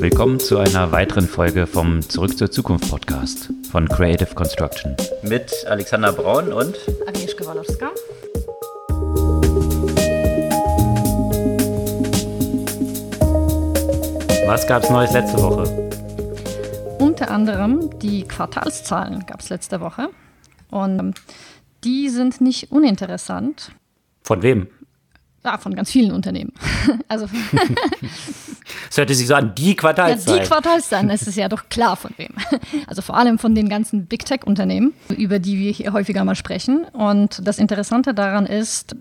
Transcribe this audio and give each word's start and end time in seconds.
Willkommen 0.00 0.40
zu 0.40 0.58
einer 0.58 0.90
weiteren 0.92 1.26
Folge 1.26 1.66
vom 1.66 2.02
Zurück 2.02 2.36
zur 2.36 2.50
Zukunft 2.50 2.90
Podcast 2.90 3.50
von 3.70 3.88
Creative 3.88 4.34
Construction. 4.34 4.96
Mit 5.22 5.52
Alexander 5.66 6.12
Braun 6.12 6.52
und 6.52 6.76
Agnieszka 7.06 7.46
Walowska. 7.46 7.90
Was 14.46 14.66
gab 14.66 14.82
es 14.82 14.90
Neues 14.90 15.12
letzte 15.12 15.38
Woche? 15.38 16.96
Unter 16.98 17.30
anderem 17.30 17.90
die 18.00 18.24
Quartalszahlen 18.24 19.24
gab 19.26 19.40
es 19.40 19.48
letzte 19.48 19.80
Woche. 19.80 20.08
Und 20.70 20.98
ähm, 20.98 21.14
die 21.84 22.08
sind 22.08 22.40
nicht 22.40 22.72
uninteressant. 22.72 23.72
Von 24.22 24.42
wem? 24.42 24.68
Ja, 25.44 25.58
von 25.58 25.74
ganz 25.74 25.90
vielen 25.90 26.12
Unternehmen. 26.12 26.52
also 27.08 27.26
Es 28.90 28.96
hörte 28.96 29.14
sich 29.14 29.26
so 29.26 29.34
an, 29.34 29.54
die 29.54 29.76
Quartalszahlen. 29.76 30.38
Ja, 30.38 30.42
die 30.42 30.48
Quartalszahlen, 30.48 31.10
es 31.10 31.26
ist 31.26 31.36
ja 31.36 31.48
doch 31.48 31.68
klar 31.68 31.96
von 31.96 32.12
wem. 32.16 32.30
Also 32.86 33.02
vor 33.02 33.16
allem 33.16 33.38
von 33.38 33.54
den 33.54 33.68
ganzen 33.68 34.06
Big 34.06 34.24
Tech-Unternehmen, 34.24 34.94
über 35.16 35.38
die 35.38 35.58
wir 35.58 35.70
hier 35.70 35.92
häufiger 35.92 36.24
mal 36.24 36.34
sprechen. 36.34 36.84
Und 36.92 37.46
das 37.46 37.58
Interessante 37.58 38.14
daran 38.14 38.46
ist, 38.46 38.96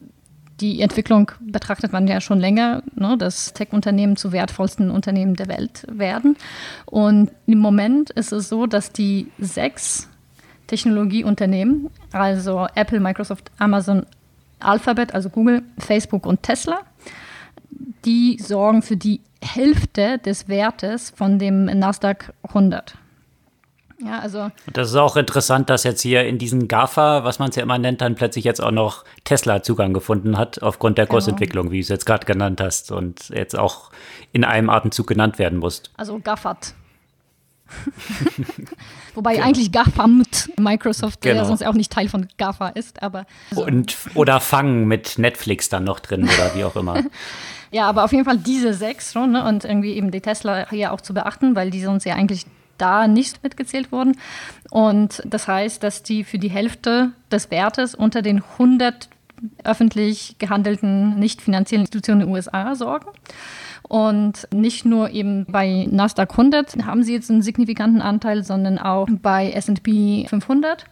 die 0.60 0.82
Entwicklung 0.82 1.32
betrachtet 1.40 1.94
man 1.94 2.08
ja 2.08 2.22
schon 2.22 2.40
länger, 2.40 2.84
ne, 2.96 3.18
dass 3.18 3.54
Tech-Unternehmen 3.54 4.16
zu 4.16 4.32
wertvollsten 4.32 4.92
Unternehmen 4.92 5.36
der 5.36 5.48
Welt 5.48 5.86
werden. 5.90 6.38
Und 6.86 7.32
im 7.46 7.60
Moment 7.60 8.10
ist 8.12 8.32
es 8.32 8.50
so, 8.50 8.66
dass 8.66 8.92
die 8.92 9.28
sechs 9.40 10.10
Technologieunternehmen, 10.68 11.90
also 12.12 12.68
Apple, 12.76 13.00
Microsoft, 13.00 13.52
Amazon, 13.58 14.06
Alphabet, 14.64 15.14
also 15.14 15.30
Google, 15.30 15.64
Facebook 15.78 16.26
und 16.26 16.44
Tesla, 16.44 16.80
die 18.06 18.38
sorgen 18.40 18.82
für 18.82 18.98
die 18.98 19.22
Hälfte 19.42 20.20
des 20.20 20.48
Wertes 20.48 21.12
von 21.16 21.40
dem 21.40 21.66
Nasdaq 21.66 22.34
100. 22.48 22.96
Ja, 24.06 24.20
also. 24.20 24.50
Das 24.72 24.90
ist 24.90 24.96
auch 24.96 25.16
interessant, 25.16 25.70
dass 25.70 25.84
jetzt 25.84 26.02
hier 26.02 26.26
in 26.26 26.38
diesen 26.38 26.68
GAFA, 26.68 27.24
was 27.24 27.40
man 27.40 27.50
es 27.50 27.56
ja 27.56 27.64
immer 27.64 27.78
nennt, 27.78 28.02
dann 28.02 28.16
plötzlich 28.16 28.44
jetzt 28.44 28.62
auch 28.62 28.72
noch 28.72 29.06
Tesla 29.24 29.64
Zugang 29.64 29.94
gefunden 29.94 30.38
hat, 30.38 30.62
aufgrund 30.62 30.98
der 30.98 31.06
genau. 31.06 31.14
Kursentwicklung, 31.14 31.72
wie 31.72 31.78
du 31.78 31.84
es 31.84 31.90
jetzt 31.90 32.06
gerade 32.06 32.26
genannt 32.26 32.60
hast 32.60 32.92
und 32.92 33.30
jetzt 33.30 33.58
auch 33.58 33.92
in 34.32 34.44
einem 34.44 34.70
Atemzug 34.70 35.08
genannt 35.08 35.40
werden 35.40 35.60
muss. 35.60 35.84
Also 35.96 36.20
GAFAT. 36.20 36.74
Wobei 39.16 39.36
genau. 39.36 39.48
eigentlich 39.48 39.72
GAFAMT 39.72 40.52
Microsoft 40.60 41.22
genau. 41.22 41.38
ja 41.38 41.46
sonst 41.46 41.66
auch 41.66 41.74
nicht 41.74 41.92
Teil 41.92 42.10
von 42.10 42.28
GAFA 42.38 42.70
ist, 42.70 43.02
aber. 43.02 43.26
So. 43.52 43.66
Und, 43.66 43.96
oder 44.16 44.40
Fang 44.40 44.86
mit 44.86 45.18
Netflix 45.18 45.70
dann 45.70 45.84
noch 45.84 46.00
drin 46.00 46.24
oder 46.24 46.56
wie 46.56 46.64
auch 46.64 46.76
immer. 46.76 47.04
ja, 47.72 47.88
aber 47.88 48.04
auf 48.04 48.12
jeden 48.12 48.26
Fall 48.26 48.38
diese 48.38 48.74
sechs 48.74 49.14
schon 49.14 49.32
ne? 49.32 49.48
und 49.48 49.66
irgendwie 49.66 49.94
eben 49.94 50.12
die 50.12 50.22
Tesla 50.22 50.70
hier 50.70 50.94
auch 50.94 51.02
zu 51.02 51.14
beachten, 51.14 51.56
weil 51.56 51.72
die 51.72 51.82
sonst 51.82 52.06
ja 52.06 52.16
eigentlich 52.16 52.46
da 52.78 53.08
nicht 53.08 53.44
mitgezählt 53.44 53.92
wurden. 53.92 54.18
Und 54.70 55.22
das 55.26 55.48
heißt, 55.48 55.84
dass 55.84 56.04
die 56.04 56.24
für 56.24 56.40
die 56.40 56.50
Hälfte 56.50 57.12
des 57.32 57.52
Wertes 57.52 57.96
unter 57.96 58.22
den 58.22 58.44
100 58.58 59.10
öffentlich 59.64 60.38
gehandelten 60.40 61.20
nicht 61.20 61.42
finanziellen 61.42 61.84
Institutionen 61.84 62.22
in 62.22 62.28
den 62.28 62.36
USA 62.36 62.76
sorgen. 62.76 63.10
Und 63.94 64.48
nicht 64.52 64.86
nur 64.86 65.12
eben 65.12 65.46
bei 65.46 65.88
Nasdaq 65.88 66.32
100 66.32 66.84
haben 66.84 67.04
sie 67.04 67.14
jetzt 67.14 67.30
einen 67.30 67.44
signifikanten 67.44 68.02
Anteil, 68.02 68.44
sondern 68.44 68.80
auch 68.80 69.08
bei 69.22 69.52
S&P 69.52 70.26
500 70.28 70.86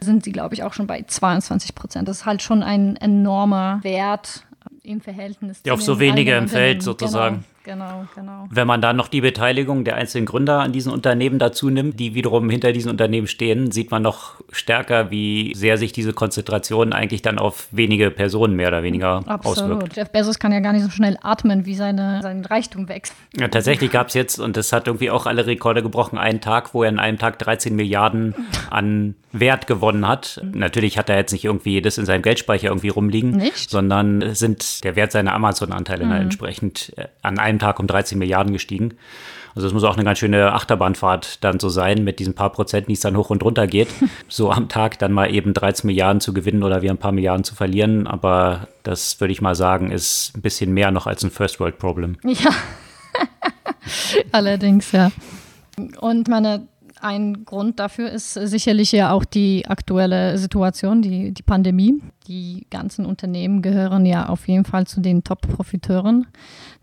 sind 0.00 0.24
sie, 0.24 0.32
glaube 0.32 0.56
ich, 0.56 0.64
auch 0.64 0.72
schon 0.72 0.88
bei 0.88 1.04
22 1.06 1.76
Prozent. 1.76 2.08
Das 2.08 2.16
ist 2.16 2.26
halt 2.26 2.42
schon 2.42 2.64
ein 2.64 2.96
enormer 2.96 3.78
Wert 3.84 4.44
im 4.82 5.00
Verhältnis. 5.00 5.60
Ja, 5.64 5.72
auf 5.74 5.82
so 5.82 6.00
wenige 6.00 6.34
im 6.34 6.48
Feld 6.48 6.82
sozusagen. 6.82 7.36
Genau. 7.36 7.46
Genau, 7.64 8.06
genau. 8.14 8.48
Wenn 8.50 8.66
man 8.66 8.80
dann 8.80 8.96
noch 8.96 9.08
die 9.08 9.20
Beteiligung 9.20 9.84
der 9.84 9.94
einzelnen 9.94 10.26
Gründer 10.26 10.60
an 10.60 10.72
diesen 10.72 10.92
Unternehmen 10.92 11.38
dazu 11.38 11.70
nimmt, 11.70 12.00
die 12.00 12.14
wiederum 12.14 12.50
hinter 12.50 12.72
diesen 12.72 12.90
Unternehmen 12.90 13.28
stehen, 13.28 13.70
sieht 13.70 13.90
man 13.90 14.02
noch 14.02 14.40
stärker, 14.50 15.10
wie 15.10 15.52
sehr 15.54 15.78
sich 15.78 15.92
diese 15.92 16.12
Konzentration 16.12 16.92
eigentlich 16.92 17.22
dann 17.22 17.38
auf 17.38 17.68
wenige 17.70 18.10
Personen 18.10 18.56
mehr 18.56 18.68
oder 18.68 18.82
weniger 18.82 19.22
Absolut. 19.26 19.76
auswirkt. 19.76 19.96
Jeff 19.96 20.10
Bezos 20.10 20.38
kann 20.38 20.52
ja 20.52 20.60
gar 20.60 20.72
nicht 20.72 20.82
so 20.82 20.90
schnell 20.90 21.16
atmen, 21.22 21.64
wie 21.64 21.74
seine, 21.74 22.20
sein 22.22 22.44
Reichtum 22.44 22.88
wächst. 22.88 23.14
Ja, 23.38 23.48
tatsächlich 23.48 23.90
gab 23.92 24.08
es 24.08 24.14
jetzt, 24.14 24.40
und 24.40 24.56
das 24.56 24.72
hat 24.72 24.88
irgendwie 24.88 25.10
auch 25.10 25.26
alle 25.26 25.46
Rekorde 25.46 25.82
gebrochen, 25.82 26.18
einen 26.18 26.40
Tag, 26.40 26.74
wo 26.74 26.82
er 26.82 26.88
in 26.88 26.98
einem 26.98 27.18
Tag 27.18 27.38
13 27.38 27.76
Milliarden 27.76 28.34
an 28.70 29.14
Wert 29.32 29.66
gewonnen 29.66 30.06
hat. 30.06 30.40
Natürlich 30.52 30.98
hat 30.98 31.08
er 31.08 31.16
jetzt 31.16 31.32
nicht 31.32 31.44
irgendwie 31.44 31.80
das 31.80 31.98
in 31.98 32.04
seinem 32.04 32.22
Geldspeicher 32.22 32.68
irgendwie 32.68 32.90
rumliegen, 32.90 33.30
nicht? 33.30 33.70
sondern 33.70 34.34
sind 34.34 34.84
der 34.84 34.94
Wert 34.96 35.12
seiner 35.12 35.32
Amazon-Anteile 35.34 36.04
mhm. 36.04 36.12
entsprechend 36.12 36.92
äh, 36.96 37.06
an 37.22 37.38
einem 37.38 37.51
einem 37.52 37.58
Tag 37.58 37.78
um 37.78 37.86
13 37.86 38.18
Milliarden 38.18 38.52
gestiegen. 38.52 38.94
Also 39.54 39.68
es 39.68 39.74
muss 39.74 39.84
auch 39.84 39.96
eine 39.96 40.04
ganz 40.04 40.18
schöne 40.18 40.52
Achterbahnfahrt 40.52 41.44
dann 41.44 41.60
so 41.60 41.68
sein, 41.68 42.04
mit 42.04 42.18
diesen 42.18 42.34
paar 42.34 42.50
Prozent, 42.50 42.88
die 42.88 42.94
es 42.94 43.00
dann 43.00 43.16
hoch 43.16 43.30
und 43.30 43.42
runter 43.42 43.66
geht. 43.66 43.88
so 44.28 44.50
am 44.50 44.68
Tag 44.68 44.98
dann 44.98 45.12
mal 45.12 45.32
eben 45.32 45.52
13 45.52 45.86
Milliarden 45.86 46.20
zu 46.20 46.32
gewinnen 46.32 46.62
oder 46.62 46.82
wie 46.82 46.90
ein 46.90 46.98
paar 46.98 47.12
Milliarden 47.12 47.44
zu 47.44 47.54
verlieren. 47.54 48.06
Aber 48.06 48.68
das 48.82 49.20
würde 49.20 49.32
ich 49.32 49.42
mal 49.42 49.54
sagen, 49.54 49.90
ist 49.90 50.32
ein 50.34 50.40
bisschen 50.40 50.72
mehr 50.72 50.90
noch 50.90 51.06
als 51.06 51.22
ein 51.22 51.30
First-World-Problem. 51.30 52.16
Ja, 52.24 52.50
allerdings, 54.32 54.92
ja. 54.92 55.12
Und 56.00 56.28
meine, 56.28 56.66
ein 57.02 57.44
Grund 57.44 57.80
dafür 57.80 58.10
ist 58.10 58.34
sicherlich 58.34 58.92
ja 58.92 59.10
auch 59.10 59.24
die 59.24 59.66
aktuelle 59.66 60.38
Situation, 60.38 61.02
die, 61.02 61.32
die 61.32 61.42
Pandemie. 61.42 62.00
Die 62.28 62.66
ganzen 62.70 63.04
Unternehmen 63.04 63.60
gehören 63.60 64.06
ja 64.06 64.28
auf 64.28 64.46
jeden 64.46 64.64
Fall 64.64 64.86
zu 64.86 65.00
den 65.00 65.24
Top-Profiteuren. 65.24 66.26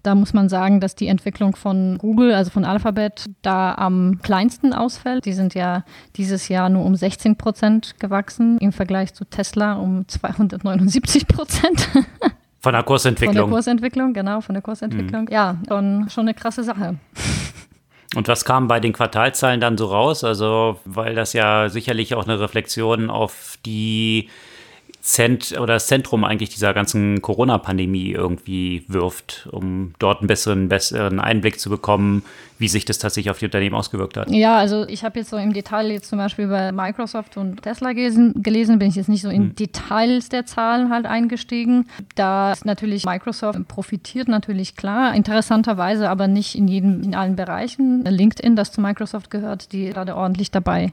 Da 0.09 0.15
muss 0.15 0.33
man 0.33 0.49
sagen, 0.49 0.79
dass 0.79 0.95
die 0.95 1.05
Entwicklung 1.05 1.55
von 1.55 1.99
Google, 1.99 2.33
also 2.33 2.49
von 2.49 2.65
Alphabet, 2.65 3.29
da 3.43 3.75
am 3.75 4.17
kleinsten 4.23 4.73
ausfällt. 4.73 5.25
Die 5.25 5.33
sind 5.33 5.53
ja 5.53 5.83
dieses 6.15 6.47
Jahr 6.47 6.67
nur 6.69 6.83
um 6.83 6.95
16 6.95 7.35
Prozent 7.35 7.99
gewachsen 7.99 8.57
im 8.57 8.71
Vergleich 8.71 9.13
zu 9.13 9.23
Tesla 9.23 9.73
um 9.73 10.07
279 10.07 11.27
Prozent. 11.27 11.89
Von 12.59 12.73
der 12.73 12.81
Kursentwicklung. 12.81 13.35
Von 13.35 13.45
der 13.45 13.55
Kursentwicklung, 13.55 14.13
genau, 14.13 14.41
von 14.41 14.55
der 14.55 14.63
Kursentwicklung. 14.63 15.25
Mhm. 15.25 15.31
Ja, 15.31 15.57
schon, 15.67 16.09
schon 16.09 16.23
eine 16.23 16.33
krasse 16.33 16.63
Sache. 16.63 16.97
Und 18.15 18.27
was 18.27 18.43
kam 18.43 18.67
bei 18.67 18.79
den 18.79 18.91
Quartalzahlen 18.91 19.61
dann 19.61 19.77
so 19.77 19.85
raus? 19.85 20.23
Also, 20.23 20.79
weil 20.85 21.13
das 21.13 21.33
ja 21.33 21.69
sicherlich 21.69 22.15
auch 22.15 22.25
eine 22.25 22.39
Reflexion 22.39 23.11
auf 23.11 23.59
die 23.63 24.27
Zent 25.01 25.53
oder 25.57 25.75
das 25.75 25.87
Zentrum 25.87 26.25
eigentlich 26.25 26.49
dieser 26.49 26.73
ganzen 26.73 27.21
Corona-Pandemie 27.21 28.11
irgendwie 28.11 28.83
wirft, 28.89 29.47
um 29.51 29.93
dort 29.97 30.19
einen 30.19 30.27
besseren, 30.27 30.67
besseren 30.67 31.21
Einblick 31.21 31.59
zu 31.59 31.69
bekommen, 31.69 32.23
wie 32.57 32.67
sich 32.67 32.83
das 32.83 32.99
tatsächlich 32.99 33.31
auf 33.31 33.39
die 33.39 33.45
Unternehmen 33.45 33.75
ausgewirkt 33.75 34.17
hat. 34.17 34.29
Ja, 34.29 34.57
also 34.57 34.85
ich 34.87 35.05
habe 35.05 35.19
jetzt 35.19 35.29
so 35.29 35.37
im 35.37 35.53
Detail 35.53 35.89
jetzt 35.89 36.09
zum 36.09 36.19
Beispiel 36.19 36.47
bei 36.47 36.73
Microsoft 36.73 37.37
und 37.37 37.61
Tesla 37.61 37.93
gelesen, 37.93 38.43
gelesen 38.43 38.77
bin 38.77 38.89
ich 38.89 38.95
jetzt 38.95 39.07
nicht 39.07 39.21
so 39.21 39.29
in 39.29 39.43
hm. 39.43 39.55
Details 39.55 40.27
der 40.27 40.45
Zahlen 40.45 40.89
halt 40.89 41.05
eingestiegen. 41.05 41.87
Da 42.15 42.51
ist 42.51 42.65
natürlich 42.65 43.05
Microsoft 43.05 43.67
profitiert 43.69 44.27
natürlich 44.27 44.75
klar, 44.75 45.15
interessanterweise 45.15 46.09
aber 46.09 46.27
nicht 46.27 46.55
in 46.55 46.67
jedem, 46.67 47.03
in 47.03 47.15
allen 47.15 47.37
Bereichen. 47.37 48.03
LinkedIn, 48.03 48.57
das 48.57 48.73
zu 48.73 48.81
Microsoft 48.81 49.31
gehört, 49.31 49.71
die 49.71 49.89
gerade 49.89 50.17
ordentlich 50.17 50.51
dabei 50.51 50.91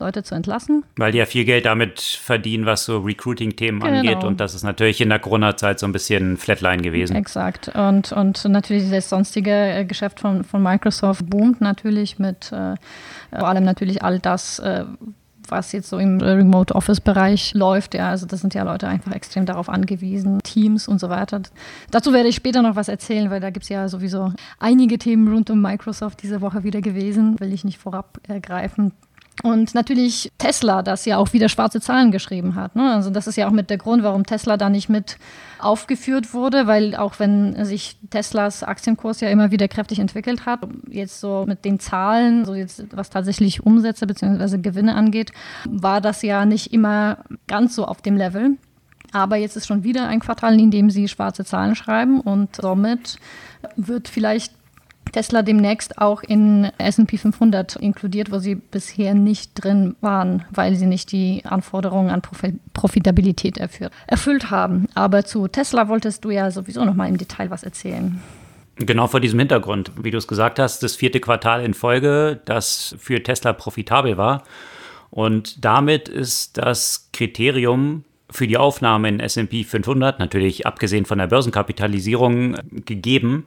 Leute 0.00 0.22
zu 0.22 0.34
entlassen. 0.34 0.84
Weil 0.96 1.12
die 1.12 1.18
ja 1.18 1.26
viel 1.26 1.44
Geld 1.44 1.66
damit 1.66 2.00
verdienen, 2.00 2.66
was 2.66 2.84
so 2.84 2.98
Recruiting-Themen 2.98 3.80
genau. 3.80 3.98
angeht. 3.98 4.24
Und 4.24 4.40
das 4.40 4.54
ist 4.54 4.62
natürlich 4.62 5.00
in 5.00 5.08
der 5.08 5.18
Corona-Zeit 5.18 5.80
so 5.80 5.86
ein 5.86 5.92
bisschen 5.92 6.36
Flatline 6.36 6.82
gewesen. 6.82 7.16
Exakt. 7.16 7.68
Und, 7.74 8.12
und 8.12 8.44
natürlich 8.44 8.90
das 8.90 9.08
sonstige 9.08 9.50
äh, 9.50 9.84
Geschäft 9.84 10.20
von, 10.20 10.44
von 10.44 10.62
Microsoft 10.62 11.28
boomt 11.28 11.60
natürlich 11.60 12.18
mit 12.18 12.52
äh, 12.52 12.76
vor 13.36 13.48
allem 13.48 13.64
natürlich 13.64 14.02
all 14.02 14.18
das, 14.18 14.58
äh, 14.58 14.84
was 15.48 15.72
jetzt 15.72 15.88
so 15.88 15.98
im 15.98 16.20
Remote 16.20 16.74
Office 16.74 17.00
Bereich 17.00 17.54
läuft. 17.54 17.94
Ja, 17.94 18.10
also 18.10 18.26
das 18.26 18.40
sind 18.40 18.54
ja 18.54 18.62
Leute 18.62 18.86
einfach 18.86 19.12
extrem 19.12 19.46
darauf 19.46 19.68
angewiesen, 19.68 20.40
Teams 20.42 20.88
und 20.88 21.00
so 21.00 21.08
weiter. 21.08 21.40
Dazu 21.90 22.12
werde 22.12 22.28
ich 22.28 22.36
später 22.36 22.62
noch 22.62 22.76
was 22.76 22.88
erzählen, 22.88 23.30
weil 23.30 23.40
da 23.40 23.50
gibt 23.50 23.64
es 23.64 23.68
ja 23.68 23.88
sowieso 23.88 24.32
einige 24.58 24.98
Themen 24.98 25.28
rund 25.32 25.50
um 25.50 25.60
Microsoft 25.60 26.22
diese 26.22 26.40
Woche 26.40 26.64
wieder 26.64 26.80
gewesen. 26.80 27.40
Will 27.40 27.52
ich 27.52 27.64
nicht 27.64 27.78
vorab 27.78 28.18
ergreifen. 28.28 28.92
Und 29.42 29.74
natürlich 29.74 30.32
Tesla, 30.38 30.82
das 30.82 31.04
ja 31.04 31.16
auch 31.16 31.32
wieder 31.32 31.48
schwarze 31.48 31.80
Zahlen 31.80 32.10
geschrieben 32.10 32.56
hat. 32.56 32.74
Ne? 32.74 32.92
Also 32.92 33.10
das 33.10 33.28
ist 33.28 33.36
ja 33.36 33.46
auch 33.46 33.52
mit 33.52 33.70
der 33.70 33.78
Grund, 33.78 34.02
warum 34.02 34.26
Tesla 34.26 34.56
da 34.56 34.68
nicht 34.68 34.88
mit 34.88 35.16
aufgeführt 35.60 36.34
wurde, 36.34 36.66
weil 36.66 36.96
auch 36.96 37.18
wenn 37.18 37.64
sich 37.64 37.96
Teslas 38.10 38.64
Aktienkurs 38.64 39.20
ja 39.20 39.28
immer 39.28 39.50
wieder 39.50 39.68
kräftig 39.68 40.00
entwickelt 40.00 40.44
hat, 40.44 40.60
jetzt 40.88 41.20
so 41.20 41.44
mit 41.46 41.64
den 41.64 41.78
Zahlen, 41.78 42.44
so 42.44 42.54
jetzt 42.54 42.84
was 42.96 43.10
tatsächlich 43.10 43.64
Umsätze 43.64 44.06
bzw. 44.06 44.58
Gewinne 44.58 44.94
angeht, 44.94 45.30
war 45.68 46.00
das 46.00 46.22
ja 46.22 46.44
nicht 46.44 46.72
immer 46.72 47.18
ganz 47.46 47.76
so 47.76 47.84
auf 47.84 48.02
dem 48.02 48.16
Level. 48.16 48.56
Aber 49.12 49.36
jetzt 49.36 49.56
ist 49.56 49.66
schon 49.66 49.84
wieder 49.84 50.06
ein 50.06 50.20
Quartal, 50.20 50.60
in 50.60 50.70
dem 50.70 50.90
sie 50.90 51.08
schwarze 51.08 51.44
Zahlen 51.44 51.74
schreiben 51.74 52.20
und 52.20 52.56
somit 52.56 53.18
wird 53.76 54.08
vielleicht 54.08 54.52
Tesla 55.12 55.42
demnächst 55.42 55.98
auch 55.98 56.22
in 56.22 56.70
S&P 56.78 57.16
500 57.16 57.76
inkludiert, 57.76 58.30
wo 58.30 58.38
sie 58.38 58.54
bisher 58.54 59.14
nicht 59.14 59.52
drin 59.54 59.96
waren, 60.00 60.44
weil 60.50 60.74
sie 60.74 60.86
nicht 60.86 61.12
die 61.12 61.42
Anforderungen 61.44 62.10
an 62.10 62.22
Profitabilität 62.72 63.58
erfüllt 63.58 64.50
haben. 64.50 64.88
Aber 64.94 65.24
zu 65.24 65.48
Tesla 65.48 65.88
wolltest 65.88 66.24
du 66.24 66.30
ja 66.30 66.50
sowieso 66.50 66.84
noch 66.84 66.94
mal 66.94 67.08
im 67.08 67.18
Detail 67.18 67.50
was 67.50 67.62
erzählen. 67.62 68.20
Genau 68.76 69.08
vor 69.08 69.20
diesem 69.20 69.40
Hintergrund, 69.40 69.90
wie 70.00 70.12
du 70.12 70.18
es 70.18 70.28
gesagt 70.28 70.60
hast, 70.60 70.82
das 70.84 70.94
vierte 70.94 71.18
Quartal 71.18 71.64
in 71.64 71.74
Folge, 71.74 72.40
das 72.44 72.94
für 72.98 73.22
Tesla 73.22 73.52
profitabel 73.52 74.16
war. 74.16 74.44
Und 75.10 75.64
damit 75.64 76.08
ist 76.08 76.58
das 76.58 77.08
Kriterium 77.12 78.04
für 78.30 78.46
die 78.46 78.58
Aufnahme 78.58 79.08
in 79.08 79.20
SP 79.24 79.64
500, 79.64 80.18
natürlich 80.18 80.66
abgesehen 80.66 81.06
von 81.06 81.18
der 81.18 81.26
Börsenkapitalisierung, 81.26 82.56
gegeben. 82.84 83.46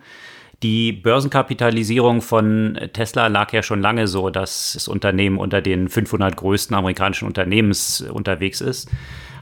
Die 0.64 0.92
Börsenkapitalisierung 0.92 2.22
von 2.22 2.80
Tesla 2.94 3.28
lag 3.28 3.52
ja 3.52 3.64
schon 3.64 3.82
lange 3.82 4.08
so, 4.08 4.30
dass 4.30 4.74
das 4.74 4.88
Unternehmen 4.88 5.38
unter 5.38 5.62
den 5.62 5.90
500 5.90 6.38
größten 6.38 6.76
amerikanischen 6.76 7.28
Unternehmens 7.28 8.02
unterwegs 8.02 8.62
ist. 8.62 8.90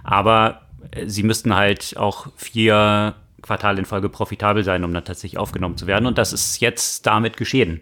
Aber 0.03 0.61
sie 1.05 1.23
müssten 1.23 1.55
halt 1.55 1.95
auch 1.97 2.27
vier 2.37 3.15
Quartal 3.41 3.77
in 3.79 3.85
Folge 3.85 4.09
profitabel 4.09 4.63
sein, 4.63 4.83
um 4.83 4.93
dann 4.93 5.03
tatsächlich 5.03 5.37
aufgenommen 5.39 5.77
zu 5.77 5.87
werden. 5.87 6.05
Und 6.05 6.17
das 6.17 6.31
ist 6.31 6.61
jetzt 6.61 7.05
damit 7.05 7.35
geschehen. 7.35 7.81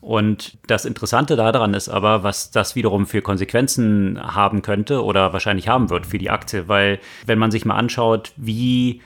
Und 0.00 0.58
das 0.66 0.84
Interessante 0.84 1.34
daran 1.34 1.72
ist 1.72 1.88
aber, 1.88 2.22
was 2.22 2.50
das 2.50 2.76
wiederum 2.76 3.06
für 3.06 3.22
Konsequenzen 3.22 4.20
haben 4.22 4.60
könnte 4.60 5.02
oder 5.02 5.32
wahrscheinlich 5.32 5.68
haben 5.68 5.88
wird 5.88 6.04
für 6.04 6.18
die 6.18 6.28
Aktie, 6.28 6.68
weil 6.68 7.00
wenn 7.24 7.38
man 7.38 7.50
sich 7.50 7.64
mal 7.64 7.76
anschaut, 7.76 8.32
wie 8.36 9.00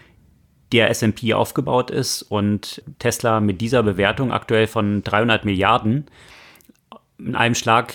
der 0.73 0.91
S&P 0.91 1.35
aufgebaut 1.35 1.91
ist 1.91 2.23
und 2.23 2.83
Tesla 2.99 3.41
mit 3.41 3.61
dieser 3.61 3.83
Bewertung 3.83 4.33
aktuell 4.33 4.67
von 4.67 5.03
300 5.03 5.45
Milliarden 5.45 6.07
in 7.19 7.35
einem 7.35 7.55
Schlag 7.55 7.95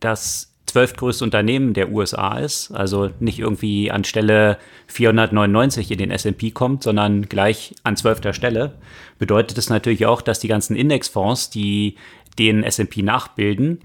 das 0.00 0.52
zwölftgrößte 0.66 1.24
Unternehmen 1.24 1.74
der 1.74 1.90
USA 1.90 2.38
ist, 2.38 2.70
also 2.72 3.10
nicht 3.20 3.38
irgendwie 3.38 3.90
an 3.90 4.04
Stelle 4.04 4.58
499 4.88 5.90
in 5.90 5.98
den 5.98 6.10
S&P 6.10 6.50
kommt, 6.50 6.82
sondern 6.82 7.22
gleich 7.22 7.74
an 7.84 7.96
zwölfter 7.96 8.32
Stelle, 8.32 8.74
bedeutet 9.18 9.56
es 9.58 9.70
natürlich 9.70 10.06
auch, 10.06 10.22
dass 10.22 10.40
die 10.40 10.48
ganzen 10.48 10.76
Indexfonds, 10.76 11.50
die 11.50 11.96
den 12.38 12.62
S&P 12.62 13.02
nachbilden, 13.02 13.80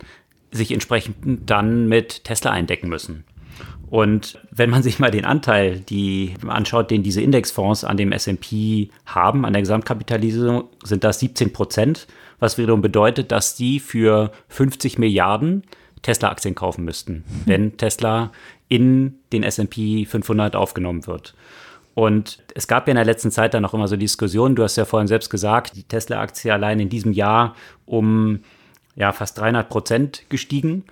sich 0.51 0.71
entsprechend 0.71 1.49
dann 1.49 1.87
mit 1.87 2.25
Tesla 2.25 2.51
eindecken 2.51 2.89
müssen. 2.89 3.23
Und 3.91 4.39
wenn 4.51 4.69
man 4.69 4.83
sich 4.83 4.99
mal 4.99 5.11
den 5.11 5.25
Anteil 5.25 5.81
die 5.81 6.33
anschaut, 6.47 6.89
den 6.89 7.03
diese 7.03 7.19
Indexfonds 7.19 7.83
an 7.83 7.97
dem 7.97 8.13
S&P 8.13 8.89
haben, 9.05 9.45
an 9.45 9.51
der 9.51 9.63
Gesamtkapitalisierung, 9.63 10.69
sind 10.81 11.03
das 11.03 11.19
17 11.19 11.51
Prozent, 11.51 12.07
was 12.39 12.57
wiederum 12.57 12.81
bedeutet, 12.81 13.33
dass 13.33 13.57
die 13.57 13.81
für 13.81 14.31
50 14.47 14.97
Milliarden 14.97 15.63
Tesla-Aktien 16.03 16.55
kaufen 16.55 16.85
müssten, 16.85 17.25
wenn 17.45 17.75
Tesla 17.75 18.31
in 18.69 19.15
den 19.33 19.43
S&P 19.43 20.05
500 20.05 20.55
aufgenommen 20.55 21.05
wird. 21.05 21.35
Und 21.93 22.41
es 22.55 22.69
gab 22.69 22.87
ja 22.87 22.91
in 22.91 22.95
der 22.95 23.03
letzten 23.03 23.29
Zeit 23.29 23.53
dann 23.53 23.65
auch 23.65 23.73
immer 23.73 23.89
so 23.89 23.97
Diskussionen, 23.97 24.55
du 24.55 24.63
hast 24.63 24.77
ja 24.77 24.85
vorhin 24.85 25.09
selbst 25.09 25.29
gesagt, 25.29 25.75
die 25.75 25.83
Tesla-Aktie 25.83 26.53
allein 26.53 26.79
in 26.79 26.87
diesem 26.87 27.11
Jahr 27.11 27.57
um 27.85 28.39
ja, 28.95 29.11
fast 29.11 29.37
300 29.37 29.67
Prozent 29.67 30.23
gestiegen 30.29 30.85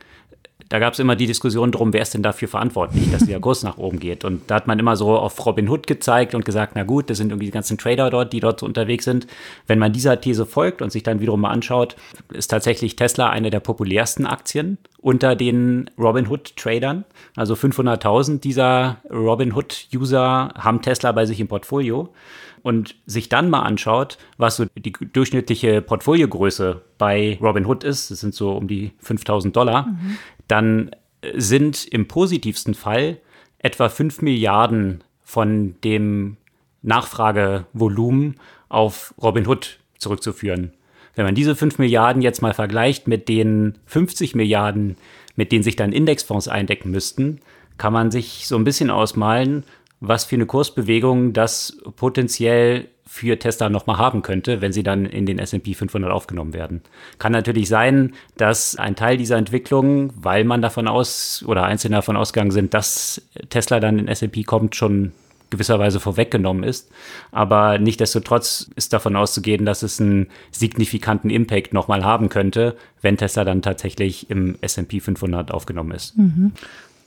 da 0.69 0.77
gab 0.77 0.93
es 0.93 0.99
immer 0.99 1.15
die 1.15 1.25
Diskussion 1.25 1.71
drum, 1.71 1.93
wer 1.93 2.01
ist 2.03 2.13
denn 2.13 2.21
dafür 2.21 2.47
verantwortlich, 2.47 3.11
dass 3.11 3.25
der 3.25 3.39
Kurs 3.39 3.63
nach 3.63 3.77
oben 3.77 3.99
geht. 3.99 4.23
Und 4.23 4.43
da 4.49 4.55
hat 4.55 4.67
man 4.67 4.77
immer 4.77 4.95
so 4.95 5.17
auf 5.17 5.43
Robin 5.45 5.67
Hood 5.67 5.87
gezeigt 5.87 6.35
und 6.35 6.45
gesagt, 6.45 6.73
na 6.75 6.83
gut, 6.83 7.09
das 7.09 7.17
sind 7.17 7.31
irgendwie 7.31 7.47
die 7.47 7.51
ganzen 7.51 7.79
Trader 7.79 8.11
dort, 8.11 8.33
die 8.33 8.39
dort 8.39 8.59
so 8.59 8.67
unterwegs 8.67 9.03
sind. 9.03 9.25
Wenn 9.65 9.79
man 9.79 9.91
dieser 9.93 10.21
These 10.21 10.45
folgt 10.45 10.83
und 10.83 10.91
sich 10.91 11.01
dann 11.01 11.19
wiederum 11.19 11.41
mal 11.41 11.49
anschaut, 11.49 11.95
ist 12.31 12.49
tatsächlich 12.49 12.95
Tesla 12.95 13.29
eine 13.29 13.49
der 13.49 13.61
populärsten 13.61 14.27
Aktien 14.27 14.77
unter 15.01 15.35
den 15.35 15.89
Robinhood-Tradern. 15.97 17.05
Also 17.35 17.53
500.000 17.53 18.39
dieser 18.39 18.97
Robinhood-User 19.09 20.53
haben 20.55 20.81
Tesla 20.81 21.11
bei 21.11 21.25
sich 21.25 21.39
im 21.39 21.47
Portfolio 21.47 22.13
und 22.61 22.95
sich 23.05 23.29
dann 23.29 23.49
mal 23.49 23.61
anschaut, 23.61 24.17
was 24.37 24.57
so 24.57 24.65
die 24.75 24.91
durchschnittliche 24.91 25.81
Portfoliogröße 25.81 26.81
bei 26.97 27.37
Robinhood 27.41 27.83
ist, 27.83 28.11
das 28.11 28.19
sind 28.19 28.35
so 28.35 28.51
um 28.51 28.67
die 28.67 28.91
5000 28.99 29.55
Dollar, 29.55 29.87
mhm. 29.87 30.17
dann 30.47 30.91
sind 31.35 31.85
im 31.85 32.07
positivsten 32.07 32.73
Fall 32.73 33.17
etwa 33.59 33.89
5 33.89 34.21
Milliarden 34.21 35.03
von 35.23 35.75
dem 35.83 36.37
Nachfragevolumen 36.81 38.35
auf 38.69 39.13
Robinhood 39.21 39.79
zurückzuführen. 39.97 40.73
Wenn 41.19 41.25
man 41.25 41.35
diese 41.35 41.53
5 41.53 41.79
Milliarden 41.79 42.21
jetzt 42.21 42.41
mal 42.41 42.53
vergleicht 42.53 43.09
mit 43.09 43.27
den 43.27 43.77
50 43.87 44.35
Milliarden, 44.35 44.95
mit 45.35 45.51
denen 45.51 45.63
sich 45.63 45.75
dann 45.75 45.91
Indexfonds 45.91 46.47
eindecken 46.47 46.91
müssten, 46.91 47.41
kann 47.77 47.91
man 47.91 48.09
sich 48.09 48.47
so 48.47 48.55
ein 48.55 48.63
bisschen 48.63 48.89
ausmalen, 48.89 49.65
was 49.99 50.23
für 50.23 50.37
eine 50.37 50.45
Kursbewegung 50.45 51.33
das 51.33 51.77
potenziell 51.97 52.87
für 53.05 53.37
Tesla 53.37 53.67
nochmal 53.67 53.97
haben 53.97 54.21
könnte, 54.21 54.61
wenn 54.61 54.71
sie 54.71 54.81
dann 54.81 55.05
in 55.05 55.25
den 55.25 55.39
S&P 55.39 55.73
500 55.73 56.09
aufgenommen 56.09 56.53
werden. 56.53 56.83
Kann 57.17 57.33
natürlich 57.33 57.67
sein, 57.67 58.13
dass 58.37 58.77
ein 58.77 58.95
Teil 58.95 59.17
dieser 59.17 59.35
Entwicklung, 59.35 60.13
weil 60.15 60.45
man 60.45 60.61
davon 60.61 60.87
aus 60.87 61.43
oder 61.45 61.65
einzelne 61.65 61.97
davon 61.97 62.15
ausgegangen 62.15 62.51
sind, 62.51 62.73
dass 62.73 63.21
Tesla 63.49 63.81
dann 63.81 63.99
in 63.99 64.07
S&P 64.07 64.43
kommt, 64.43 64.77
schon 64.77 65.11
gewisserweise 65.49 65.99
vorweggenommen 65.99 66.63
ist. 66.63 66.91
Aber 67.31 67.77
nichtdestotrotz 67.77 68.69
ist 68.75 68.93
davon 68.93 69.15
auszugehen, 69.15 69.65
dass 69.65 69.83
es 69.83 69.99
einen 69.99 70.27
signifikanten 70.51 71.29
Impact 71.29 71.73
nochmal 71.73 72.03
haben 72.03 72.29
könnte, 72.29 72.75
wenn 73.01 73.17
Tesla 73.17 73.43
dann 73.43 73.61
tatsächlich 73.61 74.29
im 74.29 74.57
S&P 74.61 74.99
500 74.99 75.51
aufgenommen 75.51 75.91
ist. 75.91 76.17
Mhm. 76.17 76.53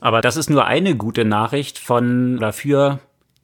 Aber 0.00 0.20
das 0.20 0.36
ist 0.36 0.50
nur 0.50 0.66
eine 0.66 0.96
gute 0.96 1.24
Nachricht 1.24 1.78
von 1.78 2.36
oder 2.38 2.52
für 2.52 2.98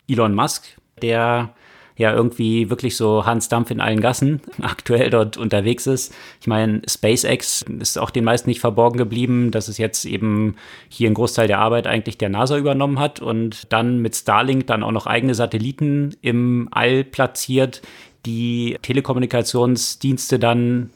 Elon 0.09 0.35
Musk, 0.35 0.65
der 1.01 1.51
ja 1.99 2.15
irgendwie 2.15 2.71
wirklich 2.71 2.97
so 2.97 3.27
Hans 3.27 3.49
Dampf 3.49 3.71
in 3.71 3.81
allen 3.81 4.00
Gassen 4.00 4.41
aktuell 4.62 5.11
dort 5.11 5.37
unterwegs 5.37 5.87
ist. 5.87 6.15
Ich 6.41 6.47
meine, 6.47 6.81
SpaceX 6.89 7.65
ist 7.81 7.99
auch 7.99 8.11
den 8.11 8.25
meisten 8.25 8.49
nicht 8.49 8.61
verborgen 8.61 8.97
geblieben, 8.97 9.50
dass 9.50 9.69
es 9.69 9.77
jetzt 9.77 10.05
eben 10.06 10.56
hier 10.89 11.09
einen 11.09 11.15
Großteil 11.15 11.49
der 11.49 11.59
Arbeit 11.59 11.87
eigentlich 11.87 12.17
der 12.17 12.31
NASA 12.31 12.56
übernommen 12.56 13.00
hat 13.00 13.21
und 13.21 13.73
dann 13.73 13.99
mit 13.99 14.15
Starlink 14.17 14.69
dann 14.69 14.83
auch 14.83 14.93
noch 14.93 15.06
eigene 15.06 15.35
Satelliten 15.35 16.17
im 16.23 16.69
All 16.71 17.05
platziert, 17.05 17.83
die 18.25 18.79
Telekommunikationsdienste 18.83 20.39
dann 20.39 20.91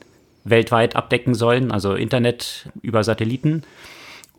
weltweit 0.44 0.96
abdecken 0.96 1.34
sollen, 1.34 1.72
also 1.72 1.94
Internet 1.94 2.68
über 2.80 3.04
Satelliten. 3.04 3.62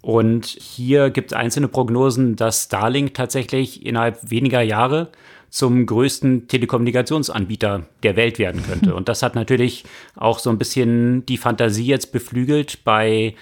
Und 0.01 0.45
hier 0.45 1.09
gibt 1.09 1.31
es 1.31 1.37
einzelne 1.37 1.69
Prognosen, 1.69 2.35
dass 2.35 2.65
Starlink 2.65 3.13
tatsächlich 3.13 3.85
innerhalb 3.85 4.29
weniger 4.29 4.61
Jahre 4.61 5.09
zum 5.53 5.85
größten 5.85 6.47
Telekommunikationsanbieter 6.47 7.83
der 8.01 8.15
Welt 8.15 8.39
werden 8.39 8.63
könnte. 8.63 8.95
Und 8.95 9.07
das 9.07 9.21
hat 9.21 9.35
natürlich 9.35 9.83
auch 10.15 10.39
so 10.39 10.49
ein 10.49 10.57
bisschen 10.57 11.27
die 11.27 11.37
Fantasie 11.37 11.85
jetzt 11.85 12.11
beflügelt 12.11 12.83
bei 12.83 13.35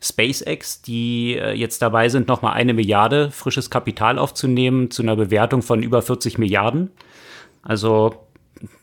SpaceX, 0.00 0.82
die 0.82 1.34
äh, 1.34 1.54
jetzt 1.54 1.82
dabei 1.82 2.10
sind, 2.10 2.28
nochmal 2.28 2.52
eine 2.52 2.74
Milliarde 2.74 3.32
frisches 3.32 3.70
Kapital 3.70 4.20
aufzunehmen 4.20 4.92
zu 4.92 5.02
einer 5.02 5.16
Bewertung 5.16 5.62
von 5.62 5.82
über 5.82 6.00
40 6.00 6.38
Milliarden. 6.38 6.92
Also 7.62 8.14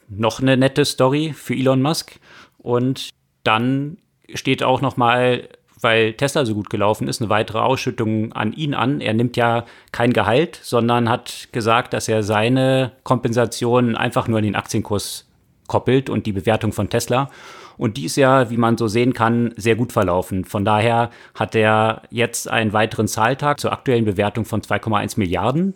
noch 0.10 0.42
eine 0.42 0.58
nette 0.58 0.84
Story 0.84 1.34
für 1.34 1.56
Elon 1.56 1.82
Musk. 1.82 2.20
Und 2.58 3.08
dann 3.46 4.00
steht 4.34 4.64
auch 4.64 4.82
nochmal 4.82 5.48
weil 5.82 6.14
Tesla 6.14 6.46
so 6.46 6.54
gut 6.54 6.70
gelaufen 6.70 7.08
ist, 7.08 7.22
eine 7.22 7.30
weitere 7.30 7.60
Ausschüttung 7.60 8.32
an 8.34 8.54
ihn 8.54 8.74
an. 8.74 9.02
Er 9.02 9.14
nimmt 9.14 9.38
ja 9.38 9.66
kein 9.92 10.14
Gehalt, 10.14 10.60
sondern 10.64 11.10
hat 11.10 11.50
gesagt, 11.52 11.94
dass 11.94 12.08
er 12.08 12.24
seine 12.24 12.94
Kompensation 13.04 13.96
einfach 13.96 14.28
nur 14.28 14.40
an 14.40 14.46
den 14.46 14.56
Aktienkurs 14.56 15.28
koppelt 15.68 16.10
und 16.10 16.26
die 16.26 16.32
Bewertung 16.32 16.72
von 16.72 16.90
Tesla. 16.90 17.30
Und 17.78 17.98
die 17.98 18.06
ist 18.06 18.16
ja, 18.16 18.50
wie 18.50 18.58
man 18.58 18.78
so 18.78 18.88
sehen 18.88 19.14
kann, 19.14 19.54
sehr 19.58 19.76
gut 19.76 19.92
verlaufen. 19.92 20.46
Von 20.46 20.64
daher 20.64 21.10
hat 21.34 21.56
er 21.56 22.04
jetzt 22.10 22.50
einen 22.50 22.72
weiteren 22.72 23.08
Zahltag 23.08 23.60
zur 23.60 23.74
aktuellen 23.74 24.06
Bewertung 24.06 24.46
von 24.46 24.62
2,1 24.62 25.20
Milliarden. 25.20 25.74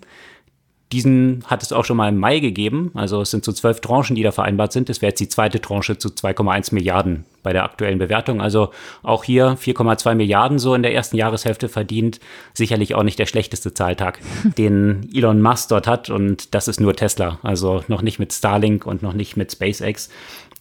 Diesen 0.94 1.44
hat 1.46 1.62
es 1.62 1.74
auch 1.74 1.86
schon 1.86 1.98
mal 1.98 2.10
im 2.10 2.18
Mai 2.18 2.39
gegeben. 2.39 2.91
Also 2.94 3.22
es 3.22 3.32
sind 3.32 3.44
so 3.44 3.51
zwölf 3.51 3.82
Tranchen, 3.82 4.15
die 4.15 4.24
da 4.24 4.32
vereinbart 4.32 4.72
sind. 4.72 4.88
Das 4.89 5.01
wäre 5.01 5.10
jetzt 5.12 5.20
die 5.20 5.27
zweite 5.27 5.60
Tranche 5.60 5.98
zu 5.98 6.10
2,1 6.10 6.74
Milliarden 6.74 7.25
bei 7.43 7.53
der 7.53 7.63
aktuellen 7.63 8.00
Bewertung. 8.00 8.41
Also 8.41 8.72
auch 9.03 9.24
hier 9.24 9.58
4,2 9.58 10.15
Milliarden 10.15 10.60
so 10.60 10.74
in 10.74 10.84
der 10.84 10.93
ersten 10.93 11.17
Jahreshälfte 11.17 11.69
verdient. 11.69 12.19
Sicherlich 12.53 12.96
auch 12.96 13.03
nicht 13.03 13.19
der 13.19 13.25
schlechteste 13.25 13.74
Zahltag, 13.74 14.19
den 14.58 15.10
Elon 15.13 15.41
Musk 15.41 15.69
dort 15.69 15.88
hat. 15.88 16.10
Und 16.10 16.53
das 16.53 16.67
ist 16.67 16.79
nur 16.79 16.96
Tesla. 16.96 17.39
Also 17.43 17.84
noch 17.88 18.01
nicht 18.01 18.19
mit 18.19 18.34
Starlink 18.34 18.86
und 18.86 19.03
noch 19.03 19.13
nicht 19.13 19.38
mit 19.38 19.51
SpaceX. 19.51 20.10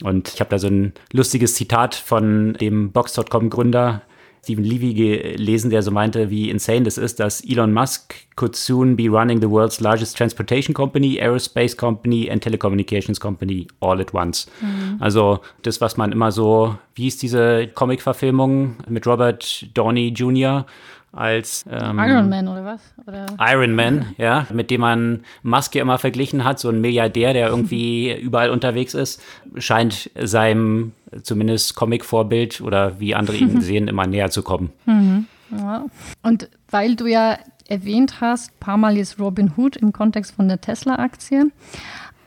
Und 0.02 0.28
ich 0.34 0.40
habe 0.40 0.50
da 0.50 0.58
so 0.58 0.68
ein 0.68 0.92
lustiges 1.12 1.54
Zitat 1.54 1.94
von 1.94 2.54
dem 2.54 2.92
Box.com-Gründer 2.92 4.02
Stephen 4.42 4.64
Levy 4.64 4.94
gelesen, 4.94 5.70
der 5.70 5.82
so 5.82 5.90
meinte, 5.90 6.30
wie 6.30 6.50
insane 6.50 6.82
das 6.84 6.98
ist, 6.98 7.20
dass 7.20 7.42
Elon 7.44 7.72
Musk 7.72 8.14
could 8.36 8.56
soon 8.56 8.96
be 8.96 9.08
running 9.08 9.40
the 9.40 9.50
world's 9.50 9.80
largest 9.80 10.16
transportation 10.16 10.74
company, 10.74 11.18
aerospace 11.20 11.76
company 11.76 12.30
and 12.30 12.42
telecommunications 12.42 13.20
company 13.20 13.66
all 13.80 14.00
at 14.00 14.14
once. 14.14 14.46
Mhm. 14.60 14.96
Also 15.00 15.40
das, 15.62 15.80
was 15.80 15.96
man 15.96 16.12
immer 16.12 16.32
so, 16.32 16.76
wie 16.94 17.08
ist 17.08 17.22
diese 17.22 17.68
Comic-Verfilmung 17.68 18.76
mit 18.88 19.06
Robert 19.06 19.66
Downey 19.74 20.08
Jr., 20.08 20.66
als 21.12 21.64
ähm, 21.70 21.98
Iron 21.98 22.28
Man 22.28 22.48
oder 22.48 22.64
was? 22.64 22.80
Oder? 23.06 23.26
Iron 23.40 23.74
Man, 23.74 24.14
ja, 24.18 24.46
mit 24.52 24.70
dem 24.70 24.82
man 24.82 25.24
Musk 25.42 25.74
ja 25.74 25.82
immer 25.82 25.98
verglichen 25.98 26.44
hat, 26.44 26.58
so 26.58 26.68
ein 26.68 26.80
Milliardär, 26.80 27.32
der 27.32 27.48
irgendwie 27.48 28.12
überall 28.20 28.50
unterwegs 28.50 28.94
ist, 28.94 29.22
scheint 29.56 30.10
seinem 30.20 30.92
zumindest 31.22 31.74
Comic-Vorbild 31.74 32.60
oder 32.60 33.00
wie 33.00 33.14
andere 33.14 33.36
ihn 33.36 33.60
sehen, 33.62 33.88
immer 33.88 34.06
näher 34.06 34.30
zu 34.30 34.42
kommen. 34.42 34.70
Mhm. 34.84 35.26
Ja. 35.50 35.86
Und 36.22 36.50
weil 36.70 36.94
du 36.94 37.06
ja 37.06 37.38
erwähnt 37.68 38.20
hast, 38.20 38.50
ein 38.50 38.60
paar 38.60 38.76
Mal 38.76 38.96
jetzt 38.96 39.18
Robin 39.18 39.52
Hood 39.56 39.76
im 39.76 39.92
Kontext 39.92 40.34
von 40.34 40.48
der 40.48 40.60
Tesla-Aktie. 40.60 41.50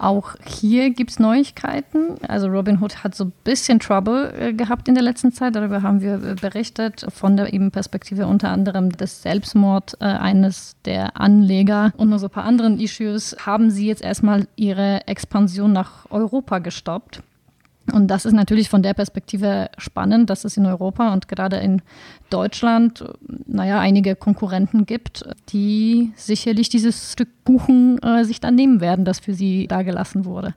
Auch 0.01 0.33
hier 0.43 0.89
gibt 0.89 1.11
es 1.11 1.19
Neuigkeiten. 1.19 2.15
Also 2.27 2.47
Robinhood 2.47 3.03
hat 3.03 3.13
so 3.13 3.25
ein 3.25 3.33
bisschen 3.43 3.79
Trouble 3.79 4.33
äh, 4.33 4.51
gehabt 4.51 4.87
in 4.87 4.95
der 4.95 5.03
letzten 5.03 5.31
Zeit. 5.31 5.55
Darüber 5.55 5.83
haben 5.83 6.01
wir 6.01 6.15
äh, 6.15 6.33
berichtet 6.33 7.05
von 7.09 7.37
der 7.37 7.53
eben 7.53 7.69
Perspektive 7.69 8.25
unter 8.25 8.49
anderem 8.49 8.89
des 8.89 9.21
Selbstmord 9.21 9.97
äh, 9.99 10.05
eines 10.05 10.75
der 10.85 11.21
Anleger 11.21 11.93
und 11.97 12.09
noch 12.09 12.17
so 12.17 12.25
ein 12.25 12.31
paar 12.31 12.45
anderen 12.45 12.79
Issues 12.79 13.35
haben 13.45 13.69
sie 13.69 13.85
jetzt 13.85 14.01
erstmal 14.01 14.47
ihre 14.55 15.07
Expansion 15.07 15.71
nach 15.71 16.09
Europa 16.09 16.57
gestoppt. 16.57 17.21
Und 17.91 18.07
das 18.07 18.25
ist 18.25 18.33
natürlich 18.33 18.69
von 18.69 18.83
der 18.83 18.93
Perspektive 18.93 19.69
spannend, 19.77 20.29
dass 20.29 20.45
es 20.45 20.55
in 20.57 20.65
Europa 20.65 21.13
und 21.13 21.27
gerade 21.27 21.57
in 21.57 21.81
Deutschland, 22.29 23.03
naja, 23.47 23.79
einige 23.79 24.15
Konkurrenten 24.15 24.85
gibt, 24.85 25.25
die 25.49 26.11
sicherlich 26.15 26.69
dieses 26.69 27.11
Stück 27.11 27.40
Kuchen 27.45 28.01
äh, 28.03 28.23
sich 28.23 28.39
dann 28.39 28.55
nehmen 28.55 28.81
werden, 28.81 29.05
das 29.05 29.19
für 29.19 29.33
sie 29.33 29.67
dargelassen 29.67 30.25
wurde. 30.25 30.53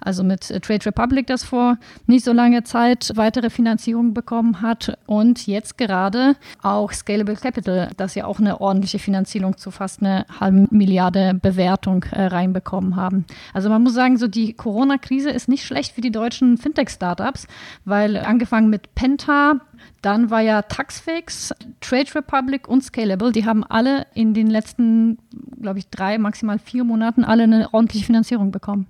Also 0.00 0.24
mit 0.24 0.50
äh, 0.50 0.60
Trade 0.60 0.86
Republic, 0.86 1.26
das 1.26 1.44
vor 1.44 1.78
nicht 2.06 2.24
so 2.24 2.32
langer 2.32 2.64
Zeit 2.64 3.12
weitere 3.14 3.50
Finanzierung 3.50 4.14
bekommen 4.14 4.62
hat 4.62 4.98
und 5.06 5.46
jetzt 5.46 5.78
gerade 5.78 6.36
auch 6.62 6.92
Scalable 6.92 7.36
Capital, 7.36 7.90
das 7.96 8.14
ja 8.14 8.24
auch 8.24 8.38
eine 8.38 8.60
ordentliche 8.60 8.98
Finanzierung 8.98 9.56
zu 9.56 9.70
fast 9.70 10.02
einer 10.02 10.26
halben 10.40 10.66
Milliarde 10.70 11.34
Bewertung 11.34 12.04
äh, 12.10 12.26
reinbekommen 12.26 12.96
haben. 12.96 13.24
Also 13.52 13.68
man 13.68 13.82
muss 13.82 13.94
sagen, 13.94 14.16
so 14.16 14.28
die 14.28 14.52
Corona-Krise 14.52 15.30
ist 15.30 15.48
nicht 15.48 15.64
schlecht 15.64 15.92
für 15.92 16.00
die 16.00 16.12
deutschen 16.12 16.58
Fintech-Startups, 16.58 17.46
weil 17.84 18.16
angefangen 18.16 18.70
mit 18.70 18.94
Penta, 18.94 19.60
dann 20.02 20.30
war 20.30 20.40
ja 20.40 20.62
Taxfix, 20.62 21.54
Trade 21.80 22.14
Republic 22.14 22.68
und 22.68 22.82
Scalable, 22.82 23.32
die 23.32 23.44
haben 23.44 23.64
alle 23.64 24.06
in 24.14 24.34
den 24.34 24.48
letzten, 24.48 25.18
glaube 25.60 25.78
ich, 25.78 25.88
drei, 25.88 26.18
maximal 26.18 26.35
vier 26.64 26.84
Monaten 26.84 27.24
alle 27.24 27.44
eine 27.44 27.72
ordentliche 27.72 28.06
Finanzierung 28.06 28.50
bekommen. 28.50 28.86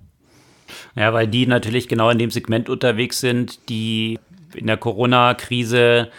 Ja, 0.95 1.13
weil 1.13 1.27
die 1.27 1.47
natürlich 1.47 1.87
genau 1.87 2.09
in 2.09 2.17
dem 2.17 2.31
Segment 2.31 2.69
unterwegs 2.69 3.19
sind, 3.19 3.69
die 3.69 4.19
in 4.53 4.67
der 4.67 4.77
Corona-Krise 4.77 6.09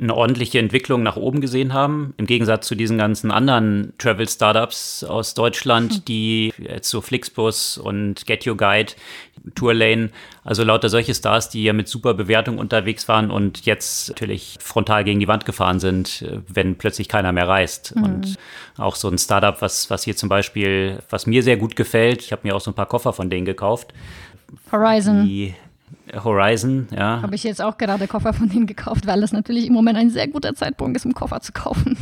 eine 0.00 0.14
ordentliche 0.14 0.58
Entwicklung 0.58 1.02
nach 1.02 1.16
oben 1.16 1.40
gesehen 1.40 1.72
haben, 1.72 2.14
im 2.16 2.26
Gegensatz 2.26 2.66
zu 2.66 2.74
diesen 2.74 2.98
ganzen 2.98 3.30
anderen 3.30 3.92
Travel-Startups 3.98 5.04
aus 5.04 5.34
Deutschland, 5.34 5.94
hm. 5.94 6.04
die 6.06 6.52
jetzt 6.58 6.90
so 6.90 7.00
Flixbus 7.00 7.78
und 7.78 8.26
Get 8.26 8.46
Your 8.46 8.56
Guide, 8.56 8.92
Tourlane, 9.54 10.10
also 10.42 10.64
lauter 10.64 10.88
solche 10.88 11.14
Stars, 11.14 11.48
die 11.48 11.64
ja 11.64 11.72
mit 11.72 11.88
super 11.88 12.14
Bewertung 12.14 12.58
unterwegs 12.58 13.08
waren 13.08 13.30
und 13.30 13.66
jetzt 13.66 14.08
natürlich 14.08 14.56
frontal 14.60 15.04
gegen 15.04 15.20
die 15.20 15.28
Wand 15.28 15.44
gefahren 15.44 15.80
sind, 15.80 16.24
wenn 16.48 16.76
plötzlich 16.76 17.08
keiner 17.08 17.32
mehr 17.32 17.48
reist. 17.48 17.94
Mhm. 17.94 18.02
Und 18.02 18.38
auch 18.76 18.96
so 18.96 19.08
ein 19.08 19.18
Startup, 19.18 19.60
was, 19.60 19.90
was 19.90 20.04
hier 20.04 20.16
zum 20.16 20.28
Beispiel, 20.28 20.98
was 21.10 21.26
mir 21.26 21.42
sehr 21.42 21.56
gut 21.56 21.76
gefällt, 21.76 22.22
ich 22.22 22.32
habe 22.32 22.42
mir 22.44 22.56
auch 22.56 22.60
so 22.60 22.70
ein 22.70 22.74
paar 22.74 22.86
Koffer 22.86 23.12
von 23.12 23.30
denen 23.30 23.44
gekauft. 23.44 23.92
Horizon. 24.70 25.24
Die, 25.24 25.54
Horizon, 26.12 26.88
ja. 26.94 27.22
Habe 27.22 27.34
ich 27.34 27.44
jetzt 27.44 27.62
auch 27.62 27.78
gerade 27.78 28.06
Koffer 28.06 28.32
von 28.32 28.48
denen 28.48 28.66
gekauft, 28.66 29.06
weil 29.06 29.20
das 29.20 29.32
natürlich 29.32 29.66
im 29.66 29.72
Moment 29.72 29.98
ein 29.98 30.10
sehr 30.10 30.28
guter 30.28 30.54
Zeitpunkt 30.54 30.96
ist, 30.96 31.06
um 31.06 31.14
Koffer 31.14 31.40
zu 31.40 31.52
kaufen. 31.52 31.96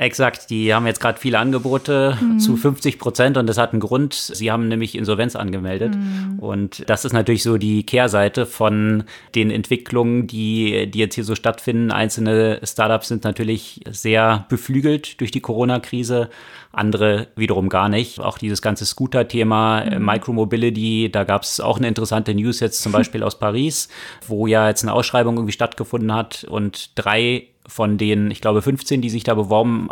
Exakt, 0.00 0.48
die 0.48 0.72
haben 0.72 0.86
jetzt 0.86 0.98
gerade 0.98 1.20
viele 1.20 1.38
Angebote 1.38 2.16
mhm. 2.18 2.38
zu 2.38 2.56
50 2.56 2.98
Prozent 2.98 3.36
und 3.36 3.46
das 3.46 3.58
hat 3.58 3.72
einen 3.72 3.80
Grund. 3.80 4.14
Sie 4.14 4.50
haben 4.50 4.66
nämlich 4.66 4.94
Insolvenz 4.94 5.36
angemeldet. 5.36 5.94
Mhm. 5.94 6.38
Und 6.38 6.88
das 6.88 7.04
ist 7.04 7.12
natürlich 7.12 7.42
so 7.42 7.58
die 7.58 7.84
Kehrseite 7.84 8.46
von 8.46 9.04
den 9.34 9.50
Entwicklungen, 9.50 10.26
die, 10.26 10.90
die 10.90 11.00
jetzt 11.00 11.16
hier 11.16 11.24
so 11.24 11.34
stattfinden. 11.34 11.90
Einzelne 11.90 12.62
Startups 12.64 13.08
sind 13.08 13.24
natürlich 13.24 13.82
sehr 13.90 14.46
beflügelt 14.48 15.20
durch 15.20 15.32
die 15.32 15.42
Corona-Krise, 15.42 16.30
andere 16.72 17.26
wiederum 17.36 17.68
gar 17.68 17.90
nicht. 17.90 18.20
Auch 18.20 18.38
dieses 18.38 18.62
ganze 18.62 18.86
Scooter-Thema, 18.86 19.84
mhm. 19.84 20.02
Micromobility, 20.02 21.10
da 21.12 21.24
gab 21.24 21.42
es 21.42 21.60
auch 21.60 21.76
eine 21.76 21.88
interessante 21.88 22.34
News 22.34 22.60
jetzt 22.60 22.80
zum 22.80 22.92
Beispiel 22.92 23.22
aus 23.22 23.38
Paris, 23.38 23.90
wo 24.26 24.46
ja 24.46 24.66
jetzt 24.66 24.82
eine 24.82 24.94
Ausschreibung 24.94 25.36
irgendwie 25.36 25.52
stattgefunden 25.52 26.14
hat 26.14 26.44
und 26.44 26.98
drei 26.98 27.48
von 27.70 27.98
den, 27.98 28.30
ich 28.30 28.40
glaube, 28.40 28.62
15, 28.62 29.00
die 29.00 29.10
sich 29.10 29.24
da 29.24 29.34
beworben 29.34 29.88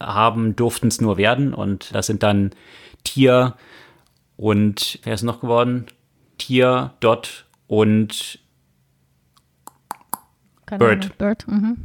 haben, 0.00 0.56
durften 0.56 0.88
es 0.88 1.00
nur 1.00 1.16
werden. 1.16 1.54
Und 1.54 1.94
das 1.94 2.06
sind 2.06 2.22
dann 2.22 2.50
Tier 3.04 3.54
und, 4.36 4.98
wer 5.04 5.14
ist 5.14 5.22
noch 5.22 5.40
geworden? 5.40 5.86
Tier, 6.38 6.94
Dot 7.00 7.46
und 7.66 8.38
Keine 10.66 10.78
Bird. 10.78 11.18
Bird, 11.18 11.46
mhm. 11.46 11.76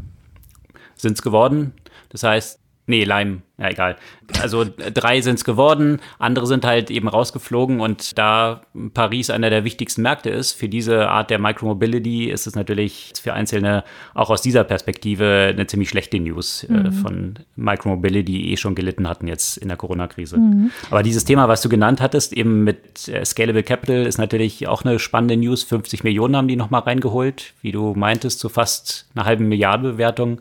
Sind 0.95 1.13
es 1.13 1.21
geworden. 1.21 1.73
Das 2.09 2.23
heißt, 2.23 2.59
nee, 2.87 3.03
Lime, 3.03 3.41
ja, 3.59 3.69
egal. 3.69 3.95
Also 4.41 4.65
drei 4.65 5.21
sind 5.21 5.35
es 5.35 5.43
geworden, 5.43 5.99
andere 6.19 6.47
sind 6.47 6.65
halt 6.65 6.89
eben 6.89 7.07
rausgeflogen 7.07 7.79
und 7.79 8.17
da 8.17 8.61
Paris 8.93 9.29
einer 9.29 9.49
der 9.49 9.63
wichtigsten 9.63 10.01
Märkte 10.01 10.29
ist, 10.29 10.53
für 10.53 10.69
diese 10.69 11.09
Art 11.09 11.29
der 11.29 11.39
Micromobility 11.39 12.29
ist 12.29 12.47
es 12.47 12.55
natürlich 12.55 13.13
für 13.21 13.33
Einzelne 13.33 13.83
auch 14.13 14.29
aus 14.29 14.41
dieser 14.41 14.63
Perspektive 14.63 15.53
eine 15.53 15.67
ziemlich 15.67 15.89
schlechte 15.89 16.19
News 16.19 16.63
äh, 16.63 16.73
mhm. 16.73 16.85
äh, 16.85 16.91
von 16.91 17.39
Micromobility, 17.55 18.23
die 18.23 18.51
eh 18.53 18.57
schon 18.57 18.75
gelitten 18.75 19.07
hatten 19.07 19.27
jetzt 19.27 19.57
in 19.57 19.67
der 19.67 19.77
Corona-Krise. 19.77 20.37
Mhm. 20.37 20.71
Aber 20.89 21.03
dieses 21.03 21.25
Thema, 21.25 21.47
was 21.47 21.61
du 21.61 21.69
genannt 21.69 22.01
hattest, 22.01 22.33
eben 22.33 22.63
mit 22.63 23.07
äh, 23.07 23.25
Scalable 23.25 23.63
Capital, 23.63 24.05
ist 24.05 24.17
natürlich 24.17 24.67
auch 24.67 24.85
eine 24.85 24.99
spannende 24.99 25.37
News. 25.37 25.63
50 25.63 26.03
Millionen 26.03 26.35
haben 26.35 26.47
die 26.47 26.55
nochmal 26.55 26.81
reingeholt, 26.81 27.53
wie 27.61 27.71
du 27.71 27.93
meintest, 27.95 28.39
zu 28.39 28.49
fast 28.49 29.07
einer 29.15 29.25
halben 29.25 29.47
Milliarde 29.47 29.93
Bewertung. 29.93 30.39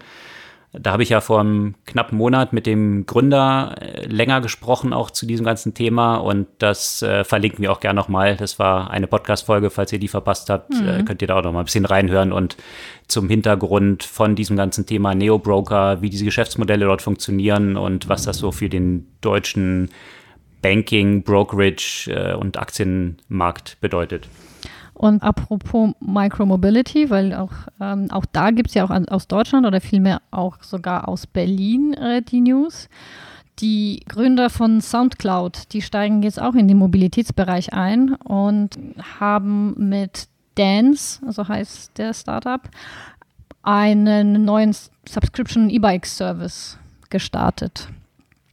Da 0.72 0.92
habe 0.92 1.02
ich 1.02 1.08
ja 1.08 1.20
vor 1.20 1.40
einem 1.40 1.74
knappen 1.86 2.18
Monat 2.18 2.52
mit 2.52 2.66
dem 2.66 3.06
Gründer 3.06 3.76
äh, 3.80 4.06
länger 4.06 4.40
gesprochen, 4.40 4.92
auch 4.92 5.10
zu 5.10 5.24
diesem 5.24 5.46
ganzen 5.46 5.74
Thema. 5.74 6.16
Und 6.16 6.48
das 6.58 7.02
äh, 7.02 7.24
verlinken 7.24 7.62
wir 7.62 7.72
auch 7.72 7.80
gerne 7.80 7.96
nochmal. 7.96 8.36
Das 8.36 8.58
war 8.58 8.90
eine 8.90 9.06
Podcast-Folge. 9.06 9.70
Falls 9.70 9.92
ihr 9.92 9.98
die 9.98 10.08
verpasst 10.08 10.50
habt, 10.50 10.74
äh, 10.74 10.76
mhm. 10.76 10.88
äh, 10.88 11.02
könnt 11.04 11.22
ihr 11.22 11.28
da 11.28 11.38
auch 11.38 11.44
nochmal 11.44 11.62
ein 11.62 11.66
bisschen 11.66 11.86
reinhören 11.86 12.32
und 12.32 12.56
zum 13.08 13.28
Hintergrund 13.28 14.02
von 14.02 14.34
diesem 14.34 14.56
ganzen 14.56 14.84
Thema 14.86 15.14
Neo-Broker, 15.14 16.02
wie 16.02 16.10
diese 16.10 16.24
Geschäftsmodelle 16.24 16.86
dort 16.86 17.02
funktionieren 17.02 17.76
und 17.76 18.08
was 18.08 18.24
das 18.24 18.38
so 18.38 18.52
für 18.52 18.68
den 18.68 19.06
deutschen 19.20 19.90
Banking, 20.62 21.22
Brokerage 21.22 22.10
äh, 22.10 22.34
und 22.34 22.58
Aktienmarkt 22.58 23.78
bedeutet. 23.80 24.28
Und 24.96 25.22
apropos 25.22 25.92
Micromobility, 26.00 27.10
weil 27.10 27.34
auch, 27.34 27.52
ähm, 27.82 28.10
auch 28.10 28.24
da 28.32 28.50
gibt 28.50 28.70
es 28.70 28.74
ja 28.74 28.84
auch 28.84 28.90
an, 28.90 29.06
aus 29.08 29.28
Deutschland 29.28 29.66
oder 29.66 29.82
vielmehr 29.82 30.22
auch 30.30 30.62
sogar 30.62 31.06
aus 31.06 31.26
Berlin 31.26 31.92
äh, 31.92 32.22
die 32.22 32.40
News. 32.40 32.88
Die 33.58 34.02
Gründer 34.08 34.48
von 34.48 34.80
SoundCloud, 34.80 35.74
die 35.74 35.82
steigen 35.82 36.22
jetzt 36.22 36.40
auch 36.40 36.54
in 36.54 36.66
den 36.66 36.78
Mobilitätsbereich 36.78 37.74
ein 37.74 38.14
und 38.14 38.78
haben 39.20 39.74
mit 39.76 40.28
Dance, 40.54 41.20
so 41.30 41.46
heißt 41.46 41.98
der 41.98 42.14
Startup, 42.14 42.62
einen 43.62 44.46
neuen 44.46 44.74
Subscription 45.06 45.68
E-Bike 45.68 46.06
Service 46.06 46.78
gestartet. 47.10 47.88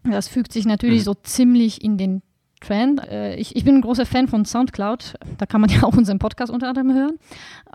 Das 0.04 0.28
fügt 0.28 0.52
sich 0.52 0.66
natürlich 0.66 1.02
mhm. 1.02 1.06
so 1.06 1.14
ziemlich 1.14 1.82
in 1.82 1.98
den 1.98 2.22
Trend. 2.64 3.08
Äh, 3.10 3.36
ich, 3.36 3.56
ich 3.56 3.64
bin 3.64 3.76
ein 3.76 3.82
großer 3.82 4.06
Fan 4.06 4.28
von 4.28 4.46
Soundcloud. 4.46 5.16
Da 5.38 5.46
kann 5.46 5.62
man 5.62 5.70
ja 5.72 5.84
auch 5.84 5.96
unseren 5.96 6.20
Podcast 6.20 6.52
unter 6.52 6.70
anderem 6.70 6.94
hören. 6.94 7.20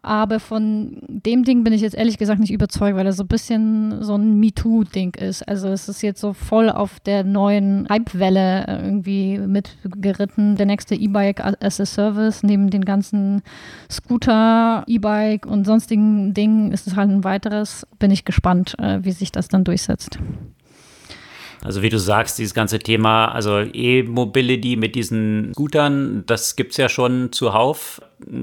Aber 0.02 0.40
von 0.40 0.98
dem 1.08 1.44
Ding 1.44 1.64
bin 1.64 1.72
ich 1.72 1.80
jetzt 1.80 1.96
ehrlich 1.96 2.18
gesagt 2.18 2.40
nicht 2.40 2.52
überzeugt, 2.52 2.96
weil 2.96 3.04
das 3.04 3.16
so 3.16 3.24
ein 3.24 3.28
bisschen 3.28 4.02
so 4.02 4.14
ein 4.14 4.38
MeToo-Ding 4.38 5.14
ist. 5.16 5.46
Also 5.48 5.68
es 5.68 5.88
ist 5.88 6.02
jetzt 6.02 6.20
so 6.20 6.32
voll 6.32 6.70
auf 6.70 7.00
der 7.00 7.24
neuen 7.24 7.86
Hype-Welle 7.88 8.66
irgendwie 8.68 9.38
mitgeritten. 9.38 10.56
Der 10.56 10.66
nächste 10.66 10.94
E-Bike 10.94 11.42
as 11.60 11.80
a 11.80 11.86
Service, 11.86 12.42
neben 12.42 12.70
den 12.70 12.84
ganzen 12.84 13.42
Scooter, 13.90 14.84
E-Bike 14.86 15.46
und 15.46 15.64
sonstigen 15.64 16.32
Dingen 16.34 16.72
ist 16.72 16.86
es 16.86 16.96
halt 16.96 17.10
ein 17.10 17.24
weiteres. 17.24 17.86
Bin 17.98 18.10
ich 18.10 18.24
gespannt, 18.24 18.76
äh, 18.78 19.00
wie 19.02 19.12
sich 19.12 19.32
das 19.32 19.48
dann 19.48 19.64
durchsetzt. 19.64 20.18
Also 21.64 21.82
wie 21.82 21.88
du 21.88 21.98
sagst, 21.98 22.38
dieses 22.38 22.54
ganze 22.54 22.78
Thema, 22.78 23.26
also 23.26 23.58
E-Mobility 23.58 24.76
mit 24.76 24.94
diesen 24.94 25.52
Scootern, 25.54 26.24
das 26.26 26.56
gibt 26.56 26.72
es 26.72 26.76
ja 26.76 26.88
schon 26.88 27.32
zuhauf. 27.32 28.00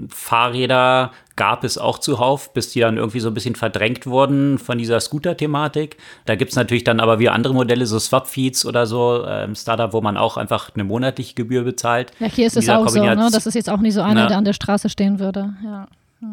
Fahrräder 0.10 1.12
gab 1.36 1.64
es 1.64 1.78
auch 1.78 2.00
zuhauf, 2.00 2.54
bis 2.54 2.72
die 2.72 2.80
dann 2.80 2.98
irgendwie 2.98 3.20
so 3.20 3.30
ein 3.30 3.34
bisschen 3.34 3.56
verdrängt 3.56 4.08
wurden 4.08 4.58
von 4.58 4.78
dieser 4.78 5.00
Scooter-Thematik. 5.00 5.98
Da 6.26 6.36
gibt 6.36 6.52
es 6.52 6.56
natürlich 6.56 6.84
dann 6.84 7.00
aber 7.00 7.20
wie 7.20 7.30
andere 7.30 7.54
Modelle, 7.54 7.86
so 7.86 8.00
Swap-Feeds 8.00 8.66
oder 8.66 8.86
so, 8.86 9.26
ähm, 9.28 9.56
Startup, 9.56 9.92
wo 9.92 10.02
man 10.02 10.18
auch 10.18 10.38
einfach 10.38 10.72
eine 10.74 10.84
monatliche 10.84 11.36
Gebühr 11.36 11.64
bezahlt. 11.64 12.12
Ja, 12.20 12.28
hier 12.28 12.48
ist 12.48 12.58
es 12.58 12.70
auch 12.70 12.88
so, 12.88 13.04
ne? 13.04 13.30
Das 13.32 13.46
ist 13.46 13.54
jetzt 13.54 13.70
auch 13.70 13.80
nicht 13.80 13.94
so 13.94 14.02
einer, 14.02 14.22
ja. 14.22 14.28
der 14.28 14.38
an 14.38 14.46
der 14.46 14.54
Straße 14.54 14.90
stehen 14.90 15.20
würde. 15.20 15.54
Ja, 15.64 15.88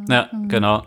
ja 0.09 0.31
genau. 0.49 0.85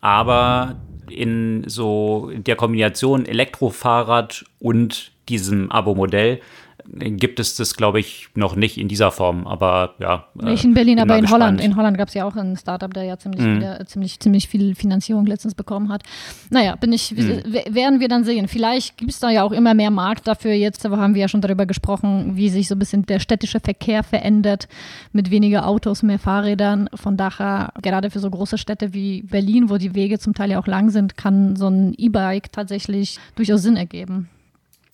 Aber 0.00 0.76
in 1.08 1.64
so 1.66 2.30
der 2.34 2.56
Kombination 2.56 3.26
Elektrofahrrad 3.26 4.44
und 4.58 5.12
diesem 5.32 5.70
Abo-Modell 5.70 6.40
gibt 6.88 7.40
es 7.40 7.56
das, 7.56 7.76
glaube 7.76 8.00
ich, 8.00 8.28
noch 8.34 8.56
nicht 8.56 8.78
in 8.78 8.88
dieser 8.88 9.10
Form. 9.10 9.46
Aber 9.46 9.94
ja. 10.00 10.26
Nicht 10.34 10.64
in 10.64 10.74
Berlin, 10.74 10.98
aber 10.98 11.16
in 11.16 11.22
gespannt. 11.22 11.42
Holland. 11.42 11.60
In 11.60 11.76
Holland 11.76 11.98
gab 11.98 12.08
es 12.08 12.14
ja 12.14 12.24
auch 12.24 12.36
ein 12.36 12.56
Startup, 12.56 12.92
der 12.92 13.04
ja 13.04 13.18
ziemlich, 13.18 13.42
mm. 13.42 13.56
wieder, 13.56 13.86
ziemlich, 13.86 14.20
ziemlich 14.20 14.48
viel 14.48 14.74
Finanzierung 14.74 15.26
letztens 15.26 15.54
bekommen 15.54 15.90
hat. 15.90 16.02
Naja, 16.50 16.76
bin 16.76 16.92
ich, 16.92 17.12
mm. 17.12 17.74
werden 17.74 18.00
wir 18.00 18.08
dann 18.08 18.24
sehen. 18.24 18.48
Vielleicht 18.48 18.96
gibt 18.96 19.10
es 19.10 19.20
da 19.20 19.30
ja 19.30 19.42
auch 19.44 19.52
immer 19.52 19.74
mehr 19.74 19.90
Markt 19.90 20.26
dafür. 20.26 20.52
Jetzt 20.52 20.84
haben 20.84 21.14
wir 21.14 21.22
ja 21.22 21.28
schon 21.28 21.40
darüber 21.40 21.66
gesprochen, 21.66 22.36
wie 22.36 22.48
sich 22.48 22.68
so 22.68 22.74
ein 22.74 22.78
bisschen 22.78 23.06
der 23.06 23.20
städtische 23.20 23.60
Verkehr 23.60 24.02
verändert 24.02 24.68
mit 25.12 25.30
weniger 25.30 25.66
Autos, 25.66 26.02
mehr 26.02 26.18
Fahrrädern. 26.18 26.88
Von 26.94 27.16
daher, 27.16 27.72
gerade 27.80 28.10
für 28.10 28.18
so 28.18 28.30
große 28.30 28.58
Städte 28.58 28.92
wie 28.92 29.22
Berlin, 29.22 29.70
wo 29.70 29.76
die 29.76 29.94
Wege 29.94 30.18
zum 30.18 30.34
Teil 30.34 30.50
ja 30.50 30.58
auch 30.60 30.66
lang 30.66 30.90
sind, 30.90 31.16
kann 31.16 31.56
so 31.56 31.68
ein 31.68 31.94
E-Bike 31.96 32.52
tatsächlich 32.52 33.18
durchaus 33.36 33.62
Sinn 33.62 33.76
ergeben. 33.76 34.28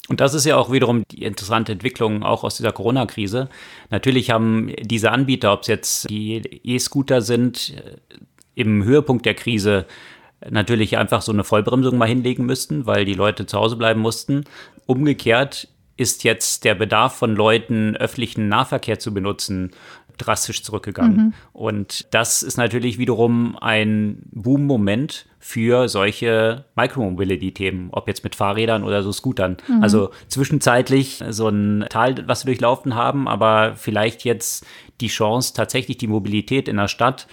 Und 0.08 0.20
das 0.20 0.34
ist 0.34 0.46
ja 0.46 0.56
auch 0.56 0.72
wiederum 0.72 1.04
die 1.10 1.22
interessante 1.22 1.72
Entwicklung 1.72 2.22
auch 2.22 2.42
aus 2.42 2.56
dieser 2.56 2.72
Corona-Krise. 2.72 3.48
Natürlich 3.90 4.30
haben 4.30 4.72
diese 4.80 5.12
Anbieter, 5.12 5.52
ob 5.52 5.62
es 5.62 5.66
jetzt 5.66 6.10
die 6.10 6.36
E-Scooter 6.64 7.20
sind, 7.20 7.74
äh, 7.76 7.96
im 8.54 8.82
Höhepunkt 8.82 9.24
der 9.24 9.34
Krise 9.34 9.86
natürlich 10.50 10.96
einfach 10.98 11.22
so 11.22 11.32
eine 11.32 11.44
Vollbremsung 11.44 11.98
mal 11.98 12.08
hinlegen 12.08 12.46
müssten, 12.46 12.86
weil 12.86 13.04
die 13.04 13.14
Leute 13.14 13.46
zu 13.46 13.58
Hause 13.58 13.76
bleiben 13.76 14.00
mussten. 14.00 14.44
Umgekehrt 14.86 15.68
ist 15.96 16.24
jetzt 16.24 16.64
der 16.64 16.74
Bedarf 16.74 17.16
von 17.16 17.34
Leuten, 17.34 17.96
öffentlichen 17.96 18.48
Nahverkehr 18.48 18.98
zu 18.98 19.12
benutzen, 19.12 19.72
drastisch 20.18 20.62
zurückgegangen. 20.62 21.16
Mhm. 21.16 21.34
Und 21.52 22.06
das 22.12 22.42
ist 22.42 22.56
natürlich 22.56 22.98
wiederum 22.98 23.56
ein 23.60 24.22
Boom-Moment 24.32 25.26
für 25.38 25.88
solche 25.88 26.64
Micromobility-Themen, 26.74 27.88
ob 27.92 28.08
jetzt 28.08 28.24
mit 28.24 28.34
Fahrrädern 28.34 28.82
oder 28.84 29.02
so 29.02 29.12
Scootern. 29.12 29.56
Mhm. 29.68 29.82
Also 29.82 30.10
zwischenzeitlich 30.26 31.22
so 31.30 31.48
ein 31.48 31.86
Tal, 31.88 32.26
was 32.26 32.44
wir 32.44 32.52
durchlaufen 32.52 32.94
haben, 32.94 33.28
aber 33.28 33.74
vielleicht 33.76 34.24
jetzt 34.24 34.66
die 35.00 35.08
Chance, 35.08 35.54
tatsächlich 35.54 35.96
die 35.98 36.08
Mobilität 36.08 36.68
in 36.68 36.76
der 36.76 36.88
Stadt 36.88 37.28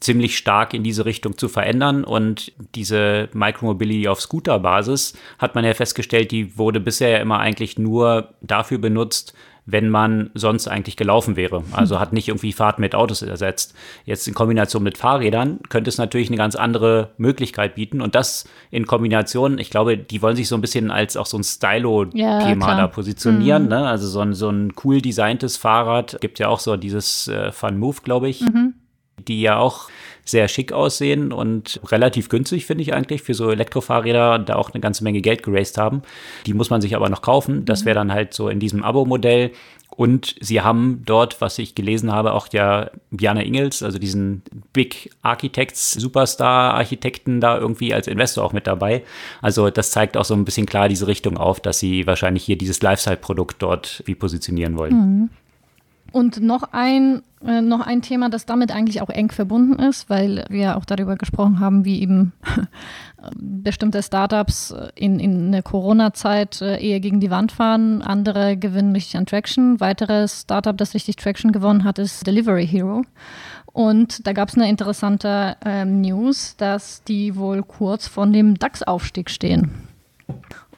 ziemlich 0.00 0.36
stark 0.36 0.74
in 0.74 0.82
diese 0.82 1.06
Richtung 1.06 1.38
zu 1.38 1.48
verändern. 1.48 2.04
Und 2.04 2.52
diese 2.74 3.28
Micromobility 3.32 4.08
auf 4.08 4.20
Scooter-Basis 4.20 5.16
hat 5.38 5.54
man 5.54 5.64
ja 5.64 5.74
festgestellt, 5.74 6.30
die 6.30 6.58
wurde 6.58 6.80
bisher 6.80 7.08
ja 7.08 7.18
immer 7.18 7.38
eigentlich 7.38 7.78
nur 7.78 8.34
dafür 8.42 8.78
benutzt, 8.78 9.34
wenn 9.66 9.88
man 9.88 10.30
sonst 10.34 10.68
eigentlich 10.68 10.96
gelaufen 10.96 11.36
wäre. 11.36 11.64
Also 11.72 11.98
hat 11.98 12.12
nicht 12.12 12.28
irgendwie 12.28 12.52
Fahrt 12.52 12.78
mit 12.78 12.94
Autos 12.94 13.22
ersetzt. 13.22 13.74
Jetzt 14.04 14.28
in 14.28 14.34
Kombination 14.34 14.82
mit 14.82 14.98
Fahrrädern 14.98 15.60
könnte 15.70 15.88
es 15.88 15.96
natürlich 15.96 16.28
eine 16.28 16.36
ganz 16.36 16.54
andere 16.54 17.10
Möglichkeit 17.16 17.74
bieten. 17.74 18.02
Und 18.02 18.14
das 18.14 18.46
in 18.70 18.86
Kombination, 18.86 19.58
ich 19.58 19.70
glaube, 19.70 19.96
die 19.96 20.20
wollen 20.20 20.36
sich 20.36 20.48
so 20.48 20.54
ein 20.54 20.60
bisschen 20.60 20.90
als 20.90 21.16
auch 21.16 21.26
so 21.26 21.38
ein 21.38 21.44
Stylo-Thema 21.44 22.68
ja, 22.68 22.76
da 22.76 22.86
positionieren. 22.88 23.64
Mhm. 23.64 23.68
Ne? 23.70 23.88
Also 23.88 24.06
so 24.06 24.20
ein, 24.20 24.34
so 24.34 24.50
ein 24.50 24.72
cool 24.84 25.00
designtes 25.00 25.56
Fahrrad. 25.56 26.18
Gibt 26.20 26.38
ja 26.38 26.48
auch 26.48 26.60
so 26.60 26.76
dieses 26.76 27.28
äh, 27.28 27.50
Fun 27.50 27.78
Move, 27.78 27.98
glaube 28.02 28.28
ich. 28.28 28.42
Mhm 28.42 28.74
die 29.28 29.40
ja 29.40 29.58
auch 29.58 29.88
sehr 30.24 30.48
schick 30.48 30.72
aussehen 30.72 31.32
und 31.32 31.80
relativ 31.86 32.28
günstig, 32.28 32.66
finde 32.66 32.82
ich 32.82 32.94
eigentlich, 32.94 33.22
für 33.22 33.34
so 33.34 33.50
Elektrofahrräder 33.50 34.38
da 34.38 34.56
auch 34.56 34.72
eine 34.72 34.80
ganze 34.80 35.04
Menge 35.04 35.20
Geld 35.20 35.42
geraced 35.42 35.78
haben. 35.78 36.02
Die 36.46 36.54
muss 36.54 36.70
man 36.70 36.80
sich 36.80 36.96
aber 36.96 37.08
noch 37.08 37.22
kaufen. 37.22 37.64
Das 37.64 37.82
mhm. 37.82 37.86
wäre 37.86 37.94
dann 37.94 38.12
halt 38.12 38.34
so 38.34 38.48
in 38.48 38.60
diesem 38.60 38.82
Abo-Modell. 38.82 39.52
Und 39.96 40.34
sie 40.40 40.60
haben 40.60 41.02
dort, 41.04 41.40
was 41.40 41.58
ich 41.58 41.76
gelesen 41.76 42.10
habe, 42.10 42.32
auch 42.32 42.48
ja 42.52 42.90
Bjarne 43.12 43.46
Ingels, 43.46 43.82
also 43.82 43.98
diesen 43.98 44.42
Big 44.72 45.10
Architects, 45.22 45.92
Superstar-Architekten 45.92 47.40
da 47.40 47.56
irgendwie 47.56 47.94
als 47.94 48.08
Investor 48.08 48.44
auch 48.44 48.52
mit 48.52 48.66
dabei. 48.66 49.04
Also 49.40 49.70
das 49.70 49.92
zeigt 49.92 50.16
auch 50.16 50.24
so 50.24 50.34
ein 50.34 50.44
bisschen 50.44 50.66
klar 50.66 50.88
diese 50.88 51.06
Richtung 51.06 51.36
auf, 51.36 51.60
dass 51.60 51.78
sie 51.78 52.08
wahrscheinlich 52.08 52.42
hier 52.42 52.58
dieses 52.58 52.82
Lifestyle-Produkt 52.82 53.62
dort 53.62 54.02
wie 54.06 54.16
positionieren 54.16 54.76
wollen. 54.76 54.94
Mhm. 54.94 55.30
Und 56.14 56.40
noch 56.40 56.68
ein, 56.70 57.22
äh, 57.44 57.60
noch 57.60 57.80
ein 57.80 58.00
Thema, 58.00 58.30
das 58.30 58.46
damit 58.46 58.70
eigentlich 58.70 59.02
auch 59.02 59.10
eng 59.10 59.32
verbunden 59.32 59.82
ist, 59.82 60.08
weil 60.08 60.44
wir 60.48 60.76
auch 60.76 60.84
darüber 60.84 61.16
gesprochen 61.16 61.58
haben, 61.58 61.84
wie 61.84 62.00
eben 62.00 62.32
bestimmte 63.34 64.00
Startups 64.00 64.72
in, 64.94 65.18
in 65.18 65.50
der 65.50 65.64
Corona-Zeit 65.64 66.62
äh, 66.62 66.80
eher 66.80 67.00
gegen 67.00 67.18
die 67.18 67.32
Wand 67.32 67.50
fahren, 67.50 68.00
andere 68.00 68.56
gewinnen 68.56 68.92
richtig 68.92 69.16
an 69.16 69.26
Traction. 69.26 69.80
Weiteres 69.80 70.42
Startup, 70.42 70.76
das 70.76 70.94
richtig 70.94 71.16
Traction 71.16 71.50
gewonnen 71.50 71.82
hat, 71.82 71.98
ist 71.98 72.24
Delivery 72.24 72.68
Hero. 72.68 73.02
Und 73.72 74.24
da 74.24 74.32
gab 74.32 74.50
es 74.50 74.54
eine 74.54 74.68
interessante 74.68 75.56
ähm, 75.64 76.00
News, 76.00 76.54
dass 76.58 77.02
die 77.02 77.34
wohl 77.34 77.64
kurz 77.64 78.06
von 78.06 78.32
dem 78.32 78.56
DAX-Aufstieg 78.56 79.30
stehen. 79.30 79.72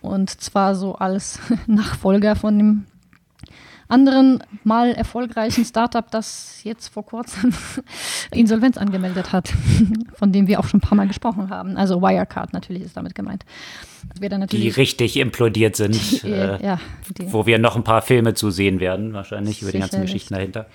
Und 0.01 0.31
zwar 0.31 0.75
so 0.75 0.95
als 0.95 1.41
Nachfolger 1.67 2.37
von 2.37 2.57
dem 2.57 2.87
anderen 3.89 4.43
mal 4.65 4.93
erfolgreichen 4.93 5.65
Startup, 5.65 6.11
das 6.11 6.61
jetzt 6.65 6.89
vor 6.89 7.05
kurzem 7.05 7.53
Insolvenz 8.33 8.77
angemeldet 8.77 9.33
hat, 9.33 9.53
von 10.15 10.33
dem 10.33 10.47
wir 10.47 10.61
auch 10.61 10.67
schon 10.67 10.79
ein 10.79 10.83
paar 10.83 10.97
Mal 10.97 11.07
gesprochen 11.07 11.51
haben. 11.51 11.77
Also 11.77 12.01
Wirecard 12.03 12.53
natürlich 12.53 12.83
ist 12.83 12.97
damit 12.97 13.15
gemeint. 13.15 13.45
die 14.51 14.69
richtig 14.69 15.17
implodiert 15.17 15.77
sind, 15.77 15.95
die, 16.23 16.31
äh, 16.31 16.63
ja, 16.63 16.81
wo 17.29 17.47
wir 17.47 17.59
noch 17.59 17.77
ein 17.77 17.85
paar 17.85 18.03
Filme 18.03 18.35
zu 18.35 18.51
sehen 18.51 18.81
werden, 18.81 19.13
wahrscheinlich 19.13 19.63
über 19.63 19.73
die 19.73 19.79
ganzen 19.79 20.03
Geschichten 20.03 20.35
dahinter. 20.35 20.67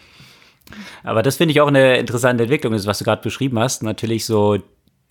Aber 1.04 1.21
das 1.21 1.38
finde 1.38 1.52
ich 1.52 1.60
auch 1.60 1.67
eine 1.67 1.97
interessante 1.97 2.43
Entwicklung, 2.43 2.74
ist, 2.74 2.86
was 2.86 3.00
du 3.00 3.04
gerade 3.04 3.21
beschrieben 3.21 3.60
hast. 3.60 3.84
Natürlich 3.84 4.26
so 4.26 4.60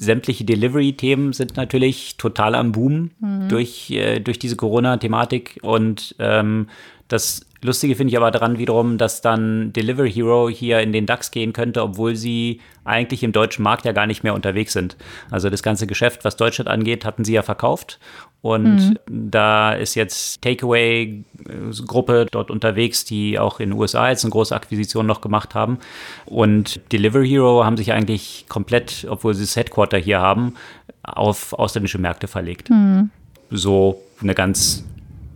sämtliche 0.00 0.44
Delivery-Themen 0.44 1.34
sind 1.34 1.56
natürlich 1.56 2.16
total 2.16 2.54
am 2.54 2.72
Boom 2.72 3.10
mhm. 3.20 3.48
durch, 3.48 3.90
äh, 3.90 4.20
durch 4.20 4.38
diese 4.38 4.56
Corona-Thematik 4.56 5.58
und 5.62 6.14
ähm, 6.18 6.68
das 7.08 7.46
Lustige 7.62 7.94
finde 7.94 8.12
ich 8.12 8.16
aber 8.16 8.30
daran 8.30 8.58
wiederum, 8.58 8.96
dass 8.96 9.20
dann 9.20 9.72
Delivery 9.72 10.10
Hero 10.10 10.48
hier 10.48 10.80
in 10.80 10.92
den 10.92 11.04
DAX 11.04 11.30
gehen 11.30 11.52
könnte, 11.52 11.82
obwohl 11.82 12.16
sie 12.16 12.60
eigentlich 12.84 13.22
im 13.22 13.32
deutschen 13.32 13.62
Markt 13.62 13.84
ja 13.84 13.92
gar 13.92 14.06
nicht 14.06 14.24
mehr 14.24 14.34
unterwegs 14.34 14.72
sind. 14.72 14.96
Also 15.30 15.50
das 15.50 15.62
ganze 15.62 15.86
Geschäft, 15.86 16.24
was 16.24 16.36
Deutschland 16.36 16.70
angeht, 16.70 17.04
hatten 17.04 17.24
sie 17.24 17.34
ja 17.34 17.42
verkauft. 17.42 17.98
Und 18.42 18.90
mhm. 18.90 18.96
da 19.06 19.72
ist 19.72 19.94
jetzt 19.94 20.40
Takeaway-Gruppe 20.40 22.26
dort 22.30 22.50
unterwegs, 22.50 23.04
die 23.04 23.38
auch 23.38 23.60
in 23.60 23.70
den 23.70 23.78
USA 23.78 24.08
jetzt 24.08 24.24
eine 24.24 24.32
große 24.32 24.56
Akquisition 24.56 25.06
noch 25.06 25.20
gemacht 25.20 25.54
haben. 25.54 25.78
Und 26.24 26.80
Delivery 26.92 27.28
Hero 27.28 27.64
haben 27.64 27.76
sich 27.76 27.92
eigentlich 27.92 28.46
komplett, 28.48 29.06
obwohl 29.10 29.34
sie 29.34 29.42
das 29.42 29.56
Headquarter 29.56 29.98
hier 29.98 30.20
haben, 30.20 30.54
auf 31.02 31.52
ausländische 31.52 31.98
Märkte 31.98 32.28
verlegt. 32.28 32.70
Mhm. 32.70 33.10
So 33.50 34.00
eine 34.22 34.34
ganz 34.34 34.84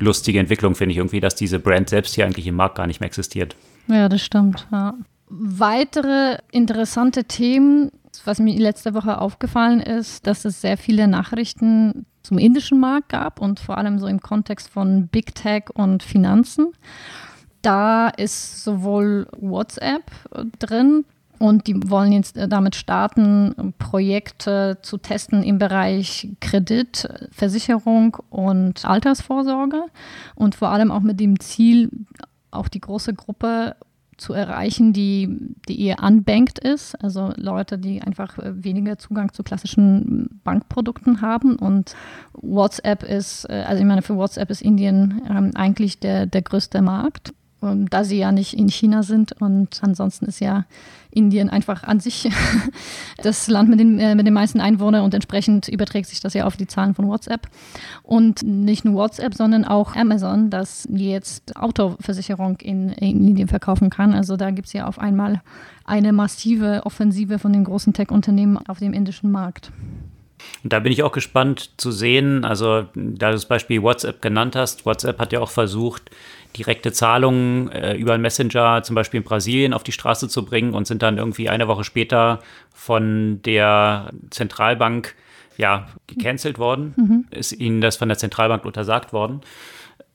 lustige 0.04 0.38
Entwicklung, 0.38 0.74
finde 0.74 0.92
ich 0.92 0.98
irgendwie, 0.98 1.20
dass 1.20 1.34
diese 1.34 1.58
Brand 1.58 1.88
selbst 1.88 2.14
hier 2.14 2.24
eigentlich 2.24 2.46
im 2.46 2.56
Markt 2.56 2.76
gar 2.76 2.86
nicht 2.86 3.00
mehr 3.00 3.06
existiert. 3.08 3.56
Ja, 3.88 4.08
das 4.08 4.22
stimmt. 4.22 4.66
Ja. 4.70 4.94
Weitere 5.28 6.38
interessante 6.52 7.24
Themen, 7.24 7.90
was 8.24 8.38
mir 8.38 8.58
letzte 8.58 8.94
Woche 8.94 9.20
aufgefallen 9.20 9.80
ist, 9.80 10.26
dass 10.26 10.44
es 10.44 10.60
sehr 10.60 10.76
viele 10.76 11.08
Nachrichten 11.08 12.06
zum 12.22 12.38
indischen 12.38 12.80
Markt 12.80 13.10
gab 13.10 13.40
und 13.40 13.60
vor 13.60 13.78
allem 13.78 13.98
so 13.98 14.06
im 14.06 14.20
Kontext 14.20 14.70
von 14.70 15.08
Big 15.08 15.34
Tech 15.34 15.64
und 15.74 16.02
Finanzen. 16.02 16.72
Da 17.62 18.08
ist 18.08 18.62
sowohl 18.62 19.26
WhatsApp 19.38 20.04
drin, 20.58 21.04
und 21.44 21.66
die 21.66 21.90
wollen 21.90 22.12
jetzt 22.12 22.38
äh, 22.38 22.48
damit 22.48 22.74
starten, 22.74 23.74
Projekte 23.78 24.78
zu 24.80 24.96
testen 24.96 25.42
im 25.42 25.58
Bereich 25.58 26.30
Kredit, 26.40 27.06
Versicherung 27.32 28.16
und 28.30 28.86
Altersvorsorge. 28.86 29.82
Und 30.34 30.54
vor 30.54 30.70
allem 30.70 30.90
auch 30.90 31.02
mit 31.02 31.20
dem 31.20 31.38
Ziel, 31.40 31.90
auch 32.50 32.68
die 32.68 32.80
große 32.80 33.12
Gruppe 33.12 33.76
zu 34.16 34.32
erreichen, 34.32 34.94
die, 34.94 35.36
die 35.68 35.82
eher 35.82 36.02
unbanked 36.02 36.60
ist, 36.60 36.94
also 37.04 37.34
Leute, 37.36 37.76
die 37.76 38.00
einfach 38.00 38.38
äh, 38.38 38.64
weniger 38.64 38.96
Zugang 38.96 39.30
zu 39.34 39.42
klassischen 39.42 40.40
Bankprodukten 40.44 41.20
haben. 41.20 41.56
Und 41.56 41.94
WhatsApp 42.32 43.02
ist, 43.02 43.44
äh, 43.50 43.64
also 43.66 43.82
ich 43.82 43.86
meine, 43.86 44.00
für 44.00 44.16
WhatsApp 44.16 44.50
ist 44.50 44.62
Indien 44.62 45.20
ähm, 45.28 45.50
eigentlich 45.56 46.00
der, 46.00 46.24
der 46.24 46.40
größte 46.40 46.80
Markt. 46.80 47.34
Ähm, 47.64 47.88
da 47.88 48.04
sie 48.04 48.18
ja 48.18 48.32
nicht 48.32 48.54
in 48.54 48.68
China 48.68 49.02
sind. 49.02 49.32
Und 49.40 49.80
ansonsten 49.82 50.26
ist 50.26 50.40
ja 50.40 50.64
Indien 51.14 51.48
einfach 51.48 51.84
an 51.84 52.00
sich 52.00 52.28
das 53.22 53.48
Land 53.48 53.68
mit 53.68 53.80
den, 53.80 53.98
äh, 53.98 54.14
mit 54.14 54.26
den 54.26 54.34
meisten 54.34 54.60
Einwohnern 54.60 55.04
und 55.04 55.14
entsprechend 55.14 55.68
überträgt 55.68 56.08
sich 56.08 56.20
das 56.20 56.34
ja 56.34 56.44
auf 56.44 56.56
die 56.56 56.66
Zahlen 56.66 56.94
von 56.94 57.08
WhatsApp. 57.08 57.48
Und 58.02 58.42
nicht 58.42 58.84
nur 58.84 58.94
WhatsApp, 58.94 59.34
sondern 59.34 59.64
auch 59.64 59.96
Amazon, 59.96 60.50
das 60.50 60.88
jetzt 60.92 61.56
Autoversicherung 61.56 62.58
in, 62.60 62.90
in 62.90 63.26
Indien 63.26 63.48
verkaufen 63.48 63.90
kann. 63.90 64.14
Also 64.14 64.36
da 64.36 64.50
gibt 64.50 64.66
es 64.66 64.72
ja 64.72 64.86
auf 64.86 64.98
einmal 64.98 65.42
eine 65.84 66.12
massive 66.12 66.82
Offensive 66.84 67.38
von 67.38 67.52
den 67.52 67.64
großen 67.64 67.92
Tech-Unternehmen 67.92 68.58
auf 68.66 68.78
dem 68.78 68.92
indischen 68.92 69.30
Markt. 69.30 69.70
Und 70.62 70.72
da 70.72 70.80
bin 70.80 70.92
ich 70.92 71.02
auch 71.02 71.12
gespannt 71.12 71.70
zu 71.76 71.90
sehen, 71.90 72.44
also 72.44 72.82
da 72.94 73.28
du 73.28 73.32
das 73.32 73.46
Beispiel 73.46 73.82
WhatsApp 73.82 74.20
genannt 74.20 74.56
hast, 74.56 74.86
WhatsApp 74.86 75.18
hat 75.18 75.32
ja 75.32 75.40
auch 75.40 75.50
versucht, 75.50 76.10
direkte 76.56 76.92
Zahlungen 76.92 77.70
äh, 77.70 77.94
über 77.94 78.14
einen 78.14 78.22
Messenger 78.22 78.82
zum 78.82 78.94
Beispiel 78.94 79.18
in 79.18 79.24
Brasilien 79.24 79.72
auf 79.72 79.82
die 79.82 79.92
Straße 79.92 80.28
zu 80.28 80.44
bringen 80.44 80.74
und 80.74 80.86
sind 80.86 81.02
dann 81.02 81.18
irgendwie 81.18 81.48
eine 81.48 81.68
Woche 81.68 81.84
später 81.84 82.40
von 82.72 83.40
der 83.42 84.10
Zentralbank 84.30 85.14
ja, 85.56 85.86
gecancelt 86.06 86.58
worden, 86.58 86.94
mhm. 86.96 87.24
ist 87.30 87.52
ihnen 87.52 87.80
das 87.80 87.96
von 87.96 88.08
der 88.08 88.18
Zentralbank 88.18 88.64
untersagt 88.64 89.12
worden. 89.12 89.40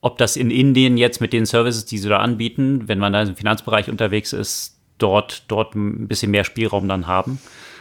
Ob 0.02 0.17
das 0.17 0.36
in 0.36 0.52
Indien 0.52 0.97
jetzt 0.97 1.21
mit 1.21 1.34
den 1.34 1.45
Services, 1.45 1.86
die 1.86 1.97
sie 1.97 2.10
da 2.10 2.17
anbieten, 2.17 2.88
wenn 2.88 2.99
man 2.99 3.13
da 3.13 3.21
im 3.21 3.36
Finanzbereich 3.36 3.89
unterwegs 3.89 4.34
ist, 4.34 4.78
dort, 4.97 5.43
dort 5.49 5.75
ein 5.75 6.08
bisschen 6.08 6.32
mehr 6.32 6.43
Spielraum 6.43 6.88
dann 6.88 7.08
haben. 7.08 7.39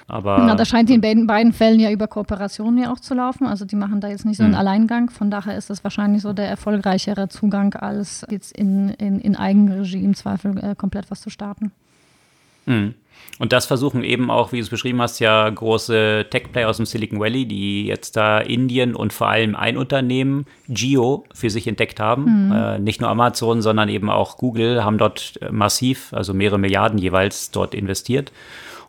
Aber 0.08 0.38
Na, 0.38 0.54
das 0.54 0.68
scheint 0.68 0.88
in 0.88 1.02
beiden, 1.02 1.26
beiden 1.26 1.52
Fällen 1.52 1.78
ja 1.78 1.90
über 1.90 2.08
Kooperationen 2.08 2.82
ja 2.82 2.90
auch 2.90 2.98
zu 2.98 3.12
laufen. 3.14 3.46
Also 3.46 3.66
die 3.66 3.76
machen 3.76 4.00
da 4.00 4.08
jetzt 4.08 4.24
nicht 4.24 4.38
so 4.38 4.42
einen 4.42 4.52
mhm. 4.52 4.58
Alleingang. 4.58 5.10
Von 5.10 5.30
daher 5.30 5.56
ist 5.56 5.68
das 5.68 5.84
wahrscheinlich 5.84 6.22
so 6.22 6.32
der 6.32 6.48
erfolgreichere 6.48 7.28
Zugang, 7.28 7.74
als 7.74 8.26
jetzt 8.30 8.56
in, 8.56 8.88
in, 8.88 9.20
in 9.20 9.36
Eigenregie 9.36 10.02
im 10.02 10.14
Zweifel 10.14 10.56
äh, 10.58 10.74
komplett 10.74 11.10
was 11.10 11.20
zu 11.20 11.28
starten. 11.28 11.72
Mhm. 12.64 12.94
Und 13.38 13.52
das 13.52 13.66
versuchen 13.66 14.02
eben 14.02 14.30
auch, 14.30 14.52
wie 14.52 14.56
du 14.56 14.62
es 14.62 14.70
beschrieben 14.70 15.02
hast, 15.02 15.18
ja 15.18 15.48
große 15.48 16.26
Tech-Player 16.30 16.68
aus 16.68 16.78
dem 16.78 16.86
Silicon 16.86 17.20
Valley, 17.20 17.46
die 17.46 17.86
jetzt 17.86 18.16
da 18.16 18.38
Indien 18.38 18.94
und 18.94 19.12
vor 19.12 19.28
allem 19.28 19.54
ein 19.54 19.76
Unternehmen, 19.76 20.46
Geo, 20.68 21.24
für 21.34 21.50
sich 21.50 21.66
entdeckt 21.66 22.00
haben. 22.00 22.46
Mhm. 22.46 22.52
Äh, 22.52 22.78
nicht 22.78 23.00
nur 23.00 23.10
Amazon, 23.10 23.60
sondern 23.60 23.90
eben 23.90 24.08
auch 24.08 24.38
Google 24.38 24.84
haben 24.84 24.96
dort 24.96 25.38
massiv, 25.50 26.14
also 26.14 26.32
mehrere 26.32 26.58
Milliarden 26.58 26.98
jeweils 26.98 27.50
dort 27.50 27.74
investiert. 27.74 28.32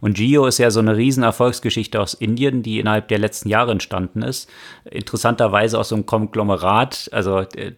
Und 0.02 0.18
Geo 0.18 0.46
ist 0.46 0.58
ja 0.58 0.72
so 0.72 0.80
eine 0.80 0.96
riesen 0.96 1.24
Erfolgsgeschichte 1.24 2.00
aus 2.00 2.14
Indien, 2.14 2.64
die 2.64 2.80
innerhalb 2.80 3.08
der 3.08 3.20
letzten 3.20 3.50
Jahre 3.50 3.72
entstanden 3.72 4.22
ist. 4.22 4.50
Interessanterweise 4.90 5.78
aus 5.78 5.90
so 5.90 5.96
einem 5.96 6.06
Konglomerat, 6.06 7.10
also 7.12 7.40
äh, 7.40 7.74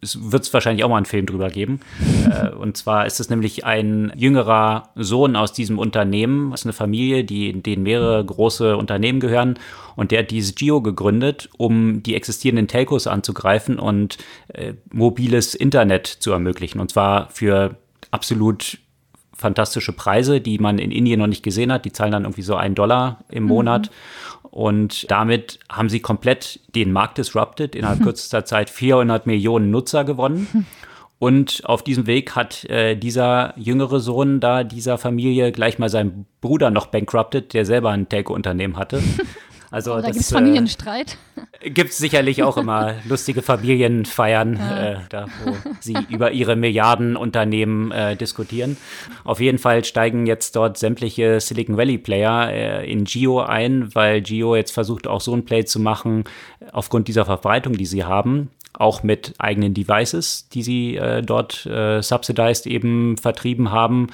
es 0.00 0.32
wird 0.32 0.52
wahrscheinlich 0.52 0.84
auch 0.84 0.88
mal 0.88 0.96
einen 0.96 1.06
Film 1.06 1.26
drüber 1.26 1.48
geben. 1.48 1.80
äh, 2.30 2.50
und 2.50 2.76
zwar 2.76 3.06
ist 3.06 3.20
es 3.20 3.30
nämlich 3.30 3.64
ein 3.64 4.12
jüngerer 4.16 4.90
Sohn 4.96 5.36
aus 5.36 5.52
diesem 5.52 5.78
Unternehmen. 5.78 6.50
Das 6.50 6.60
ist 6.60 6.66
eine 6.66 6.72
Familie, 6.72 7.24
die, 7.24 7.62
denen 7.62 7.82
mehrere 7.82 8.24
große 8.24 8.76
Unternehmen 8.76 9.20
gehören. 9.20 9.58
Und 9.96 10.10
der 10.10 10.20
hat 10.20 10.30
dieses 10.30 10.54
Geo 10.54 10.80
gegründet, 10.80 11.50
um 11.56 12.02
die 12.02 12.14
existierenden 12.14 12.68
Telcos 12.68 13.06
anzugreifen 13.06 13.78
und 13.78 14.18
äh, 14.48 14.74
mobiles 14.92 15.54
Internet 15.54 16.06
zu 16.06 16.32
ermöglichen. 16.32 16.80
Und 16.80 16.90
zwar 16.90 17.28
für 17.28 17.76
absolut 18.10 18.78
fantastische 19.40 19.92
Preise, 19.92 20.40
die 20.40 20.58
man 20.58 20.78
in 20.78 20.90
Indien 20.90 21.18
noch 21.18 21.26
nicht 21.26 21.42
gesehen 21.42 21.72
hat. 21.72 21.84
Die 21.84 21.92
zahlen 21.92 22.12
dann 22.12 22.24
irgendwie 22.24 22.42
so 22.42 22.54
einen 22.54 22.74
Dollar 22.74 23.24
im 23.30 23.44
Monat. 23.44 23.90
Mhm. 23.90 24.48
Und 24.50 25.10
damit 25.10 25.58
haben 25.68 25.88
sie 25.88 26.00
komplett 26.00 26.60
den 26.74 26.92
Markt 26.92 27.18
disrupted, 27.18 27.74
innerhalb 27.74 28.00
kürzester 28.02 28.44
Zeit 28.44 28.70
400 28.70 29.26
Millionen 29.26 29.70
Nutzer 29.70 30.04
gewonnen. 30.04 30.66
Und 31.18 31.62
auf 31.66 31.84
diesem 31.84 32.06
Weg 32.06 32.34
hat 32.34 32.64
äh, 32.70 32.96
dieser 32.96 33.52
jüngere 33.58 34.00
Sohn 34.00 34.40
da 34.40 34.64
dieser 34.64 34.96
Familie 34.96 35.52
gleich 35.52 35.78
mal 35.78 35.90
seinen 35.90 36.24
Bruder 36.40 36.70
noch 36.70 36.86
bankrupted, 36.86 37.52
der 37.52 37.66
selber 37.66 37.90
ein 37.90 38.08
Telco-Unternehmen 38.08 38.78
hatte. 38.78 39.02
Also 39.70 40.00
da 40.00 40.10
gibt 40.10 40.16
es 40.16 40.32
Familienstreit. 40.32 41.16
Äh, 41.60 41.70
gibt 41.70 41.90
es 41.90 41.98
sicherlich 41.98 42.42
auch 42.42 42.56
immer 42.56 42.94
lustige 43.08 43.42
Familienfeiern, 43.42 44.56
ja. 44.56 44.82
äh, 44.82 44.96
da 45.08 45.26
wo 45.44 45.56
sie 45.78 45.96
über 46.08 46.32
ihre 46.32 46.56
Milliardenunternehmen 46.56 47.92
äh, 47.92 48.16
diskutieren. 48.16 48.76
Auf 49.24 49.40
jeden 49.40 49.58
Fall 49.58 49.84
steigen 49.84 50.26
jetzt 50.26 50.56
dort 50.56 50.78
sämtliche 50.78 51.40
Silicon 51.40 51.76
Valley 51.76 51.98
Player 51.98 52.50
äh, 52.50 52.90
in 52.90 53.04
Geo 53.04 53.40
ein, 53.40 53.94
weil 53.94 54.22
Geo 54.22 54.56
jetzt 54.56 54.72
versucht 54.72 55.06
auch 55.06 55.20
so 55.20 55.34
ein 55.34 55.44
Play 55.44 55.64
zu 55.64 55.78
machen 55.78 56.24
aufgrund 56.72 57.08
dieser 57.08 57.24
Verbreitung, 57.24 57.74
die 57.74 57.86
sie 57.86 58.04
haben 58.04 58.50
auch 58.72 59.02
mit 59.02 59.34
eigenen 59.38 59.74
Devices, 59.74 60.48
die 60.48 60.62
sie 60.62 60.96
äh, 60.96 61.22
dort 61.22 61.66
äh, 61.66 62.00
subsidized 62.00 62.66
eben 62.66 63.18
vertrieben 63.18 63.72
haben, 63.72 64.06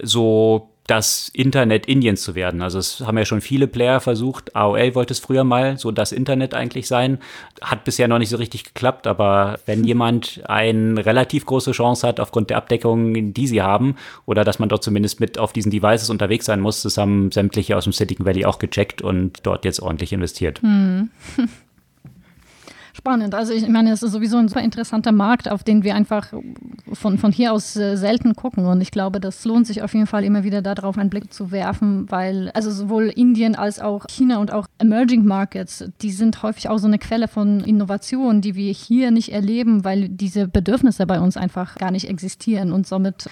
so 0.00 0.70
das 0.88 1.28
Internet 1.34 1.86
Indiens 1.86 2.22
zu 2.22 2.34
werden. 2.34 2.62
Also 2.62 2.78
es 2.78 3.00
haben 3.00 3.18
ja 3.18 3.26
schon 3.26 3.42
viele 3.42 3.68
Player 3.68 4.00
versucht. 4.00 4.56
AOL 4.56 4.94
wollte 4.94 5.12
es 5.12 5.18
früher 5.18 5.44
mal 5.44 5.76
so 5.78 5.92
das 5.92 6.12
Internet 6.12 6.54
eigentlich 6.54 6.88
sein. 6.88 7.18
Hat 7.60 7.84
bisher 7.84 8.08
noch 8.08 8.18
nicht 8.18 8.30
so 8.30 8.38
richtig 8.38 8.64
geklappt, 8.64 9.06
aber 9.06 9.60
wenn 9.66 9.84
jemand 9.84 10.40
eine 10.46 11.04
relativ 11.04 11.44
große 11.44 11.72
Chance 11.72 12.08
hat 12.08 12.20
aufgrund 12.20 12.48
der 12.48 12.56
Abdeckung, 12.56 13.34
die 13.34 13.46
sie 13.46 13.60
haben, 13.60 13.96
oder 14.24 14.44
dass 14.44 14.58
man 14.58 14.70
dort 14.70 14.82
zumindest 14.82 15.20
mit 15.20 15.38
auf 15.38 15.52
diesen 15.52 15.70
Devices 15.70 16.08
unterwegs 16.08 16.46
sein 16.46 16.60
muss, 16.60 16.82
das 16.82 16.96
haben 16.96 17.30
sämtliche 17.32 17.76
aus 17.76 17.84
dem 17.84 17.92
Silicon 17.92 18.24
Valley 18.24 18.46
auch 18.46 18.58
gecheckt 18.58 19.02
und 19.02 19.40
dort 19.42 19.66
jetzt 19.66 19.80
ordentlich 19.80 20.14
investiert. 20.14 20.62
Hm. 20.62 21.10
Spannend. 22.98 23.32
Also 23.32 23.52
ich 23.52 23.68
meine, 23.68 23.92
es 23.92 24.02
ist 24.02 24.10
sowieso 24.10 24.38
ein 24.38 24.48
super 24.48 24.60
interessanter 24.60 25.12
Markt, 25.12 25.48
auf 25.48 25.62
den 25.62 25.84
wir 25.84 25.94
einfach 25.94 26.32
von, 26.92 27.16
von 27.16 27.30
hier 27.30 27.52
aus 27.52 27.76
äh, 27.76 27.94
selten 27.94 28.34
gucken. 28.34 28.66
Und 28.66 28.80
ich 28.80 28.90
glaube, 28.90 29.20
das 29.20 29.44
lohnt 29.44 29.68
sich 29.68 29.82
auf 29.82 29.94
jeden 29.94 30.08
Fall 30.08 30.24
immer 30.24 30.42
wieder 30.42 30.62
darauf 30.62 30.98
einen 30.98 31.08
Blick 31.08 31.32
zu 31.32 31.52
werfen, 31.52 32.10
weil 32.10 32.50
also 32.54 32.72
sowohl 32.72 33.04
Indien 33.04 33.54
als 33.54 33.78
auch 33.78 34.06
China 34.08 34.38
und 34.38 34.52
auch 34.52 34.66
Emerging 34.78 35.24
Markets, 35.24 35.84
die 36.02 36.10
sind 36.10 36.42
häufig 36.42 36.68
auch 36.70 36.78
so 36.78 36.88
eine 36.88 36.98
Quelle 36.98 37.28
von 37.28 37.60
Innovation, 37.60 38.40
die 38.40 38.56
wir 38.56 38.72
hier 38.72 39.12
nicht 39.12 39.32
erleben, 39.32 39.84
weil 39.84 40.08
diese 40.08 40.48
Bedürfnisse 40.48 41.06
bei 41.06 41.20
uns 41.20 41.36
einfach 41.36 41.76
gar 41.76 41.92
nicht 41.92 42.08
existieren 42.08 42.72
und 42.72 42.88
somit 42.88 43.28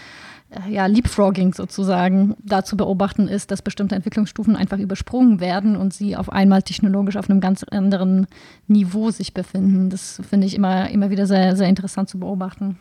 ja, 0.68 0.86
Leapfrogging 0.86 1.54
sozusagen 1.54 2.36
da 2.42 2.64
zu 2.64 2.76
beobachten 2.76 3.28
ist, 3.28 3.50
dass 3.50 3.62
bestimmte 3.62 3.94
Entwicklungsstufen 3.94 4.54
einfach 4.56 4.78
übersprungen 4.78 5.40
werden 5.40 5.76
und 5.76 5.92
sie 5.92 6.16
auf 6.16 6.30
einmal 6.30 6.62
technologisch 6.62 7.16
auf 7.16 7.28
einem 7.28 7.40
ganz 7.40 7.64
anderen 7.64 8.26
Niveau 8.68 9.10
sich 9.10 9.34
befinden. 9.34 9.90
Das 9.90 10.22
finde 10.28 10.46
ich 10.46 10.54
immer, 10.54 10.88
immer 10.90 11.10
wieder 11.10 11.26
sehr, 11.26 11.56
sehr 11.56 11.68
interessant 11.68 12.08
zu 12.08 12.18
beobachten. 12.20 12.78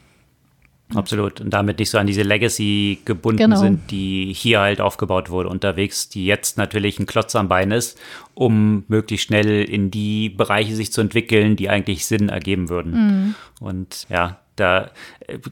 Absolut. 0.94 1.42
Und 1.42 1.50
damit 1.50 1.80
nicht 1.80 1.90
so 1.90 1.98
an 1.98 2.06
diese 2.06 2.22
Legacy 2.22 3.00
gebunden 3.06 3.40
genau. 3.40 3.56
sind, 3.56 3.90
die 3.90 4.32
hier 4.36 4.60
halt 4.60 4.82
aufgebaut 4.82 5.32
wurde 5.32 5.50
unterwegs, 5.50 6.10
die 6.10 6.28
jetzt 6.28 6.60
natürlich 6.60 7.00
ein 7.00 7.08
Klotz 7.08 7.36
am 7.36 7.48
Bein 7.48 7.72
ist, 7.72 7.98
um 8.36 8.84
möglichst 8.88 9.26
schnell 9.26 9.64
in 9.64 9.90
die 9.90 10.30
Bereiche 10.30 10.76
sich 10.76 10.92
zu 10.92 11.02
entwickeln, 11.02 11.56
die 11.56 11.70
eigentlich 11.70 12.06
Sinn 12.06 12.30
ergeben 12.30 12.70
würden. 12.70 12.92
Mhm. 12.92 13.36
Und 13.60 14.06
ja, 14.10 14.40
da, 14.56 14.92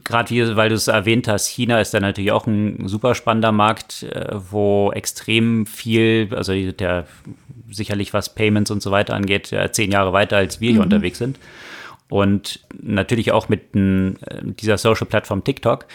gerade 0.04 0.30
wie, 0.30 0.56
weil 0.56 0.68
du 0.68 0.74
es 0.74 0.88
erwähnt 0.88 1.28
hast, 1.28 1.46
China 1.48 1.80
ist 1.80 1.94
da 1.94 2.00
natürlich 2.00 2.32
auch 2.32 2.46
ein 2.46 2.88
super 2.88 3.14
spannender 3.14 3.52
Markt, 3.52 4.02
äh, 4.04 4.34
wo 4.50 4.92
extrem 4.92 5.66
viel, 5.66 6.28
also 6.34 6.52
der 6.54 7.06
sicherlich 7.70 8.14
was 8.14 8.34
Payments 8.34 8.70
und 8.70 8.82
so 8.82 8.90
weiter 8.90 9.14
angeht, 9.14 9.54
zehn 9.72 9.90
Jahre 9.90 10.12
weiter 10.12 10.36
als 10.36 10.60
wir 10.60 10.70
hier 10.70 10.78
mhm. 10.78 10.84
unterwegs 10.84 11.18
sind. 11.18 11.38
Und 12.08 12.60
natürlich 12.80 13.32
auch 13.32 13.48
mit 13.48 13.74
äh, 13.74 14.12
dieser 14.42 14.78
Social-Plattform 14.78 15.42
TikTok, 15.42 15.86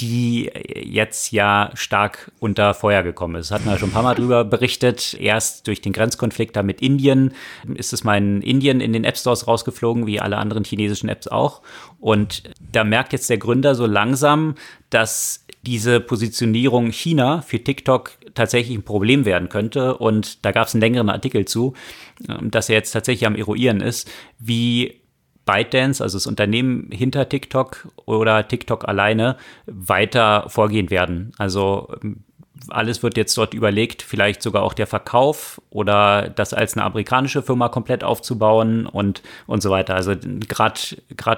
die 0.00 0.50
jetzt 0.82 1.32
ja 1.32 1.70
stark 1.74 2.30
unter 2.38 2.74
Feuer 2.74 3.02
gekommen 3.02 3.36
ist. 3.36 3.50
Hatten 3.50 3.64
wir 3.64 3.78
schon 3.78 3.88
ein 3.88 3.92
paar 3.92 4.02
Mal 4.02 4.14
drüber 4.14 4.44
berichtet. 4.44 5.14
Erst 5.14 5.66
durch 5.66 5.80
den 5.80 5.92
Grenzkonflikt 5.92 6.54
da 6.54 6.62
mit 6.62 6.82
Indien 6.82 7.32
ist 7.74 7.92
es 7.92 8.04
mal 8.04 8.18
in 8.18 8.42
Indien 8.42 8.80
in 8.80 8.92
den 8.92 9.04
App 9.04 9.16
Stores 9.16 9.46
rausgeflogen, 9.46 10.06
wie 10.06 10.20
alle 10.20 10.36
anderen 10.36 10.64
chinesischen 10.64 11.08
Apps 11.08 11.28
auch. 11.28 11.62
Und 11.98 12.42
da 12.72 12.84
merkt 12.84 13.12
jetzt 13.12 13.30
der 13.30 13.38
Gründer 13.38 13.74
so 13.74 13.86
langsam, 13.86 14.54
dass 14.90 15.46
diese 15.62 16.00
Positionierung 16.00 16.90
China 16.90 17.40
für 17.40 17.62
TikTok 17.62 18.12
tatsächlich 18.34 18.76
ein 18.76 18.84
Problem 18.84 19.24
werden 19.24 19.48
könnte. 19.48 19.96
Und 19.96 20.44
da 20.44 20.52
gab 20.52 20.68
es 20.68 20.74
einen 20.74 20.82
längeren 20.82 21.08
Artikel 21.08 21.46
zu, 21.46 21.72
dass 22.42 22.68
er 22.68 22.76
jetzt 22.76 22.92
tatsächlich 22.92 23.26
am 23.26 23.34
Eruieren 23.34 23.80
ist, 23.80 24.10
wie 24.38 25.00
ByteDance, 25.46 26.02
also 26.02 26.16
das 26.18 26.26
Unternehmen 26.26 26.90
hinter 26.90 27.28
TikTok 27.28 27.88
oder 28.04 28.46
TikTok 28.46 28.86
alleine, 28.86 29.36
weiter 29.66 30.44
vorgehen 30.48 30.90
werden. 30.90 31.32
Also 31.38 31.88
alles 32.68 33.02
wird 33.02 33.16
jetzt 33.16 33.36
dort 33.36 33.54
überlegt, 33.54 34.02
vielleicht 34.02 34.42
sogar 34.42 34.62
auch 34.62 34.74
der 34.74 34.86
Verkauf 34.86 35.60
oder 35.70 36.28
das 36.28 36.54
als 36.54 36.74
eine 36.74 36.84
amerikanische 36.84 37.42
Firma 37.42 37.68
komplett 37.68 38.02
aufzubauen 38.02 38.86
und, 38.86 39.22
und 39.46 39.62
so 39.62 39.70
weiter. 39.70 39.94
Also 39.94 40.14
gerade 40.46 40.80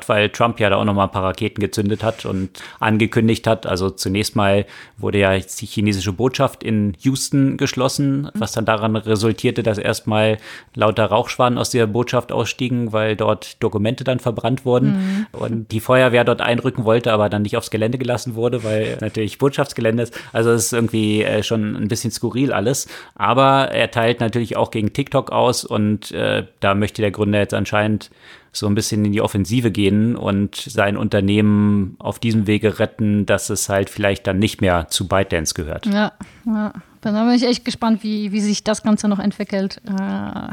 weil 0.06 0.30
Trump 0.30 0.60
ja 0.60 0.70
da 0.70 0.76
auch 0.76 0.84
noch 0.84 0.94
mal 0.94 1.04
ein 1.04 1.10
paar 1.10 1.24
Raketen 1.24 1.60
gezündet 1.60 2.02
hat 2.02 2.24
und 2.24 2.50
angekündigt 2.80 3.46
hat, 3.46 3.66
also 3.66 3.90
zunächst 3.90 4.36
mal 4.36 4.64
wurde 4.96 5.18
ja 5.18 5.36
die 5.36 5.66
chinesische 5.66 6.12
Botschaft 6.12 6.62
in 6.62 6.96
Houston 7.00 7.56
geschlossen, 7.56 8.30
was 8.34 8.52
dann 8.52 8.64
daran 8.64 8.96
resultierte, 8.96 9.62
dass 9.62 9.78
erstmal 9.78 10.38
lauter 10.74 11.06
Rauchschwaden 11.06 11.58
aus 11.58 11.70
der 11.70 11.86
Botschaft 11.86 12.32
ausstiegen, 12.32 12.92
weil 12.92 13.16
dort 13.16 13.62
Dokumente 13.62 14.04
dann 14.04 14.20
verbrannt 14.20 14.64
wurden 14.64 14.88
mhm. 14.88 15.26
und 15.32 15.72
die 15.72 15.80
Feuerwehr 15.80 16.24
dort 16.24 16.40
einrücken 16.40 16.84
wollte, 16.84 17.12
aber 17.12 17.28
dann 17.28 17.42
nicht 17.42 17.56
aufs 17.56 17.70
Gelände 17.70 17.98
gelassen 17.98 18.34
wurde, 18.34 18.64
weil 18.64 18.98
natürlich 19.00 19.38
Botschaftsgelände 19.38 20.04
ist. 20.04 20.18
Also 20.32 20.50
es 20.50 20.66
ist 20.66 20.72
irgendwie 20.72 21.07
äh, 21.22 21.42
schon 21.42 21.76
ein 21.76 21.88
bisschen 21.88 22.10
skurril 22.10 22.52
alles. 22.52 22.88
Aber 23.14 23.70
er 23.70 23.90
teilt 23.90 24.20
natürlich 24.20 24.56
auch 24.56 24.70
gegen 24.70 24.92
TikTok 24.92 25.30
aus 25.30 25.64
und 25.64 26.12
äh, 26.12 26.46
da 26.60 26.74
möchte 26.74 27.02
der 27.02 27.10
Gründer 27.10 27.38
jetzt 27.38 27.54
anscheinend 27.54 28.10
so 28.52 28.66
ein 28.66 28.74
bisschen 28.74 29.04
in 29.04 29.12
die 29.12 29.20
Offensive 29.20 29.70
gehen 29.70 30.16
und 30.16 30.56
sein 30.56 30.96
Unternehmen 30.96 31.96
auf 31.98 32.18
diesem 32.18 32.46
Wege 32.46 32.78
retten, 32.78 33.26
dass 33.26 33.50
es 33.50 33.68
halt 33.68 33.90
vielleicht 33.90 34.26
dann 34.26 34.38
nicht 34.38 34.60
mehr 34.60 34.88
zu 34.88 35.06
ByteDance 35.06 35.54
gehört. 35.54 35.86
Ja, 35.86 36.12
ja. 36.46 36.72
dann 37.02 37.26
bin 37.26 37.36
ich 37.36 37.44
echt 37.44 37.64
gespannt, 37.64 38.02
wie, 38.02 38.32
wie 38.32 38.40
sich 38.40 38.64
das 38.64 38.82
Ganze 38.82 39.08
noch 39.08 39.18
entwickelt. 39.18 39.80
Äh 39.86 40.52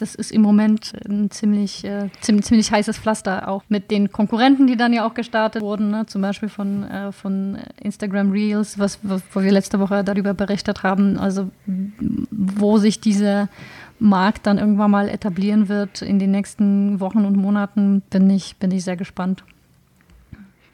das 0.00 0.14
ist 0.14 0.32
im 0.32 0.42
Moment 0.42 0.92
ein 1.08 1.30
ziemlich, 1.30 1.84
äh, 1.84 2.08
ziemlich, 2.20 2.46
ziemlich 2.46 2.72
heißes 2.72 2.98
Pflaster, 2.98 3.48
auch 3.48 3.62
mit 3.68 3.90
den 3.90 4.10
Konkurrenten, 4.10 4.66
die 4.66 4.76
dann 4.76 4.92
ja 4.92 5.06
auch 5.06 5.14
gestartet 5.14 5.62
wurden, 5.62 5.90
ne? 5.90 6.06
zum 6.06 6.22
Beispiel 6.22 6.48
von, 6.48 6.84
äh, 6.84 7.12
von 7.12 7.58
Instagram 7.80 8.30
Reels, 8.30 8.78
was, 8.78 8.98
wo 9.02 9.42
wir 9.42 9.52
letzte 9.52 9.78
Woche 9.80 10.02
darüber 10.02 10.34
berichtet 10.34 10.82
haben, 10.82 11.18
also 11.18 11.50
wo 12.30 12.78
sich 12.78 13.00
diese 13.00 13.48
Markt 13.98 14.46
dann 14.46 14.58
irgendwann 14.58 14.90
mal 14.90 15.08
etablieren 15.08 15.68
wird 15.68 16.02
in 16.02 16.18
den 16.18 16.30
nächsten 16.30 17.00
Wochen 17.00 17.24
und 17.24 17.36
Monaten, 17.36 18.02
bin 18.10 18.30
ich, 18.30 18.56
bin 18.56 18.70
ich 18.70 18.84
sehr 18.84 18.96
gespannt. 18.96 19.44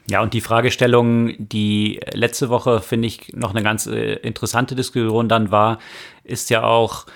Ja, 0.09 0.21
und 0.21 0.33
die 0.33 0.39
Fragestellung, 0.39 1.33
die 1.37 1.99
letzte 2.13 2.47
Woche, 2.47 2.79
finde 2.79 3.07
ich, 3.09 3.33
noch 3.33 3.53
eine 3.53 3.61
ganz 3.61 3.87
äh, 3.87 4.13
interessante 4.15 4.73
Diskussion 4.73 5.27
dann 5.27 5.51
war, 5.51 5.79
ist 6.23 6.49
ja 6.49 6.63
auch, 6.63 7.07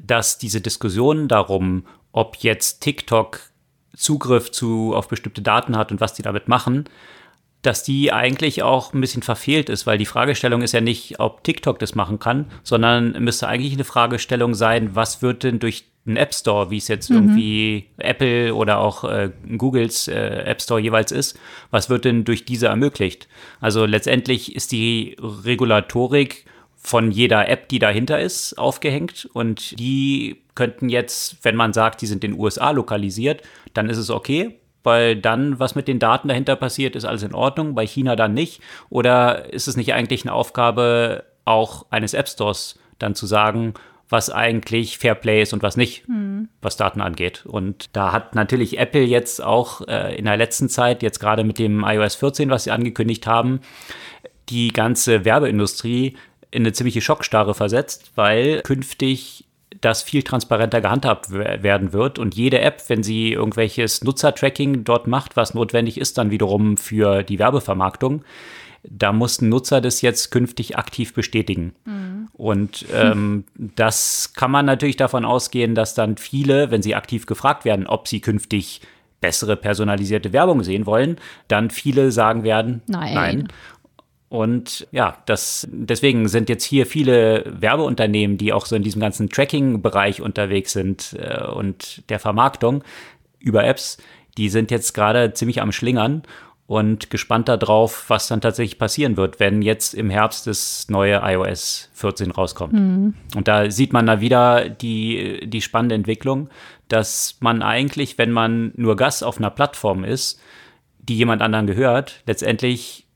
dass 0.00 0.38
diese 0.38 0.60
Diskussion 0.60 1.28
darum, 1.28 1.84
ob 2.12 2.36
jetzt 2.36 2.80
TikTok 2.80 3.40
Zugriff 3.96 4.50
zu, 4.50 4.94
auf 4.94 5.08
bestimmte 5.08 5.42
Daten 5.42 5.76
hat 5.76 5.90
und 5.90 6.00
was 6.00 6.14
die 6.14 6.22
damit 6.22 6.48
machen, 6.48 6.84
dass 7.62 7.82
die 7.82 8.12
eigentlich 8.12 8.62
auch 8.62 8.92
ein 8.94 9.00
bisschen 9.00 9.22
verfehlt 9.22 9.68
ist, 9.68 9.86
weil 9.86 9.98
die 9.98 10.06
Fragestellung 10.06 10.62
ist 10.62 10.72
ja 10.72 10.80
nicht, 10.80 11.18
ob 11.18 11.42
TikTok 11.42 11.78
das 11.78 11.94
machen 11.96 12.20
kann, 12.20 12.46
sondern 12.62 13.12
müsste 13.22 13.48
eigentlich 13.48 13.72
eine 13.72 13.84
Fragestellung 13.84 14.54
sein, 14.54 14.94
was 14.94 15.22
wird 15.22 15.42
denn 15.42 15.58
durch 15.58 15.84
einen 16.06 16.16
App 16.16 16.34
Store, 16.34 16.70
wie 16.70 16.78
es 16.78 16.88
jetzt 16.88 17.10
mhm. 17.10 17.16
irgendwie 17.16 17.86
Apple 17.98 18.54
oder 18.54 18.78
auch 18.78 19.04
äh, 19.04 19.30
Googles 19.56 20.08
äh, 20.08 20.14
App 20.14 20.62
Store 20.62 20.80
jeweils 20.80 21.12
ist, 21.12 21.38
was 21.70 21.90
wird 21.90 22.04
denn 22.04 22.24
durch 22.24 22.44
diese 22.44 22.68
ermöglicht? 22.68 23.28
Also 23.60 23.84
letztendlich 23.84 24.54
ist 24.54 24.72
die 24.72 25.16
Regulatorik 25.20 26.46
von 26.78 27.10
jeder 27.10 27.48
App, 27.48 27.68
die 27.68 27.78
dahinter 27.78 28.20
ist, 28.20 28.56
aufgehängt 28.56 29.28
und 29.32 29.78
die 29.78 30.42
könnten 30.54 30.88
jetzt, 30.88 31.44
wenn 31.44 31.56
man 31.56 31.72
sagt, 31.72 32.00
die 32.00 32.06
sind 32.06 32.24
in 32.24 32.32
den 32.32 32.40
USA 32.40 32.70
lokalisiert, 32.70 33.42
dann 33.74 33.90
ist 33.90 33.98
es 33.98 34.10
okay, 34.10 34.58
weil 34.82 35.16
dann, 35.16 35.58
was 35.58 35.74
mit 35.74 35.88
den 35.88 35.98
Daten 35.98 36.28
dahinter 36.28 36.56
passiert, 36.56 36.96
ist 36.96 37.04
alles 37.04 37.22
in 37.22 37.34
Ordnung, 37.34 37.74
bei 37.74 37.86
China 37.86 38.16
dann 38.16 38.32
nicht? 38.32 38.62
Oder 38.90 39.52
ist 39.52 39.68
es 39.68 39.76
nicht 39.76 39.92
eigentlich 39.92 40.22
eine 40.24 40.32
Aufgabe 40.32 41.24
auch 41.44 41.86
eines 41.90 42.14
App 42.14 42.28
Stores, 42.28 42.78
dann 42.98 43.14
zu 43.14 43.26
sagen, 43.26 43.74
was 44.08 44.30
eigentlich 44.30 44.98
Fairplay 44.98 45.42
ist 45.42 45.52
und 45.52 45.62
was 45.62 45.76
nicht, 45.76 46.08
mhm. 46.08 46.48
was 46.62 46.76
Daten 46.76 47.00
angeht. 47.00 47.44
Und 47.46 47.94
da 47.94 48.12
hat 48.12 48.34
natürlich 48.34 48.78
Apple 48.78 49.02
jetzt 49.02 49.42
auch 49.42 49.86
äh, 49.86 50.16
in 50.16 50.24
der 50.24 50.36
letzten 50.36 50.68
Zeit, 50.68 51.02
jetzt 51.02 51.20
gerade 51.20 51.44
mit 51.44 51.58
dem 51.58 51.84
iOS 51.84 52.14
14, 52.14 52.50
was 52.50 52.64
sie 52.64 52.70
angekündigt 52.70 53.26
haben, 53.26 53.60
die 54.48 54.68
ganze 54.72 55.24
Werbeindustrie 55.24 56.16
in 56.50 56.62
eine 56.62 56.72
ziemliche 56.72 57.00
Schockstarre 57.00 57.54
versetzt, 57.54 58.12
weil 58.14 58.62
künftig 58.62 59.44
das 59.80 60.02
viel 60.02 60.22
transparenter 60.22 60.80
gehandhabt 60.80 61.30
werden 61.30 61.92
wird 61.92 62.18
und 62.18 62.34
jede 62.34 62.60
App, 62.60 62.82
wenn 62.88 63.02
sie 63.02 63.32
irgendwelches 63.32 64.02
Nutzertracking 64.02 64.84
dort 64.84 65.06
macht, 65.06 65.36
was 65.36 65.54
notwendig 65.54 65.98
ist, 65.98 66.18
dann 66.18 66.30
wiederum 66.30 66.76
für 66.76 67.22
die 67.22 67.38
Werbevermarktung, 67.38 68.24
da 68.82 69.12
mussten 69.12 69.48
Nutzer 69.48 69.80
das 69.80 70.00
jetzt 70.02 70.30
künftig 70.30 70.78
aktiv 70.78 71.12
bestätigen. 71.12 71.74
Mhm. 71.84 72.28
Und 72.32 72.86
ähm, 72.94 73.44
das 73.56 74.32
kann 74.34 74.50
man 74.50 74.66
natürlich 74.66 74.96
davon 74.96 75.24
ausgehen, 75.24 75.74
dass 75.74 75.94
dann 75.94 76.16
viele, 76.16 76.70
wenn 76.70 76.82
sie 76.82 76.94
aktiv 76.94 77.26
gefragt 77.26 77.64
werden, 77.64 77.86
ob 77.86 78.08
sie 78.08 78.20
künftig 78.20 78.80
bessere 79.20 79.56
personalisierte 79.56 80.32
Werbung 80.32 80.62
sehen 80.62 80.86
wollen, 80.86 81.16
dann 81.48 81.70
viele 81.70 82.12
sagen 82.12 82.44
werden, 82.44 82.82
nein. 82.86 83.14
nein. 83.14 83.48
Und 84.28 84.86
ja, 84.92 85.18
das, 85.24 85.66
deswegen 85.70 86.28
sind 86.28 86.48
jetzt 86.50 86.64
hier 86.64 86.84
viele 86.84 87.44
Werbeunternehmen, 87.46 88.36
die 88.36 88.52
auch 88.52 88.66
so 88.66 88.76
in 88.76 88.82
diesem 88.82 89.00
ganzen 89.00 89.30
Tracking-Bereich 89.30 90.20
unterwegs 90.20 90.72
sind 90.72 91.16
äh, 91.18 91.46
und 91.46 92.08
der 92.10 92.18
Vermarktung 92.18 92.84
über 93.38 93.64
Apps, 93.64 93.96
die 94.36 94.50
sind 94.50 94.70
jetzt 94.70 94.92
gerade 94.92 95.32
ziemlich 95.32 95.62
am 95.62 95.72
Schlingern 95.72 96.22
und 96.66 97.08
gespannt 97.08 97.48
darauf, 97.48 98.10
was 98.10 98.28
dann 98.28 98.42
tatsächlich 98.42 98.78
passieren 98.78 99.16
wird, 99.16 99.40
wenn 99.40 99.62
jetzt 99.62 99.94
im 99.94 100.10
Herbst 100.10 100.46
das 100.46 100.86
neue 100.90 101.22
iOS 101.24 101.88
14 101.94 102.30
rauskommt. 102.30 102.74
Mhm. 102.74 103.14
Und 103.34 103.48
da 103.48 103.70
sieht 103.70 103.94
man 103.94 104.04
da 104.04 104.20
wieder 104.20 104.68
die, 104.68 105.48
die 105.48 105.62
spannende 105.62 105.94
Entwicklung, 105.94 106.50
dass 106.88 107.38
man 107.40 107.62
eigentlich, 107.62 108.18
wenn 108.18 108.30
man 108.30 108.72
nur 108.76 108.96
Gast 108.96 109.24
auf 109.24 109.38
einer 109.38 109.50
Plattform 109.50 110.04
ist, 110.04 110.40
die 110.98 111.16
jemand 111.16 111.40
anderen 111.40 111.66
gehört, 111.66 112.22
letztendlich 112.26 113.07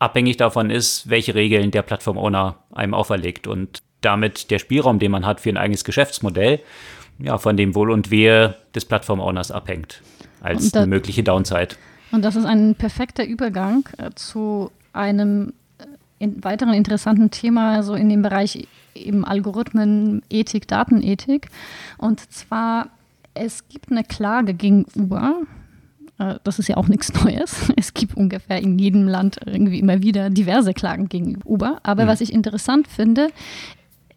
abhängig 0.00 0.38
davon 0.38 0.70
ist, 0.70 1.08
welche 1.08 1.34
Regeln 1.36 1.70
der 1.70 1.82
Plattform-Owner 1.82 2.56
einem 2.72 2.94
auferlegt 2.94 3.46
und 3.46 3.82
damit 4.00 4.50
der 4.50 4.58
Spielraum, 4.58 4.98
den 4.98 5.12
man 5.12 5.26
hat 5.26 5.40
für 5.40 5.50
ein 5.50 5.58
eigenes 5.58 5.84
Geschäftsmodell, 5.84 6.60
ja, 7.18 7.38
von 7.38 7.56
dem 7.56 7.74
Wohl 7.74 7.90
und 7.90 8.10
Wehe 8.10 8.56
des 8.74 8.86
Plattform-Owners 8.86 9.50
abhängt, 9.50 10.02
als 10.40 10.72
da, 10.72 10.80
eine 10.80 10.88
mögliche 10.88 11.22
Downside. 11.22 11.76
Und 12.12 12.24
das 12.24 12.34
ist 12.34 12.46
ein 12.46 12.74
perfekter 12.74 13.24
Übergang 13.24 13.86
äh, 13.98 14.10
zu 14.14 14.70
einem 14.94 15.52
äh, 15.78 15.84
in 16.18 16.42
weiteren 16.42 16.72
interessanten 16.72 17.30
Thema, 17.30 17.82
so 17.82 17.94
in 17.94 18.08
dem 18.08 18.22
Bereich 18.22 18.66
eben 18.94 19.26
Algorithmen, 19.26 20.22
Ethik, 20.30 20.66
Datenethik. 20.66 21.50
Und 21.98 22.20
zwar, 22.32 22.88
es 23.34 23.68
gibt 23.68 23.90
eine 23.90 24.02
Klage 24.02 24.54
gegen 24.54 24.86
Uber 24.96 25.42
das 26.44 26.58
ist 26.58 26.68
ja 26.68 26.76
auch 26.76 26.88
nichts 26.88 27.12
Neues. 27.24 27.72
Es 27.76 27.94
gibt 27.94 28.16
ungefähr 28.16 28.60
in 28.60 28.78
jedem 28.78 29.08
Land 29.08 29.40
irgendwie 29.46 29.78
immer 29.78 30.02
wieder 30.02 30.30
diverse 30.30 30.74
Klagen 30.74 31.08
gegen 31.08 31.40
Uber. 31.44 31.78
Aber 31.82 32.04
mhm. 32.04 32.08
was 32.08 32.20
ich 32.20 32.32
interessant 32.32 32.88
finde, 32.88 33.28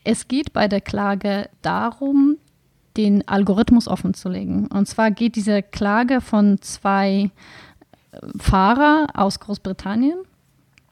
es 0.03 0.27
geht 0.27 0.51
bei 0.51 0.67
der 0.67 0.81
Klage 0.81 1.49
darum, 1.61 2.37
den 2.97 3.27
Algorithmus 3.27 3.87
offenzulegen. 3.87 4.67
Und 4.67 4.87
zwar 4.87 5.11
geht 5.11 5.35
diese 5.35 5.63
Klage 5.63 6.21
von 6.21 6.61
zwei 6.61 7.31
äh, 8.11 8.19
Fahrer 8.37 9.07
aus 9.13 9.39
Großbritannien, 9.39 10.17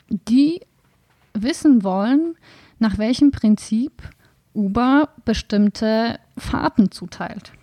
die 0.10 0.62
wissen 1.34 1.84
wollen, 1.84 2.36
nach 2.80 2.98
welchem 2.98 3.32
Prinzip 3.32 4.02
Uber 4.54 5.10
bestimmte 5.26 6.20
Fahrten 6.38 6.92
zuteilt 6.92 7.54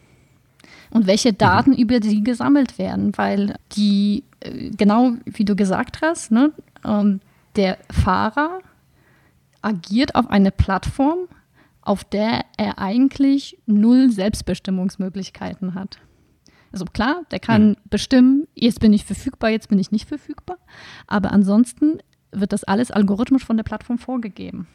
und 0.90 1.06
welche 1.06 1.32
Daten 1.32 1.70
mhm. 1.70 1.76
über 1.76 2.02
sie 2.02 2.22
gesammelt 2.22 2.78
werden, 2.78 3.12
weil 3.16 3.56
die, 3.72 4.24
äh, 4.40 4.70
genau 4.70 5.12
wie 5.24 5.44
du 5.44 5.56
gesagt 5.56 6.00
hast, 6.02 6.30
ne, 6.30 6.52
ähm, 6.84 7.20
der 7.56 7.78
Fahrer 7.90 8.60
agiert 9.62 10.14
auf 10.14 10.30
eine 10.30 10.50
Plattform, 10.50 11.28
auf 11.82 12.04
der 12.04 12.44
er 12.56 12.78
eigentlich 12.78 13.58
null 13.66 14.10
Selbstbestimmungsmöglichkeiten 14.10 15.74
hat. 15.74 15.98
Also 16.72 16.84
klar, 16.84 17.22
der 17.30 17.40
kann 17.40 17.70
mhm. 17.70 17.76
bestimmen, 17.88 18.46
jetzt 18.54 18.80
bin 18.80 18.92
ich 18.92 19.04
verfügbar, 19.04 19.50
jetzt 19.50 19.68
bin 19.68 19.78
ich 19.78 19.90
nicht 19.90 20.06
verfügbar, 20.06 20.58
aber 21.06 21.32
ansonsten 21.32 21.98
wird 22.30 22.52
das 22.52 22.64
alles 22.64 22.90
algorithmisch 22.90 23.44
von 23.44 23.56
der 23.56 23.64
Plattform 23.64 23.98
vorgegeben. 23.98 24.66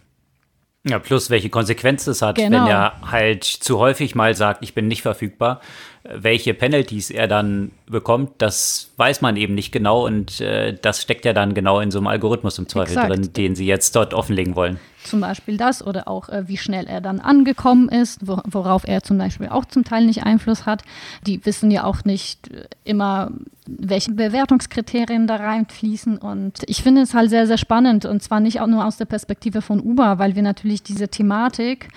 Ja, 0.86 0.99
plus 0.99 1.30
welche 1.30 1.49
Konsequenzen 1.49 2.10
es 2.10 2.21
hat, 2.21 2.36
genau. 2.36 2.65
wenn 2.65 2.71
er 2.71 3.12
halt 3.12 3.45
zu 3.45 3.80
häufig 3.80 4.15
mal 4.15 4.36
sagt, 4.36 4.63
ich 4.63 4.73
bin 4.73 4.88
nicht 4.88 5.02
verfügbar. 5.02 5.62
Welche 6.04 6.54
Penalties 6.54 7.12
er 7.12 7.28
dann 7.28 7.72
bekommt, 7.86 8.34
das 8.39 8.92
weiß 8.98 9.22
man 9.22 9.38
eben 9.38 9.56
nicht 9.56 9.72
genau 9.72 10.06
und 10.06 10.42
äh, 10.42 10.76
das 10.82 11.02
steckt 11.02 11.24
ja 11.24 11.32
dann 11.32 11.54
genau 11.54 11.80
in 11.80 11.92
so 11.92 12.00
einem 12.00 12.08
Algorithmus 12.08 12.58
im 12.60 12.68
Zweifel 12.68 12.98
Exakt. 12.98 13.10
drin, 13.10 13.34
den 13.34 13.56
sie 13.56 13.66
jetzt 13.66 13.96
dort 13.96 14.13
offenlegen 14.13 14.58
wollen. 14.58 14.80
Zum 15.06 15.22
Beispiel 15.22 15.56
das 15.56 15.86
oder 15.86 16.10
auch 16.10 16.28
äh, 16.28 16.48
wie 16.48 16.58
schnell 16.58 16.88
er 16.88 17.00
dann 17.00 17.22
angekommen 17.22 17.88
ist, 17.88 18.28
wo, 18.28 18.42
worauf 18.44 18.86
er 18.86 19.02
zum 19.02 19.18
Beispiel 19.18 19.48
auch 19.48 19.63
zum 19.63 19.86
Teil 19.86 20.06
nicht 20.06 20.24
Einfluss 20.24 20.66
hat. 20.66 20.84
Die 21.26 21.46
wissen 21.46 21.72
ja 21.72 21.86
auch 21.86 22.04
nicht 22.04 22.52
äh, 22.52 22.66
immer, 22.84 23.32
welche 23.66 24.12
Bewertungskriterien 24.12 25.26
da 25.26 25.38
reinfließen 25.38 26.18
und 26.18 26.63
ich 26.68 26.84
finde 26.84 27.04
es 27.04 27.13
halt 27.13 27.30
sehr, 27.30 27.48
sehr 27.48 27.58
spannend 27.58 28.06
und 28.06 28.22
zwar 28.22 28.42
nicht 28.42 28.60
auch 28.60 28.68
nur 28.68 28.86
aus 28.86 28.98
der 28.98 29.06
Perspektive 29.06 29.62
von 29.62 29.80
Uber, 29.80 30.20
weil 30.20 30.36
wir 30.36 30.44
natürlich 30.44 30.84
diese 30.84 31.08
Thematik 31.08 31.88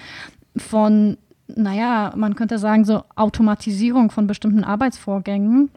von 0.57 1.17
naja, 1.49 2.13
man 2.17 2.35
könnte 2.35 2.59
sagen, 2.59 2.85
so 2.85 3.05
Automatisierung 3.15 4.11
von 4.11 4.27
bestimmten 4.27 4.65
Arbeitsvorgängen 4.65 5.71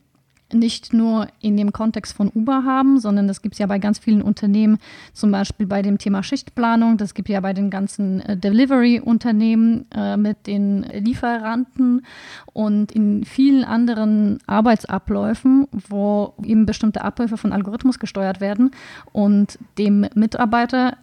nicht 0.54 0.94
nur 0.94 1.28
in 1.42 1.58
dem 1.58 1.72
Kontext 1.72 2.14
von 2.14 2.32
Uber 2.34 2.64
haben, 2.66 3.00
sondern 3.00 3.28
das 3.28 3.42
gibt 3.42 3.54
es 3.54 3.60
ja 3.60 3.68
bei 3.68 3.80
ganz 3.80 4.00
vielen 4.00 4.22
Unternehmen, 4.22 4.80
zum 5.14 5.32
Beispiel 5.32 5.68
bei 5.68 5.82
dem 5.82 5.98
Thema 5.98 6.24
Schichtplanung, 6.24 6.98
das 6.98 7.14
gibt 7.14 7.30
ja 7.30 7.40
bei 7.40 7.54
den 7.54 7.70
ganzen 7.70 8.22
äh, 8.22 8.38
Delivery-Unternehmen 8.38 9.86
äh, 9.92 10.18
mit 10.18 10.48
den 10.48 10.84
Lieferanten 10.84 12.06
und 12.54 12.92
in 12.92 13.26
vielen 13.26 13.64
anderen 13.64 14.40
Arbeitsabläufen, 14.48 15.68
wo 15.72 16.34
eben 16.44 16.66
bestimmte 16.66 17.04
Abläufe 17.04 17.38
von 17.38 17.54
Algorithmus 17.54 18.00
gesteuert 18.00 18.42
werden 18.42 18.72
und 19.12 19.60
dem 19.78 20.08
Mitarbeiter 20.16 20.98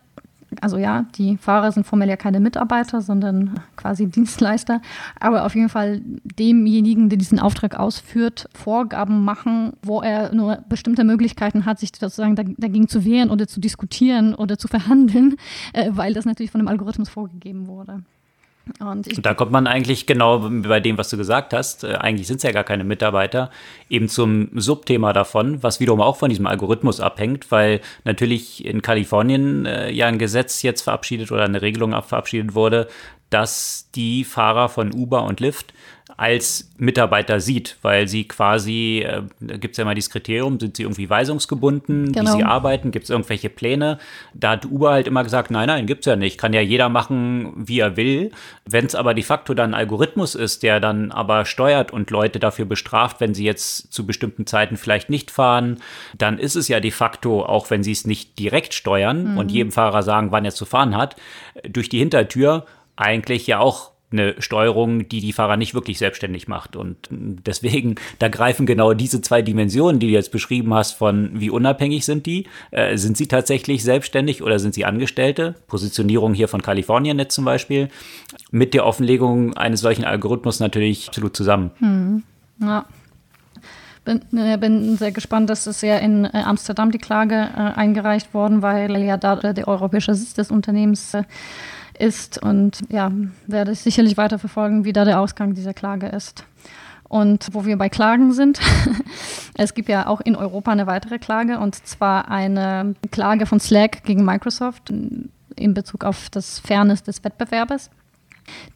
also 0.62 0.79
ja, 0.79 1.07
die 1.16 1.37
Fahrer 1.37 1.73
sind 1.73 1.87
formell 1.87 2.09
ja 2.09 2.16
keine 2.16 2.40
Mitarbeiter, 2.40 3.01
sondern 3.01 3.61
quasi 3.77 4.07
Dienstleister, 4.07 4.81
aber 5.21 5.45
auf 5.45 5.55
jeden 5.55 5.69
Fall 5.69 6.01
demjenigen, 6.38 7.09
der 7.09 7.19
diesen 7.19 7.38
Auftrag 7.38 7.79
ausführt, 7.79 8.49
Vorgaben 8.55 9.25
machen, 9.25 9.73
wo 9.83 10.01
er 10.01 10.35
nur 10.35 10.59
bestimmte 10.69 11.05
Möglichkeiten 11.05 11.66
hat, 11.66 11.79
sich 11.79 11.90
sozusagen 11.99 12.37
dagegen 12.37 12.88
zu 12.88 13.05
wehren 13.05 13.31
oder 13.31 13.47
zu 13.47 13.61
diskutieren 13.61 14.35
oder 14.35 14.59
zu 14.59 14.69
verhandeln, 14.69 15.37
äh, 15.73 15.90
weil 15.92 16.14
das 16.14 16.25
natürlich 16.25 16.51
von 16.51 16.61
dem 16.61 16.69
Algorithmus 16.69 17.09
vorgegeben 17.09 17.66
wurde. 17.66 18.03
Und, 18.81 19.07
und, 19.07 19.24
da 19.24 19.35
kommt 19.35 19.52
man 19.52 19.68
eigentlich 19.68 20.07
genau 20.07 20.50
bei 20.50 20.81
dem, 20.81 20.98
was 20.98 21.09
du 21.09 21.16
gesagt 21.16 21.52
hast. 21.52 21.85
Äh, 21.85 21.94
eigentlich 21.94 22.26
sind 22.26 22.38
es 22.38 22.42
ja 22.42 22.50
gar 22.50 22.64
keine 22.64 22.83
Mitarbeiter, 22.83 23.50
eben 23.88 24.09
zum 24.09 24.48
Subthema 24.55 25.12
davon, 25.12 25.62
was 25.62 25.79
wiederum 25.79 26.00
auch 26.00 26.16
von 26.16 26.31
diesem 26.31 26.46
Algorithmus 26.46 27.00
abhängt, 27.00 27.52
weil 27.52 27.81
natürlich 28.05 28.64
in 28.64 28.83
Kalifornien 28.83 29.66
äh, 29.66 29.90
ja 29.92 30.07
ein 30.07 30.18
Gesetz 30.18 30.62
jetzt 30.62 30.83
verabschiedet 30.83 31.31
oder 31.31 31.44
eine 31.44 31.62
Regelung 31.62 31.92
verabschiedet 32.02 32.55
wurde, 32.55 32.88
dass 33.31 33.88
die 33.94 34.24
Fahrer 34.24 34.68
von 34.68 34.92
Uber 34.92 35.24
und 35.24 35.40
Lyft 35.40 35.72
als 36.16 36.70
Mitarbeiter 36.79 37.40
sieht, 37.40 37.76
weil 37.83 38.09
sie 38.09 38.26
quasi, 38.26 39.05
äh, 39.07 39.22
da 39.40 39.57
gibt 39.59 39.72
es 39.72 39.79
ja 39.79 39.83
immer 39.83 39.94
dieses 39.94 40.11
Kriterium, 40.11 40.59
sind 40.59 40.76
sie 40.76 40.85
irgendwie 40.85 41.11
weisungsgebunden, 41.11 42.12
genau. 42.12 42.33
wie 42.33 42.37
sie 42.38 42.42
arbeiten, 42.42 42.90
gibt 42.90 43.05
es 43.05 43.11
irgendwelche 43.11 43.50
Pläne. 43.50 43.98
Da 44.33 44.52
hat 44.52 44.64
Uber 44.64 44.92
halt 44.92 45.07
immer 45.07 45.24
gesagt, 45.24 45.50
nein, 45.50 45.66
nein, 45.66 45.87
gibt 45.87 46.00
es 46.00 46.07
ja 46.07 46.16
nicht, 46.16 46.38
kann 46.38 46.55
ja 46.55 46.62
jeder 46.62 46.88
machen, 46.88 47.52
wie 47.57 47.81
er 47.81 47.96
will. 47.96 48.31
Wenn 48.64 48.87
es 48.87 48.94
aber 48.94 49.12
de 49.12 49.24
facto 49.24 49.52
dann 49.52 49.70
ein 49.70 49.74
Algorithmus 49.74 50.35
ist, 50.35 50.62
der 50.62 50.81
dann 50.81 51.12
aber 51.12 51.44
steuert 51.44 51.92
und 51.92 52.11
Leute 52.11 52.38
dafür 52.38 52.64
bestraft, 52.64 53.20
wenn 53.20 53.35
sie 53.35 53.44
jetzt 53.44 53.92
zu 53.92 54.07
bestimmten 54.07 54.46
Zeiten 54.46 54.76
vielleicht 54.76 55.11
nicht 55.11 55.31
fahren, 55.31 55.83
dann 56.16 56.38
ist 56.38 56.57
es 56.57 56.68
ja 56.68 56.81
de 56.81 56.90
facto, 56.90 57.44
auch 57.44 57.68
wenn 57.70 57.83
sie 57.83 57.92
es 57.92 58.07
nicht 58.07 58.38
direkt 58.38 58.72
steuern 58.72 59.33
mhm. 59.33 59.38
und 59.38 59.50
jedem 59.50 59.72
Fahrer 59.72 60.02
sagen, 60.02 60.33
wann 60.33 60.46
er 60.46 60.55
zu 60.55 60.64
fahren 60.64 60.96
hat, 60.96 61.16
durch 61.68 61.90
die 61.90 61.98
Hintertür 61.98 62.64
eigentlich 62.96 63.46
ja 63.46 63.59
auch 63.59 63.96
eine 64.12 64.40
Steuerung, 64.40 65.09
die 65.09 65.21
die 65.21 65.33
Fahrer 65.33 65.57
nicht 65.57 65.75
wirklich 65.75 65.99
selbstständig 65.99 66.47
macht. 66.47 66.77
Und 66.77 66.97
deswegen, 67.11 67.97
da 68.19 68.29
greifen 68.29 68.64
genau 68.64 68.95
diese 68.95 69.21
zwei 69.21 69.42
Dimensionen, 69.42 69.99
die 69.99 70.07
du 70.07 70.12
jetzt 70.12 70.31
beschrieben 70.31 70.73
hast, 70.75 70.92
von 70.92 71.31
wie 71.35 71.51
unabhängig 71.51 72.05
sind 72.05 72.27
die? 72.27 72.47
Äh, 72.71 72.97
sind 72.97 73.16
sie 73.16 73.27
tatsächlich 73.27 73.83
selbstständig 73.83 74.42
oder 74.42 74.59
sind 74.59 74.75
sie 74.75 74.85
Angestellte? 74.85 75.57
Positionierung 75.66 76.35
hier 76.35 76.49
von 76.49 76.62
Kalifornien 76.62 77.19
jetzt 77.19 77.35
zum 77.35 77.45
Beispiel, 77.45 77.88
mit 78.51 78.75
der 78.75 78.87
Offenlegung 78.87 79.55
eines 79.55 79.81
solchen 79.81 80.05
Algorithmus 80.05 80.61
natürlich 80.61 81.09
absolut 81.09 81.37
zusammen. 81.37 81.71
Hm. 81.79 82.23
Ja. 82.61 82.87
Bin, 84.05 84.21
äh, 84.38 84.57
bin, 84.57 84.97
sehr 84.97 85.11
gespannt, 85.11 85.51
dass 85.51 85.66
es 85.66 85.81
ja 85.81 85.99
in 85.99 86.27
äh, 86.27 86.42
Amsterdam 86.45 86.92
die 86.92 86.99
Klage 86.99 87.35
äh, 87.35 87.59
eingereicht 87.59 88.35
worden, 88.35 88.62
weil 88.62 88.97
ja 89.03 89.16
da 89.16 89.35
der 89.35 89.66
europäische 89.66 90.14
Sitz 90.14 90.33
des 90.35 90.53
Unternehmens 90.53 91.12
äh, 91.12 91.25
ist 91.99 92.43
und 92.43 92.81
ja, 92.89 93.11
werde 93.47 93.73
ich 93.73 93.81
sicherlich 93.81 94.17
weiter 94.17 94.39
verfolgen, 94.39 94.85
wie 94.85 94.93
da 94.93 95.05
der 95.05 95.21
Ausgang 95.21 95.55
dieser 95.55 95.75
Klage 95.75 96.07
ist. 96.07 96.45
Und 97.09 97.49
wo 97.53 97.65
wir 97.65 97.79
bei 97.79 97.89
Klagen 97.89 98.33
sind, 98.33 98.61
es 99.55 99.75
gibt 99.75 99.89
ja 99.89 100.07
auch 100.09 100.21
in 100.21 100.35
Europa 100.35 100.73
eine 100.73 100.87
weitere 100.87 101.19
Klage 101.19 101.61
und 101.61 101.75
zwar 101.87 102.29
eine 102.31 102.95
Klage 103.13 103.47
von 103.47 103.61
Slack 103.61 104.03
gegen 104.05 104.25
Microsoft 104.25 104.91
in 104.91 105.75
Bezug 105.75 106.05
auf 106.05 106.31
das 106.31 106.59
Fairness 106.59 107.05
des 107.05 107.23
Wettbewerbes. 107.23 107.91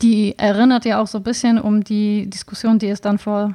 Die 0.03 0.39
erinnert 0.39 0.85
ja 0.85 1.01
auch 1.01 1.07
so 1.07 1.19
ein 1.19 1.25
bisschen 1.25 1.61
um 1.61 1.83
die 1.83 2.29
Diskussion, 2.29 2.79
die 2.79 2.89
es 2.89 3.01
dann 3.01 3.19
vor 3.19 3.55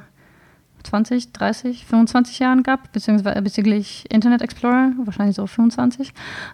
20, 0.86 1.32
30, 1.32 1.84
25 1.84 2.38
Jahren 2.38 2.62
gab, 2.62 2.92
beziehungsweise 2.92 3.42
bezüglich 3.42 4.04
Internet 4.10 4.42
Explorer, 4.42 4.92
wahrscheinlich 5.04 5.36
so 5.36 5.46
25, 5.46 6.12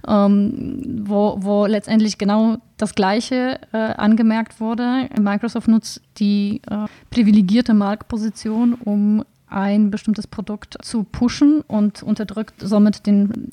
ähm, 0.09 1.03
wo, 1.05 1.37
wo 1.39 1.67
letztendlich 1.67 2.19
genau 2.19 2.57
das 2.77 2.95
Gleiche 2.95 3.61
äh, 3.73 3.77
angemerkt 3.77 4.61
wurde. 4.61 5.09
Microsoft 5.21 5.69
nutzt 5.69 6.01
die 6.19 6.63
äh, 6.71 6.87
privilegierte 7.11 7.75
Marktposition, 7.75 8.75
um 8.75 9.25
ein 9.53 9.91
bestimmtes 9.91 10.27
Produkt 10.27 10.79
zu 10.83 11.05
pushen 11.05 11.61
und 11.61 12.03
unterdrückt 12.03 12.55
somit 12.59 13.07
den 13.07 13.51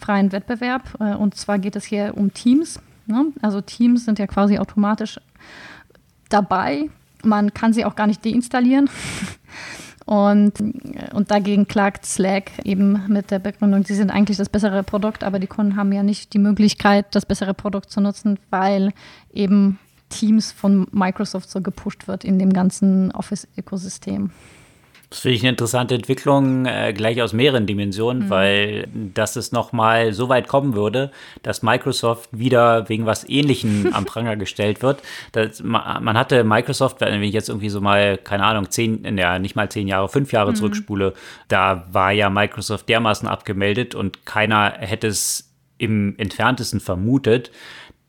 freien 0.00 0.32
Wettbewerb. 0.32 0.96
Äh, 1.00 1.14
und 1.14 1.34
zwar 1.34 1.58
geht 1.58 1.76
es 1.76 1.84
hier 1.84 2.16
um 2.16 2.32
Teams. 2.32 2.80
Ne? 3.06 3.26
Also 3.42 3.60
Teams 3.60 4.04
sind 4.04 4.18
ja 4.18 4.26
quasi 4.26 4.58
automatisch 4.58 5.20
dabei. 6.28 6.88
Man 7.22 7.52
kann 7.52 7.72
sie 7.72 7.84
auch 7.84 7.96
gar 7.96 8.06
nicht 8.06 8.24
deinstallieren. 8.24 8.88
Und, 10.10 10.54
und 11.14 11.30
dagegen 11.30 11.68
klagt 11.68 12.04
Slack 12.04 12.50
eben 12.64 13.00
mit 13.06 13.30
der 13.30 13.38
Begründung, 13.38 13.84
sie 13.84 13.94
sind 13.94 14.10
eigentlich 14.10 14.38
das 14.38 14.48
bessere 14.48 14.82
Produkt, 14.82 15.22
aber 15.22 15.38
die 15.38 15.46
Kunden 15.46 15.76
haben 15.76 15.92
ja 15.92 16.02
nicht 16.02 16.34
die 16.34 16.40
Möglichkeit, 16.40 17.14
das 17.14 17.24
bessere 17.24 17.54
Produkt 17.54 17.92
zu 17.92 18.00
nutzen, 18.00 18.36
weil 18.50 18.92
eben 19.32 19.78
Teams 20.08 20.50
von 20.50 20.88
Microsoft 20.90 21.48
so 21.48 21.60
gepusht 21.60 22.08
wird 22.08 22.24
in 22.24 22.40
dem 22.40 22.52
ganzen 22.52 23.12
Office-Ökosystem. 23.12 24.32
Das 25.10 25.20
finde 25.20 25.36
ich 25.36 25.42
eine 25.42 25.50
interessante 25.50 25.96
Entwicklung, 25.96 26.66
äh, 26.66 26.92
gleich 26.92 27.20
aus 27.20 27.32
mehreren 27.32 27.66
Dimensionen, 27.66 28.26
mhm. 28.26 28.30
weil 28.30 28.88
dass 29.12 29.34
es 29.34 29.50
nochmal 29.50 30.12
so 30.12 30.28
weit 30.28 30.46
kommen 30.46 30.74
würde, 30.74 31.10
dass 31.42 31.64
Microsoft 31.64 32.28
wieder 32.30 32.88
wegen 32.88 33.06
was 33.06 33.28
Ähnlichem 33.28 33.90
am 33.92 34.04
Pranger 34.04 34.36
gestellt 34.36 34.82
wird. 34.82 35.02
Das, 35.32 35.64
man 35.64 36.16
hatte 36.16 36.44
Microsoft, 36.44 37.00
wenn 37.00 37.22
ich 37.24 37.34
jetzt 37.34 37.48
irgendwie 37.48 37.70
so 37.70 37.80
mal, 37.80 38.18
keine 38.18 38.44
Ahnung, 38.44 38.70
zehn, 38.70 39.18
ja, 39.18 39.40
nicht 39.40 39.56
mal 39.56 39.68
zehn 39.68 39.88
Jahre, 39.88 40.08
fünf 40.08 40.32
Jahre 40.32 40.52
mhm. 40.52 40.56
zurückspule, 40.56 41.14
da 41.48 41.88
war 41.90 42.12
ja 42.12 42.30
Microsoft 42.30 42.88
dermaßen 42.88 43.26
abgemeldet 43.26 43.96
und 43.96 44.24
keiner 44.26 44.74
hätte 44.78 45.08
es 45.08 45.50
im 45.78 46.14
entferntesten 46.18 46.78
vermutet, 46.78 47.50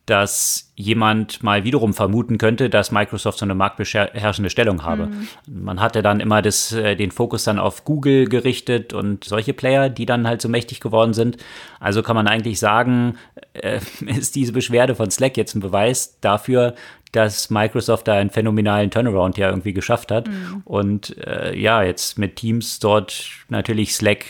dass 0.06 0.72
jemand 0.74 1.44
mal 1.44 1.62
wiederum 1.62 1.94
vermuten 1.94 2.36
könnte, 2.36 2.68
dass 2.68 2.90
Microsoft 2.90 3.38
so 3.38 3.44
eine 3.44 3.54
marktbeherrschende 3.54 4.50
Stellung 4.50 4.82
habe. 4.82 5.06
Mhm. 5.06 5.28
Man 5.46 5.80
hatte 5.80 6.02
dann 6.02 6.18
immer 6.18 6.42
das, 6.42 6.72
äh, 6.72 6.96
den 6.96 7.12
Fokus 7.12 7.44
dann 7.44 7.60
auf 7.60 7.84
Google 7.84 8.26
gerichtet 8.26 8.92
und 8.92 9.22
solche 9.24 9.52
Player, 9.52 9.88
die 9.88 10.06
dann 10.06 10.26
halt 10.26 10.42
so 10.42 10.48
mächtig 10.48 10.80
geworden 10.80 11.14
sind. 11.14 11.36
Also 11.78 12.02
kann 12.02 12.16
man 12.16 12.26
eigentlich 12.26 12.58
sagen, 12.58 13.16
äh, 13.52 13.78
ist 14.06 14.34
diese 14.34 14.52
Beschwerde 14.52 14.96
von 14.96 15.10
Slack 15.10 15.36
jetzt 15.36 15.54
ein 15.54 15.60
Beweis 15.60 16.18
dafür, 16.20 16.74
dass 17.12 17.50
Microsoft 17.50 18.08
da 18.08 18.14
einen 18.14 18.30
phänomenalen 18.30 18.90
Turnaround 18.90 19.36
ja 19.36 19.50
irgendwie 19.50 19.74
geschafft 19.74 20.10
hat. 20.10 20.28
Mhm. 20.28 20.62
Und 20.64 21.16
äh, 21.18 21.56
ja, 21.56 21.82
jetzt 21.82 22.18
mit 22.18 22.36
Teams 22.36 22.80
dort 22.80 23.30
natürlich 23.48 23.94
Slack 23.94 24.24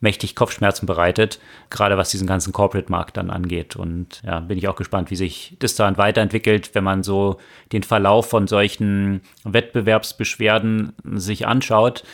mächtig 0.00 0.34
Kopfschmerzen 0.34 0.86
bereitet, 0.86 1.38
gerade 1.70 1.96
was 1.96 2.10
diesen 2.10 2.26
ganzen 2.26 2.52
Corporate-Markt 2.52 3.16
dann 3.16 3.30
angeht. 3.30 3.76
Und 3.76 4.22
ja, 4.24 4.40
bin 4.40 4.58
ich 4.58 4.68
auch 4.68 4.76
gespannt, 4.76 5.10
wie 5.10 5.16
sich 5.16 5.56
das 5.58 5.74
dann 5.74 5.96
weiterentwickelt, 5.96 6.74
wenn 6.74 6.84
man 6.84 7.02
so 7.02 7.38
den 7.72 7.82
Verlauf 7.82 8.28
von 8.28 8.46
solchen 8.46 9.20
Wettbewerbsbeschwerden 9.44 10.92
sich 11.14 11.46
anschaut. 11.46 12.04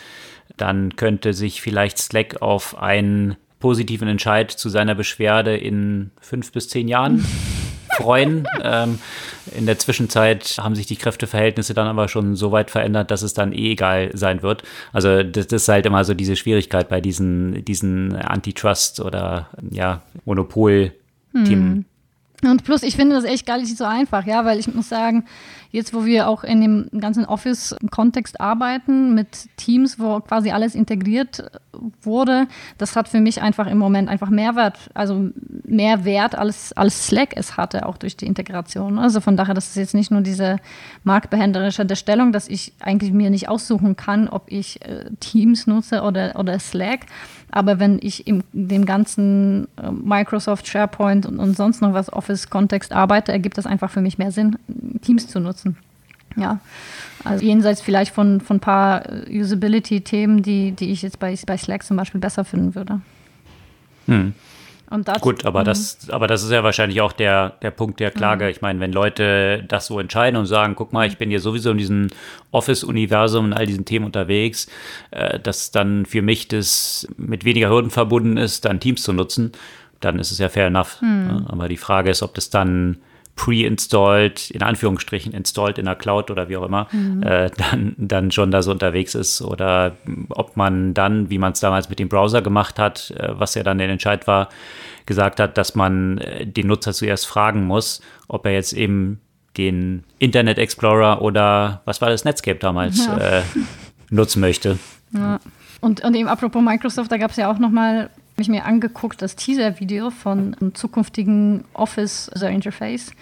Dann 0.57 0.97
könnte 0.97 1.33
sich 1.33 1.63
vielleicht 1.63 1.99
Slack 1.99 2.43
auf 2.43 2.79
einen 2.79 3.37
positiven 3.59 4.09
Entscheid 4.09 4.51
zu 4.51 4.69
seiner 4.69 4.95
Beschwerde 4.95 5.57
in 5.57 6.11
fünf 6.21 6.53
bis 6.53 6.69
zehn 6.69 6.89
Jahren 6.89 7.25
freuen. 7.97 8.47
ähm, 8.63 8.99
in 9.57 9.67
der 9.67 9.79
Zwischenzeit 9.79 10.57
haben 10.59 10.75
sich 10.75 10.87
die 10.87 10.97
Kräfteverhältnisse 10.97 11.75
dann 11.75 11.87
aber 11.87 12.09
schon 12.09 12.37
so 12.37 12.53
weit 12.53 12.71
verändert, 12.71 13.11
dass 13.11 13.23
es 13.23 13.35
dann 13.35 13.53
eh 13.53 13.73
egal 13.73 14.11
sein 14.15 14.43
wird. 14.43 14.63
Also 14.93 15.23
das, 15.23 15.47
das 15.47 15.63
ist 15.63 15.69
halt 15.69 15.87
immer 15.87 16.05
so 16.05 16.15
diese 16.15 16.37
Schwierigkeit 16.37 16.89
bei 16.89 17.01
diesen, 17.01 17.65
diesen 17.65 18.17
Antitrust- 18.17 19.01
oder 19.01 19.49
ja, 19.71 20.03
Monopol-Themen. 20.25 21.85
Hm. 22.43 22.51
Und 22.51 22.65
plus, 22.65 22.83
ich 22.83 22.97
finde 22.97 23.15
das 23.15 23.25
echt 23.25 23.47
gar 23.47 23.59
nicht 23.59 23.77
so 23.77 23.85
einfach, 23.85 24.27
ja, 24.27 24.45
weil 24.45 24.59
ich 24.59 24.73
muss 24.75 24.89
sagen, 24.89 25.25
Jetzt, 25.73 25.95
wo 25.95 26.05
wir 26.05 26.29
auch 26.29 26.45
in 26.45 26.61
dem 26.61 27.01
ganzen 27.01 27.25
Office-Kontext 27.25 28.43
arbeiten, 28.43 29.15
mit 29.15 29.49
Teams, 29.57 29.99
wo 29.99 30.21
quasi 30.21 30.51
alles 30.51 30.75
integriert 30.75 31.51
wurde, 32.03 32.47
das 32.79 32.97
hat 32.97 33.09
für 33.09 33.21
mich 33.21 33.43
einfach 33.43 33.67
im 33.67 33.79
Moment 33.79 34.09
einfach 34.09 34.31
Mehrwert, 34.31 34.79
also 34.95 35.31
mehr 35.65 36.05
Wert 36.05 36.35
als, 36.35 36.73
als 36.73 37.07
Slack 37.07 37.35
es 37.37 37.57
hatte, 37.57 37.87
auch 37.87 37.97
durch 37.97 38.17
die 38.17 38.27
Integration. 38.27 38.99
Also 38.99 39.21
von 39.21 39.37
daher, 39.37 39.55
das 39.55 39.69
ist 39.69 39.77
jetzt 39.77 39.95
nicht 39.95 40.11
nur 40.11 40.21
diese 40.21 40.57
marktbehänderische 41.05 41.87
Stellung, 41.97 42.33
dass 42.33 42.49
ich 42.49 42.73
eigentlich 42.81 43.13
mir 43.13 43.31
nicht 43.31 43.49
aussuchen 43.49 43.97
kann, 43.97 44.29
ob 44.29 44.45
ich 44.51 44.83
äh, 44.83 45.07
Teams 45.21 45.67
nutze 45.67 46.03
oder, 46.03 46.39
oder 46.39 46.59
Slack. 46.59 47.01
Aber 47.51 47.79
wenn 47.79 47.99
ich 48.01 48.27
in 48.27 48.43
dem 48.53 48.87
ganzen 48.87 49.69
äh, 49.77 49.91
Microsoft, 49.91 50.67
SharePoint 50.67 51.27
und, 51.27 51.39
und 51.39 51.57
sonst 51.57 51.83
noch 51.83 51.93
was 51.93 52.13
Office-Kontext 52.13 52.93
arbeite, 52.93 53.33
ergibt 53.33 53.59
das 53.59 53.67
einfach 53.67 53.91
für 53.91 54.01
mich 54.01 54.19
mehr 54.19 54.33
Sinn, 54.33 54.59
Teams 55.03 55.29
zu 55.29 55.39
nutzen. 55.39 55.77
Ja, 56.37 56.61
also 57.25 57.45
jenseits 57.45 57.81
vielleicht 57.81 58.15
von, 58.15 58.41
von 58.41 58.57
ein 58.57 58.61
paar 58.61 59.09
äh, 59.09 59.41
Usability-Themen, 59.41 60.43
die, 60.43 60.73
die 60.73 60.91
ich 60.91 61.03
jetzt 61.03 61.19
bei, 61.19 61.37
bei 61.47 61.57
Slack 61.57 61.83
zum 61.83 61.97
Beispiel 61.97 62.21
besser 62.21 62.45
finden 62.45 62.75
würde. 62.75 63.01
Hm. 64.07 64.35
Das, 65.05 65.23
Gut, 65.23 65.47
aber 65.47 65.65
das, 65.65 66.11
aber 66.11 66.27
das 66.27 66.43
ist 66.43 66.51
ja 66.51 66.63
wahrscheinlich 66.65 67.01
auch 67.01 67.13
der, 67.13 67.51
der 67.63 67.71
Punkt 67.71 67.99
der 67.99 68.11
Klage. 68.11 68.45
Mhm. 68.45 68.51
Ich 68.51 68.61
meine, 68.61 68.79
wenn 68.81 68.93
Leute 68.93 69.65
das 69.67 69.87
so 69.87 69.99
entscheiden 69.99 70.39
und 70.39 70.45
sagen, 70.45 70.75
guck 70.77 70.93
mal, 70.93 71.07
ich 71.07 71.17
bin 71.17 71.31
hier 71.31 71.41
sowieso 71.41 71.71
in 71.71 71.79
diesem 71.79 72.09
Office-Universum 72.51 73.47
und 73.47 73.53
all 73.55 73.65
diesen 73.65 73.87
Themen 73.87 74.05
unterwegs, 74.05 74.69
äh, 75.11 75.41
dass 75.41 75.71
dann 75.71 76.05
für 76.05 76.21
mich 76.21 76.49
das 76.49 77.09
mit 77.17 77.47
weniger 77.47 77.71
Hürden 77.71 77.91
verbunden 77.91 78.37
ist, 78.37 78.67
dann 78.67 78.81
Teams 78.81 79.03
zu 79.03 79.15
nutzen, 79.15 79.53
dann 80.01 80.19
ist 80.19 80.31
es 80.31 80.39
ja 80.39 80.51
fair 80.51 80.67
enough. 80.67 81.01
Mhm. 81.01 81.47
Aber 81.49 81.69
die 81.69 81.79
Frage 81.79 82.11
ist, 82.11 82.23
ob 82.23 82.35
das 82.35 82.51
dann 82.51 82.99
pre-installed, 83.37 84.51
in 84.51 84.63
Anführungsstrichen 84.63 85.33
installed 85.33 85.79
in 85.79 85.87
der 85.87 85.95
Cloud 85.95 86.31
oder 86.31 86.49
wie 86.49 86.57
auch 86.57 86.65
immer, 86.65 86.87
mhm. 86.93 87.23
äh, 87.23 87.51
dann, 87.57 87.95
dann 87.97 88.31
schon 88.31 88.51
da 88.51 88.63
so 88.63 88.71
unterwegs 88.71 89.15
ist 89.15 89.41
oder 89.43 89.97
ob 90.29 90.57
man 90.57 90.95
dann, 90.95 91.31
wie 91.31 91.39
man 91.39 91.53
es 91.53 91.61
damals 91.61 91.89
mit 91.89 91.99
dem 91.99 92.09
Browser 92.09 92.43
gemacht 92.43 92.79
hat, 92.79 93.13
äh, 93.17 93.31
was 93.33 93.55
ja 93.55 93.63
dann 93.63 93.79
der 93.79 93.89
Entscheid 93.89 94.27
war, 94.27 94.49
gesagt 95.07 95.41
hat, 95.41 95.57
dass 95.59 95.75
man 95.75 96.19
äh, 96.19 96.47
den 96.47 96.67
Nutzer 96.67 96.93
zuerst 96.93 97.27
fragen 97.27 97.67
muss, 97.67 98.03
ob 98.29 98.47
er 98.47 98.53
jetzt 98.53 98.75
eben 98.75 99.21
den 99.57 100.05
Internet 100.19 100.59
Explorer 100.59 101.23
oder 101.23 101.83
was 101.85 102.01
war 102.01 102.11
das 102.11 102.25
Netscape 102.25 102.59
damals 102.59 103.07
ja. 103.07 103.17
äh, 103.19 103.43
nutzen 104.11 104.41
möchte. 104.41 104.79
Ja. 105.13 105.41
Und, 105.81 106.05
und 106.05 106.15
eben 106.15 106.29
apropos 106.29 106.63
Microsoft, 106.63 107.11
da 107.11 107.17
gab 107.17 107.33
es 107.33 107.37
ja 107.37 107.51
auch 107.51 107.59
noch 107.59 107.71
mal 107.71 108.09
habe 108.43 108.57
ich 108.57 108.61
mir 108.61 108.65
angeguckt, 108.65 109.23
das 109.23 109.37
Teaser-Video 109.37 110.11
von 110.11 110.57
einem 110.61 110.75
zukünftigen 110.75 111.63
Office-Interface. 111.75 113.13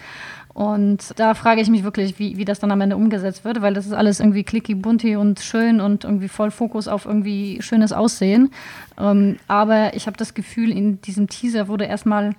Und 0.55 1.13
da 1.19 1.35
frage 1.35 1.61
ich 1.61 1.69
mich 1.69 1.83
wirklich, 1.83 2.17
wie, 2.17 2.37
wie 2.37 2.45
das 2.45 2.59
dann 2.59 2.71
am 2.71 2.81
Ende 2.81 2.97
umgesetzt 2.97 3.45
wird, 3.45 3.61
weil 3.61 3.75
das 3.75 3.85
ist 3.85 3.93
alles 3.93 4.19
irgendwie 4.19 4.43
clicky, 4.43 4.73
bunti 4.73 5.15
und 5.15 5.39
schön 5.39 5.79
und 5.79 6.05
irgendwie 6.05 6.27
voll 6.27 6.49
Fokus 6.49 6.87
auf 6.87 7.05
irgendwie 7.05 7.61
schönes 7.61 7.93
Aussehen. 7.93 8.51
Ähm, 8.99 9.37
aber 9.47 9.95
ich 9.95 10.07
habe 10.07 10.17
das 10.17 10.33
Gefühl, 10.33 10.71
in 10.71 10.99
diesem 11.01 11.29
Teaser 11.29 11.67
wurde 11.67 11.85
erstmal 11.85 12.33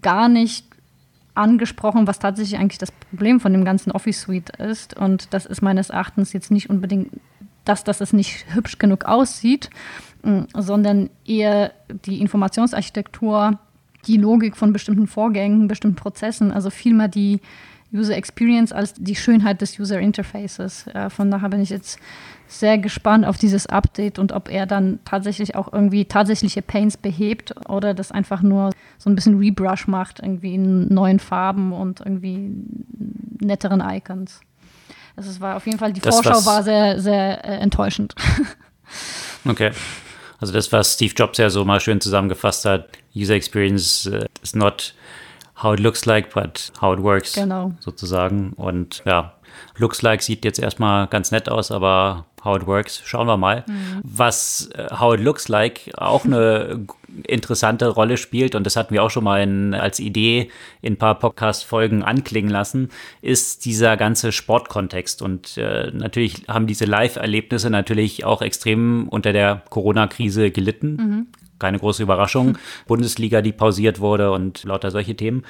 gar 0.00 0.30
nicht 0.30 0.64
angesprochen, 1.34 2.06
was 2.06 2.18
tatsächlich 2.18 2.58
eigentlich 2.58 2.78
das 2.78 2.92
Problem 2.92 3.40
von 3.40 3.52
dem 3.52 3.66
ganzen 3.66 3.92
Office 3.92 4.22
Suite 4.22 4.56
ist. 4.56 4.96
Und 4.96 5.34
das 5.34 5.44
ist 5.44 5.60
meines 5.60 5.90
Erachtens 5.90 6.32
jetzt 6.32 6.50
nicht 6.50 6.70
unbedingt 6.70 7.10
dass, 7.64 7.84
dass 7.84 8.00
es 8.00 8.12
nicht 8.12 8.46
hübsch 8.54 8.78
genug 8.78 9.04
aussieht, 9.04 9.70
mm, 10.22 10.42
sondern 10.54 11.10
eher 11.24 11.72
die 12.06 12.20
Informationsarchitektur, 12.20 13.58
die 14.06 14.16
Logik 14.16 14.56
von 14.56 14.72
bestimmten 14.72 15.06
Vorgängen, 15.06 15.68
bestimmten 15.68 15.96
Prozessen, 15.96 16.52
also 16.52 16.70
vielmehr 16.70 17.08
die 17.08 17.40
User 17.92 18.16
Experience 18.16 18.72
als 18.72 18.94
die 18.94 19.16
Schönheit 19.16 19.60
des 19.60 19.78
User 19.78 19.98
Interfaces. 19.98 20.86
Von 21.08 21.30
daher 21.30 21.48
bin 21.48 21.60
ich 21.60 21.70
jetzt 21.70 21.98
sehr 22.46 22.78
gespannt 22.78 23.24
auf 23.24 23.38
dieses 23.38 23.66
Update 23.66 24.18
und 24.18 24.32
ob 24.32 24.50
er 24.50 24.66
dann 24.66 24.98
tatsächlich 25.04 25.54
auch 25.54 25.72
irgendwie 25.72 26.04
tatsächliche 26.04 26.62
Pains 26.62 26.96
behebt 26.96 27.54
oder 27.68 27.94
das 27.94 28.12
einfach 28.12 28.42
nur 28.42 28.70
so 28.98 29.10
ein 29.10 29.14
bisschen 29.14 29.38
Rebrush 29.38 29.86
macht, 29.86 30.20
irgendwie 30.20 30.54
in 30.54 30.92
neuen 30.92 31.20
Farben 31.20 31.72
und 31.72 32.00
irgendwie 32.00 32.50
netteren 33.40 33.80
Icons. 33.80 34.40
Also 35.20 35.32
es 35.32 35.40
war 35.42 35.56
auf 35.56 35.66
jeden 35.66 35.78
Fall, 35.78 35.92
die 35.92 36.00
das, 36.00 36.14
Vorschau 36.14 36.46
war 36.46 36.62
sehr, 36.62 36.98
sehr 36.98 37.44
äh, 37.44 37.58
enttäuschend. 37.58 38.14
okay. 39.44 39.70
Also 40.40 40.54
das, 40.54 40.72
was 40.72 40.94
Steve 40.94 41.12
Jobs 41.14 41.36
ja 41.36 41.50
so 41.50 41.62
mal 41.66 41.78
schön 41.78 42.00
zusammengefasst 42.00 42.64
hat, 42.64 42.88
User 43.14 43.34
Experience 43.34 44.06
uh, 44.06 44.24
is 44.42 44.54
not 44.54 44.94
how 45.62 45.74
it 45.74 45.80
looks 45.80 46.06
like, 46.06 46.32
but 46.32 46.72
how 46.80 46.96
it 46.96 47.02
works. 47.02 47.34
Genau. 47.34 47.72
Sozusagen. 47.80 48.52
Und 48.54 49.02
ja, 49.04 49.34
looks 49.76 50.02
like 50.02 50.22
sieht 50.22 50.44
jetzt 50.44 50.58
erstmal 50.58 51.06
ganz 51.06 51.30
nett 51.30 51.48
aus, 51.48 51.70
aber 51.70 52.26
How 52.44 52.56
It 52.56 52.66
Works. 52.66 53.02
Schauen 53.04 53.26
wir 53.26 53.36
mal. 53.36 53.64
Mhm. 53.66 54.00
Was 54.02 54.70
uh, 54.76 54.98
How 54.98 55.14
It 55.14 55.20
Looks 55.20 55.48
Like 55.48 55.90
auch 55.96 56.24
eine 56.24 56.86
interessante 57.26 57.88
Rolle 57.88 58.16
spielt, 58.16 58.54
und 58.54 58.64
das 58.64 58.76
hatten 58.76 58.94
wir 58.94 59.02
auch 59.02 59.10
schon 59.10 59.24
mal 59.24 59.42
in, 59.42 59.74
als 59.74 60.00
Idee 60.00 60.50
in 60.80 60.94
ein 60.94 60.96
paar 60.96 61.18
Podcast-Folgen 61.18 62.02
anklingen 62.02 62.50
lassen, 62.50 62.90
ist 63.20 63.64
dieser 63.64 63.96
ganze 63.96 64.32
Sportkontext. 64.32 65.22
Und 65.22 65.58
äh, 65.58 65.90
natürlich 65.92 66.44
haben 66.48 66.66
diese 66.66 66.86
Live-Erlebnisse 66.86 67.70
natürlich 67.70 68.24
auch 68.24 68.42
extrem 68.42 69.08
unter 69.08 69.32
der 69.32 69.62
Corona-Krise 69.68 70.50
gelitten. 70.50 70.96
Mhm 70.96 71.26
keine 71.60 71.78
große 71.78 72.02
Überraschung. 72.02 72.58
Bundesliga, 72.86 73.42
die 73.42 73.52
pausiert 73.52 74.00
wurde 74.00 74.32
und 74.32 74.64
lauter 74.64 74.90
solche 74.90 75.14
Themen. 75.14 75.44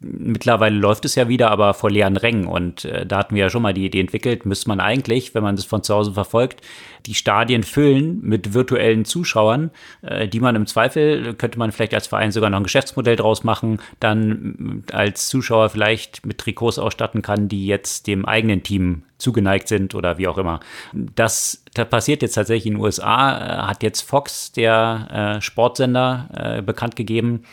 Mittlerweile 0.00 0.76
läuft 0.76 1.04
es 1.04 1.14
ja 1.14 1.28
wieder, 1.28 1.50
aber 1.50 1.74
vor 1.74 1.90
leeren 1.90 2.16
Rängen. 2.16 2.46
Und 2.46 2.84
äh, 2.84 3.04
da 3.06 3.18
hatten 3.18 3.34
wir 3.34 3.42
ja 3.42 3.50
schon 3.50 3.62
mal 3.62 3.74
die 3.74 3.86
Idee 3.86 4.00
entwickelt, 4.00 4.46
müsste 4.46 4.68
man 4.68 4.80
eigentlich, 4.80 5.34
wenn 5.34 5.42
man 5.42 5.56
das 5.56 5.64
von 5.64 5.82
zu 5.82 5.94
Hause 5.94 6.12
verfolgt, 6.12 6.60
die 7.06 7.14
Stadien 7.14 7.62
füllen 7.62 8.20
mit 8.22 8.54
virtuellen 8.54 9.04
Zuschauern, 9.04 9.70
äh, 10.02 10.28
die 10.28 10.40
man 10.40 10.54
im 10.54 10.66
Zweifel, 10.66 11.34
könnte 11.34 11.58
man 11.58 11.72
vielleicht 11.72 11.94
als 11.94 12.06
Verein 12.06 12.32
sogar 12.32 12.50
noch 12.50 12.58
ein 12.58 12.64
Geschäftsmodell 12.64 13.16
draus 13.16 13.44
machen, 13.44 13.80
dann 14.00 14.84
als 14.92 15.28
Zuschauer 15.28 15.70
vielleicht 15.70 16.24
mit 16.26 16.38
Trikots 16.38 16.78
ausstatten 16.78 17.22
kann, 17.22 17.48
die 17.48 17.66
jetzt 17.66 18.06
dem 18.06 18.24
eigenen 18.24 18.62
Team 18.62 19.02
zugeneigt 19.22 19.68
sind 19.68 19.94
oder 19.94 20.18
wie 20.18 20.28
auch 20.28 20.38
immer. 20.38 20.60
Das, 20.92 21.64
das 21.74 21.88
passiert 21.88 22.22
jetzt 22.22 22.34
tatsächlich 22.34 22.66
in 22.66 22.74
den 22.74 22.82
USA, 22.82 23.36
äh, 23.36 23.66
hat 23.68 23.82
jetzt 23.82 24.02
Fox, 24.02 24.52
der 24.52 25.36
äh, 25.38 25.40
Sportsender, 25.40 26.28
äh, 26.58 26.62
bekannt 26.62 26.96
gegeben, 26.96 27.44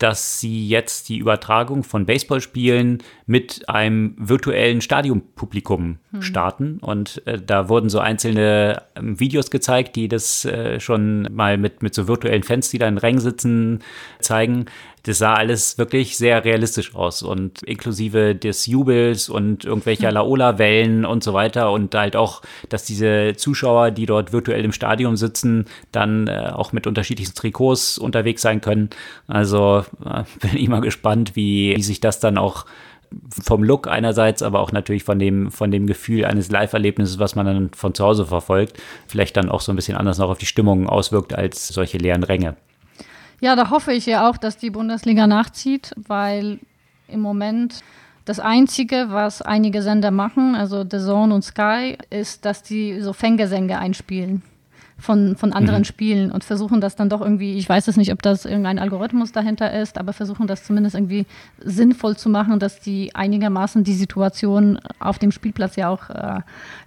dass 0.00 0.40
sie 0.40 0.66
jetzt 0.66 1.10
die 1.10 1.18
Übertragung 1.18 1.84
von 1.84 2.06
Baseballspielen 2.06 3.02
mit 3.26 3.68
einem 3.68 4.14
virtuellen 4.18 4.80
Stadionpublikum 4.80 5.98
hm. 6.12 6.22
starten. 6.22 6.78
Und 6.80 7.22
äh, 7.26 7.38
da 7.38 7.68
wurden 7.68 7.90
so 7.90 7.98
einzelne 7.98 8.82
äh, 8.94 9.00
Videos 9.02 9.50
gezeigt, 9.50 9.96
die 9.96 10.08
das 10.08 10.46
äh, 10.46 10.80
schon 10.80 11.28
mal 11.34 11.58
mit, 11.58 11.82
mit 11.82 11.94
so 11.94 12.08
virtuellen 12.08 12.42
Fans, 12.44 12.70
die 12.70 12.78
da 12.78 12.88
in 12.88 12.96
Rängen 12.96 13.20
sitzen, 13.20 13.80
zeigen 14.20 14.64
das 15.04 15.18
sah 15.18 15.34
alles 15.34 15.78
wirklich 15.78 16.16
sehr 16.16 16.44
realistisch 16.44 16.94
aus 16.94 17.22
und 17.22 17.62
inklusive 17.62 18.34
des 18.34 18.66
Jubels 18.66 19.28
und 19.28 19.64
irgendwelcher 19.64 20.08
hm. 20.08 20.14
Laola-Wellen 20.14 21.04
und 21.04 21.24
so 21.24 21.32
weiter 21.32 21.72
und 21.72 21.94
halt 21.94 22.16
auch, 22.16 22.42
dass 22.68 22.84
diese 22.84 23.34
Zuschauer, 23.36 23.90
die 23.90 24.06
dort 24.06 24.32
virtuell 24.32 24.64
im 24.64 24.72
Stadion 24.72 25.16
sitzen, 25.16 25.66
dann 25.92 26.26
äh, 26.26 26.50
auch 26.52 26.72
mit 26.72 26.86
unterschiedlichen 26.86 27.34
Trikots 27.34 27.98
unterwegs 27.98 28.42
sein 28.42 28.60
können. 28.60 28.90
Also 29.26 29.84
äh, 30.04 30.24
bin 30.40 30.56
ich 30.56 30.68
mal 30.68 30.80
gespannt, 30.80 31.36
wie, 31.36 31.74
wie 31.76 31.82
sich 31.82 32.00
das 32.00 32.20
dann 32.20 32.38
auch 32.38 32.66
vom 33.42 33.64
Look 33.64 33.88
einerseits, 33.88 34.42
aber 34.42 34.60
auch 34.60 34.72
natürlich 34.72 35.02
von 35.02 35.18
dem, 35.18 35.50
von 35.50 35.70
dem 35.70 35.86
Gefühl 35.86 36.24
eines 36.24 36.50
Live-Erlebnisses, 36.50 37.18
was 37.18 37.34
man 37.34 37.46
dann 37.46 37.70
von 37.74 37.94
zu 37.94 38.04
Hause 38.04 38.26
verfolgt, 38.26 38.80
vielleicht 39.08 39.36
dann 39.36 39.48
auch 39.48 39.60
so 39.60 39.72
ein 39.72 39.76
bisschen 39.76 39.96
anders 39.96 40.18
noch 40.18 40.30
auf 40.30 40.38
die 40.38 40.46
Stimmung 40.46 40.88
auswirkt 40.88 41.34
als 41.34 41.68
solche 41.68 41.98
leeren 41.98 42.22
Ränge. 42.22 42.56
Ja, 43.40 43.56
da 43.56 43.70
hoffe 43.70 43.92
ich 43.92 44.06
ja 44.06 44.28
auch, 44.28 44.36
dass 44.36 44.58
die 44.58 44.70
Bundesliga 44.70 45.26
nachzieht, 45.26 45.92
weil 45.96 46.58
im 47.08 47.20
Moment 47.20 47.82
das 48.24 48.38
Einzige, 48.38 49.06
was 49.08 49.42
einige 49.42 49.82
Sender 49.82 50.10
machen, 50.10 50.54
also 50.54 50.82
The 50.82 50.98
Zone 50.98 51.34
und 51.34 51.42
Sky, 51.42 51.96
ist, 52.10 52.44
dass 52.44 52.62
die 52.62 53.00
so 53.00 53.12
Fängesänge 53.12 53.78
einspielen 53.78 54.42
von, 54.98 55.36
von 55.36 55.52
anderen 55.52 55.80
mhm. 55.80 55.84
Spielen 55.84 56.30
und 56.30 56.44
versuchen 56.44 56.80
das 56.80 56.94
dann 56.94 57.08
doch 57.08 57.20
irgendwie, 57.20 57.54
ich 57.56 57.68
weiß 57.68 57.88
es 57.88 57.96
nicht, 57.96 58.12
ob 58.12 58.22
das 58.22 58.44
irgendein 58.44 58.78
Algorithmus 58.78 59.32
dahinter 59.32 59.72
ist, 59.72 59.98
aber 59.98 60.12
versuchen 60.12 60.46
das 60.46 60.64
zumindest 60.64 60.94
irgendwie 60.94 61.26
sinnvoll 61.58 62.16
zu 62.16 62.28
machen, 62.28 62.58
dass 62.58 62.80
die 62.80 63.14
einigermaßen 63.14 63.82
die 63.84 63.94
Situation 63.94 64.78
auf 64.98 65.18
dem 65.18 65.32
Spielplatz 65.32 65.76
ja 65.76 65.88
auch 65.88 66.10
äh, 66.10 66.40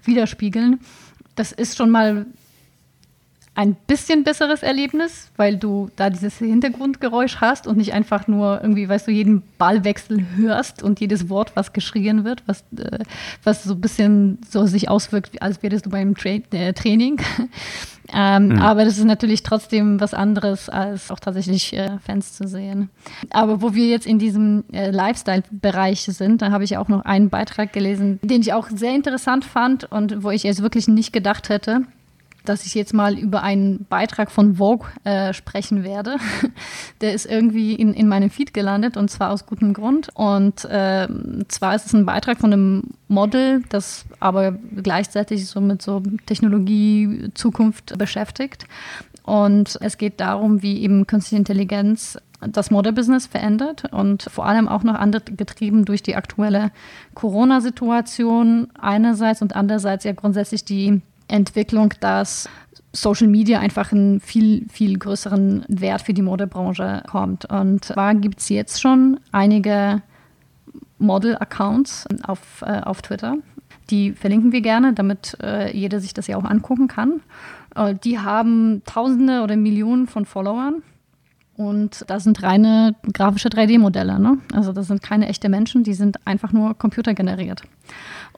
widerspiegeln. 0.04 0.80
Das 1.36 1.52
ist 1.52 1.76
schon 1.76 1.90
mal 1.90 2.28
ein 3.56 3.76
bisschen 3.76 4.24
besseres 4.24 4.64
Erlebnis, 4.64 5.32
weil 5.38 5.58
du 5.58 5.92
da 5.96 6.10
dieses 6.10 6.40
Hintergrundgeräusch 6.40 7.38
hast 7.40 7.68
und 7.68 7.78
nicht 7.78 7.94
einfach 7.94 8.28
nur 8.28 8.60
irgendwie, 8.62 8.90
weißt 8.90 9.08
du, 9.08 9.12
jeden 9.12 9.44
Ballwechsel 9.60 10.26
hörst 10.36 10.82
und 10.82 11.00
jedes 11.00 11.30
Wort, 11.30 11.52
was 11.56 11.72
geschrien 11.72 12.24
wird, 12.24 12.42
was, 12.48 12.64
äh, 12.78 13.00
was 13.44 13.64
so 13.64 13.76
ein 13.76 13.82
bisschen 13.82 14.40
so 14.50 14.66
sich 14.66 14.90
auswirkt, 14.90 15.40
als 15.42 15.62
wärst 15.62 15.86
du 15.86 15.92
beim 15.92 16.16
Tra 16.16 16.30
äh, 16.30 16.74
Training. 16.74 17.22
ähm, 18.14 18.48
mhm. 18.48 18.60
Aber 18.60 18.86
das 18.86 18.98
ist 18.98 19.06
natürlich 19.06 19.44
trotzdem 19.44 20.00
was 20.00 20.16
anderes, 20.16 20.68
als 20.68 21.12
auch 21.12 21.20
tatsächlich 21.20 21.74
äh, 21.74 22.00
Fans 22.00 22.34
zu 22.34 22.48
sehen. 22.48 22.90
Aber 23.30 23.62
wo 23.62 23.76
wir 23.76 23.86
jetzt 23.86 24.08
in 24.08 24.18
diesem 24.18 24.64
äh, 24.74 24.90
Lifestyle-Bereich 24.90 26.02
sind, 26.02 26.42
da 26.42 26.50
habe 26.50 26.64
ich 26.64 26.78
auch 26.78 26.88
noch 26.88 27.06
einen 27.06 27.30
Beitrag 27.30 27.72
gelesen, 27.72 28.20
den 28.24 28.42
ich 28.42 28.52
auch 28.52 28.70
sehr 28.70 28.96
interessant 28.96 29.46
fand 29.46 29.92
und 29.92 30.24
wo 30.24 30.32
ich 30.32 30.42
jetzt 30.42 30.64
wirklich 30.64 30.88
nicht 30.88 31.14
gedacht 31.14 31.50
hätte 31.50 31.84
dass 32.46 32.66
ich 32.66 32.76
jetzt 32.76 32.94
mal 32.94 33.18
über 33.18 33.44
einen 33.44 33.86
Beitrag 33.86 34.32
von 34.32 34.56
Vogue 34.56 34.88
äh, 35.04 35.34
sprechen 35.34 35.84
werde. 35.84 36.18
Der 37.02 37.14
ist 37.14 37.26
irgendwie 37.26 37.74
in, 37.74 37.94
in 37.94 38.08
meinem 38.08 38.30
Feed 38.30 38.54
gelandet 38.54 38.98
und 38.98 39.10
zwar 39.10 39.32
aus 39.32 39.46
gutem 39.46 39.74
Grund. 39.74 40.10
Und 40.14 40.66
äh, 40.66 41.08
zwar 41.48 41.76
ist 41.76 41.86
es 41.86 41.94
ein 41.94 42.06
Beitrag 42.06 42.40
von 42.40 42.54
einem 42.54 42.84
Model, 43.08 43.64
das 43.70 44.06
aber 44.20 44.52
gleichzeitig 44.52 45.48
so 45.48 45.62
mit 45.62 45.82
so 45.82 46.02
Technologie, 46.26 47.30
Zukunft 47.34 47.98
beschäftigt. 47.98 48.66
Und 49.24 49.78
es 49.82 49.98
geht 49.98 50.20
darum, 50.20 50.62
wie 50.62 50.82
eben 50.82 51.08
künstliche 51.08 51.40
Intelligenz 51.40 52.18
das 52.48 52.72
Modebusiness 52.72 53.26
verändert 53.28 53.86
und 53.94 54.24
vor 54.24 54.46
allem 54.46 54.68
auch 54.68 54.84
noch 54.84 55.00
getrieben 55.26 55.86
durch 55.86 56.04
die 56.04 56.16
aktuelle 56.16 56.72
Corona-Situation 57.14 58.68
einerseits 58.78 59.42
und 59.42 59.56
andererseits 59.56 60.04
ja 60.04 60.12
grundsätzlich 60.12 60.66
die 60.66 61.02
Entwicklung, 61.28 61.94
dass 62.00 62.50
Social 62.92 63.28
Media 63.28 63.60
einfach 63.60 63.92
einen 63.92 64.20
viel, 64.20 64.68
viel 64.70 64.98
größeren 65.00 65.66
Wert 65.68 66.04
für 66.04 66.14
die 66.14 66.22
Modebranche 66.22 67.04
kommt. 67.10 67.46
Und 67.46 67.86
zwar 67.86 68.14
gibt 68.14 68.40
es 68.40 68.50
jetzt 68.50 68.82
schon 68.82 69.20
einige 69.32 70.02
Model-Accounts 71.00 72.06
auf, 72.24 72.64
äh, 72.66 72.82
auf 72.82 73.02
Twitter. 73.02 73.38
Die 73.90 74.12
verlinken 74.12 74.52
wir 74.52 74.62
gerne, 74.62 74.94
damit 74.94 75.38
äh, 75.42 75.76
jeder 75.76 76.00
sich 76.00 76.14
das 76.14 76.28
ja 76.28 76.38
auch 76.38 76.46
angucken 76.46 76.88
kann. 76.88 77.22
Äh, 77.76 77.96
die 77.96 78.20
haben 78.20 78.84
Tausende 78.86 79.42
oder 79.42 79.58
Millionen 79.58 80.08
von 80.08 80.26
Followern. 80.26 80.84
Und 81.56 82.04
das 82.08 82.24
sind 82.24 82.42
reine 82.42 82.96
grafische 83.14 83.50
3D-Modelle. 83.50 84.20
Ne? 84.20 84.40
Also 84.54 84.72
das 84.74 84.88
sind 84.88 85.04
keine 85.04 85.28
echten 85.28 85.52
Menschen, 85.52 85.84
die 85.84 85.94
sind 85.94 86.18
einfach 86.26 86.52
nur 86.52 86.76
computergeneriert. 86.76 87.62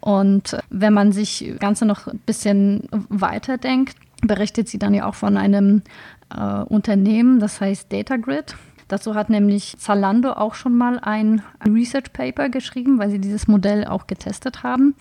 Und 0.06 0.56
wenn 0.70 0.94
man 0.94 1.12
sich 1.12 1.44
das 1.50 1.60
Ganze 1.60 1.84
noch 1.84 2.06
ein 2.06 2.20
bisschen 2.20 2.88
weiter 3.10 3.58
denkt, 3.58 3.98
berichtet 4.22 4.70
sie 4.70 4.78
dann 4.78 4.94
ja 4.94 5.08
auch 5.08 5.16
von 5.16 5.36
einem 5.36 5.82
äh, 6.30 6.62
Unternehmen, 6.62 7.40
das 7.40 7.60
heißt 7.60 7.92
Datagrid. 7.92 8.56
Dazu 8.88 9.16
hat 9.16 9.32
nämlich 9.32 9.76
Zalando 9.80 10.34
auch 10.34 10.54
schon 10.54 10.78
mal 10.78 11.00
ein 11.00 11.42
Research 11.68 12.14
Paper 12.14 12.50
geschrieben, 12.50 13.00
weil 13.00 13.10
sie 13.10 13.20
dieses 13.20 13.48
Modell 13.48 13.88
auch 13.88 14.06
getestet 14.06 14.62
haben, 14.62 14.94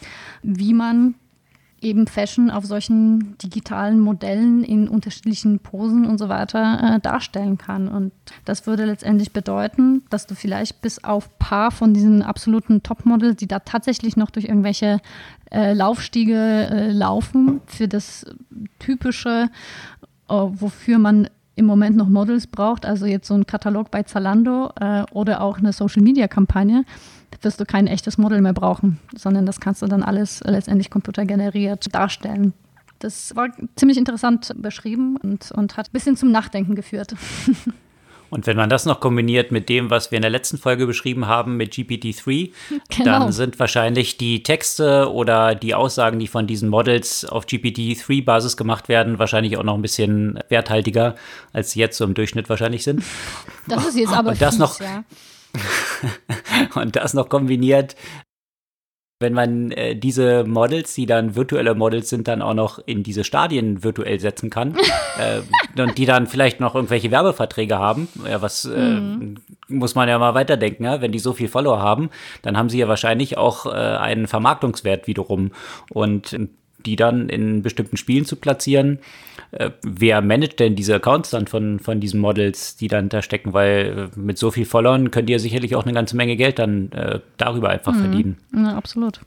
wie 0.42 0.72
man 0.72 1.16
eben 1.84 2.06
Fashion 2.06 2.50
auf 2.50 2.64
solchen 2.64 3.36
digitalen 3.38 4.00
Modellen 4.00 4.64
in 4.64 4.88
unterschiedlichen 4.88 5.58
Posen 5.58 6.06
und 6.06 6.18
so 6.18 6.28
weiter 6.28 6.96
äh, 6.96 7.00
darstellen 7.00 7.58
kann. 7.58 7.88
Und 7.88 8.12
das 8.44 8.66
würde 8.66 8.84
letztendlich 8.84 9.32
bedeuten, 9.32 10.02
dass 10.10 10.26
du 10.26 10.34
vielleicht 10.34 10.82
bis 10.82 11.04
auf 11.04 11.38
paar 11.38 11.70
von 11.70 11.94
diesen 11.94 12.22
absoluten 12.22 12.82
Topmodels, 12.82 13.36
die 13.36 13.46
da 13.46 13.60
tatsächlich 13.60 14.16
noch 14.16 14.30
durch 14.30 14.46
irgendwelche 14.46 15.00
äh, 15.50 15.72
Laufstiege 15.72 16.68
äh, 16.70 16.90
laufen, 16.90 17.60
für 17.66 17.86
das 17.86 18.26
typische, 18.78 19.50
äh, 20.28 20.34
wofür 20.34 20.98
man 20.98 21.28
im 21.56 21.66
Moment 21.66 21.96
noch 21.96 22.08
Models 22.08 22.46
braucht, 22.46 22.84
also 22.84 23.06
jetzt 23.06 23.28
so 23.28 23.34
ein 23.34 23.46
Katalog 23.46 23.90
bei 23.90 24.02
Zalando 24.02 24.72
äh, 24.80 25.04
oder 25.12 25.40
auch 25.40 25.58
eine 25.58 25.72
Social-Media-Kampagne, 25.72 26.84
wirst 27.44 27.60
du 27.60 27.64
kein 27.64 27.86
echtes 27.86 28.18
Model 28.18 28.40
mehr 28.40 28.52
brauchen, 28.52 28.98
sondern 29.16 29.46
das 29.46 29.60
kannst 29.60 29.82
du 29.82 29.86
dann 29.86 30.02
alles 30.02 30.40
letztendlich 30.44 30.90
computergeneriert 30.90 31.94
darstellen. 31.94 32.52
Das 32.98 33.36
war 33.36 33.48
ziemlich 33.76 33.98
interessant 33.98 34.52
beschrieben 34.56 35.16
und, 35.22 35.50
und 35.52 35.76
hat 35.76 35.88
ein 35.88 35.92
bisschen 35.92 36.16
zum 36.16 36.30
Nachdenken 36.30 36.74
geführt. 36.74 37.14
Und 38.34 38.48
wenn 38.48 38.56
man 38.56 38.68
das 38.68 38.84
noch 38.84 38.98
kombiniert 38.98 39.52
mit 39.52 39.68
dem, 39.68 39.90
was 39.90 40.10
wir 40.10 40.16
in 40.16 40.22
der 40.22 40.30
letzten 40.30 40.58
Folge 40.58 40.88
beschrieben 40.88 41.28
haben 41.28 41.56
mit 41.56 41.72
GPT-3, 41.72 42.50
genau. 42.88 43.04
dann 43.04 43.32
sind 43.32 43.60
wahrscheinlich 43.60 44.16
die 44.16 44.42
Texte 44.42 45.12
oder 45.12 45.54
die 45.54 45.72
Aussagen, 45.72 46.18
die 46.18 46.26
von 46.26 46.48
diesen 46.48 46.68
Models 46.68 47.24
auf 47.24 47.46
GPT-3-Basis 47.46 48.56
gemacht 48.56 48.88
werden, 48.88 49.20
wahrscheinlich 49.20 49.56
auch 49.56 49.62
noch 49.62 49.74
ein 49.74 49.82
bisschen 49.82 50.40
werthaltiger, 50.48 51.14
als 51.52 51.70
sie 51.70 51.78
jetzt 51.78 51.96
so 51.96 52.02
im 52.04 52.14
Durchschnitt 52.14 52.48
wahrscheinlich 52.48 52.82
sind. 52.82 53.04
Das 53.68 53.86
ist 53.86 53.96
jetzt 53.96 54.12
aber 54.12 54.30
Und 54.30 54.42
das 54.42 54.54
fies, 54.54 54.58
noch, 54.58 54.80
ja. 54.80 55.04
und 56.74 56.96
das 56.96 57.14
noch 57.14 57.28
kombiniert 57.28 57.96
wenn 59.20 59.32
man 59.32 59.70
äh, 59.70 59.96
diese 59.96 60.44
Models, 60.44 60.94
die 60.94 61.06
dann 61.06 61.36
virtuelle 61.36 61.74
Models 61.74 62.10
sind, 62.10 62.28
dann 62.28 62.42
auch 62.42 62.54
noch 62.54 62.78
in 62.84 63.02
diese 63.02 63.24
Stadien 63.24 63.82
virtuell 63.82 64.20
setzen 64.20 64.50
kann 64.50 64.76
äh, 65.18 65.80
und 65.80 65.96
die 65.98 66.04
dann 66.04 66.26
vielleicht 66.26 66.60
noch 66.60 66.74
irgendwelche 66.74 67.10
Werbeverträge 67.10 67.78
haben, 67.78 68.08
ja, 68.28 68.42
was 68.42 68.64
äh, 68.64 68.76
mhm. 68.76 69.38
muss 69.68 69.94
man 69.94 70.08
ja 70.08 70.18
mal 70.18 70.34
weiterdenken, 70.34 70.84
ja? 70.84 71.00
wenn 71.00 71.12
die 71.12 71.18
so 71.18 71.32
viel 71.32 71.48
Follower 71.48 71.80
haben, 71.80 72.10
dann 72.42 72.56
haben 72.56 72.68
sie 72.68 72.78
ja 72.78 72.88
wahrscheinlich 72.88 73.38
auch 73.38 73.66
äh, 73.66 73.70
einen 73.70 74.26
Vermarktungswert 74.26 75.06
wiederum 75.06 75.52
und 75.90 76.38
die 76.86 76.96
dann 76.96 77.28
in 77.28 77.62
bestimmten 77.62 77.96
Spielen 77.96 78.24
zu 78.24 78.36
platzieren. 78.36 78.98
Äh, 79.50 79.70
wer 79.82 80.20
managt 80.20 80.60
denn 80.60 80.76
diese 80.76 80.94
Accounts 80.94 81.30
dann 81.30 81.46
von, 81.46 81.78
von 81.78 82.00
diesen 82.00 82.20
Models, 82.20 82.76
die 82.76 82.88
dann 82.88 83.08
da 83.08 83.22
stecken? 83.22 83.52
Weil 83.52 84.10
äh, 84.14 84.18
mit 84.18 84.38
so 84.38 84.50
viel 84.50 84.64
Followern 84.64 85.10
könnt 85.10 85.30
ihr 85.30 85.38
sicherlich 85.38 85.76
auch 85.76 85.84
eine 85.84 85.92
ganze 85.92 86.16
Menge 86.16 86.36
Geld 86.36 86.58
dann 86.58 86.90
äh, 86.92 87.20
darüber 87.36 87.70
einfach 87.70 87.94
mhm. 87.94 88.00
verdienen. 88.00 88.36
Ja, 88.54 88.76
absolut. 88.76 89.20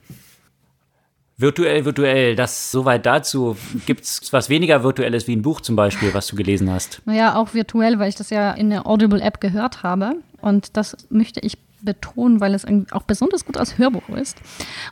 Virtuell, 1.40 1.86
virtuell, 1.86 2.36
das 2.36 2.72
soweit 2.72 3.06
dazu. 3.06 3.56
Gibt 3.86 4.02
es 4.02 4.34
was 4.34 4.50
weniger 4.50 4.84
Virtuelles 4.84 5.28
wie 5.28 5.36
ein 5.36 5.44
Buch 5.44 5.62
zum 5.62 5.76
Beispiel, 5.76 6.12
was 6.16 6.26
du 6.26 6.36
gelesen 6.36 6.72
hast? 6.72 7.00
Naja, 7.06 7.36
auch 7.36 7.54
virtuell, 7.54 8.00
weil 8.00 8.10
ich 8.10 8.16
das 8.16 8.32
ja 8.32 8.54
in 8.54 8.72
der 8.72 8.88
Audible-App 8.88 9.40
gehört 9.40 9.84
habe. 9.84 10.16
Und 10.42 10.76
das 10.78 10.98
möchte 11.12 11.40
ich 11.42 11.60
betonen, 11.82 12.40
weil 12.40 12.54
es 12.54 12.66
auch 12.92 13.04
besonders 13.04 13.46
gut 13.46 13.58
als 13.58 13.78
Hörbuch 13.78 14.10
ist. 14.10 14.38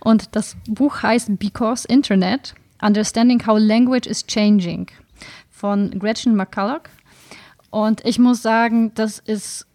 Und 0.02 0.36
das 0.36 0.58
Buch 0.68 1.02
heißt 1.02 1.40
Because 1.40 1.88
Internet, 1.88 2.56
Understanding 2.82 3.46
How 3.46 3.58
Language 3.60 4.08
is 4.08 4.26
Changing 4.26 4.88
von 5.50 5.98
Gretchen 6.00 6.36
McCulloch. 6.36 6.84
Und 7.70 8.06
ich 8.06 8.20
muss 8.20 8.42
sagen, 8.42 8.94
das 8.96 9.20
ist, 9.20 9.68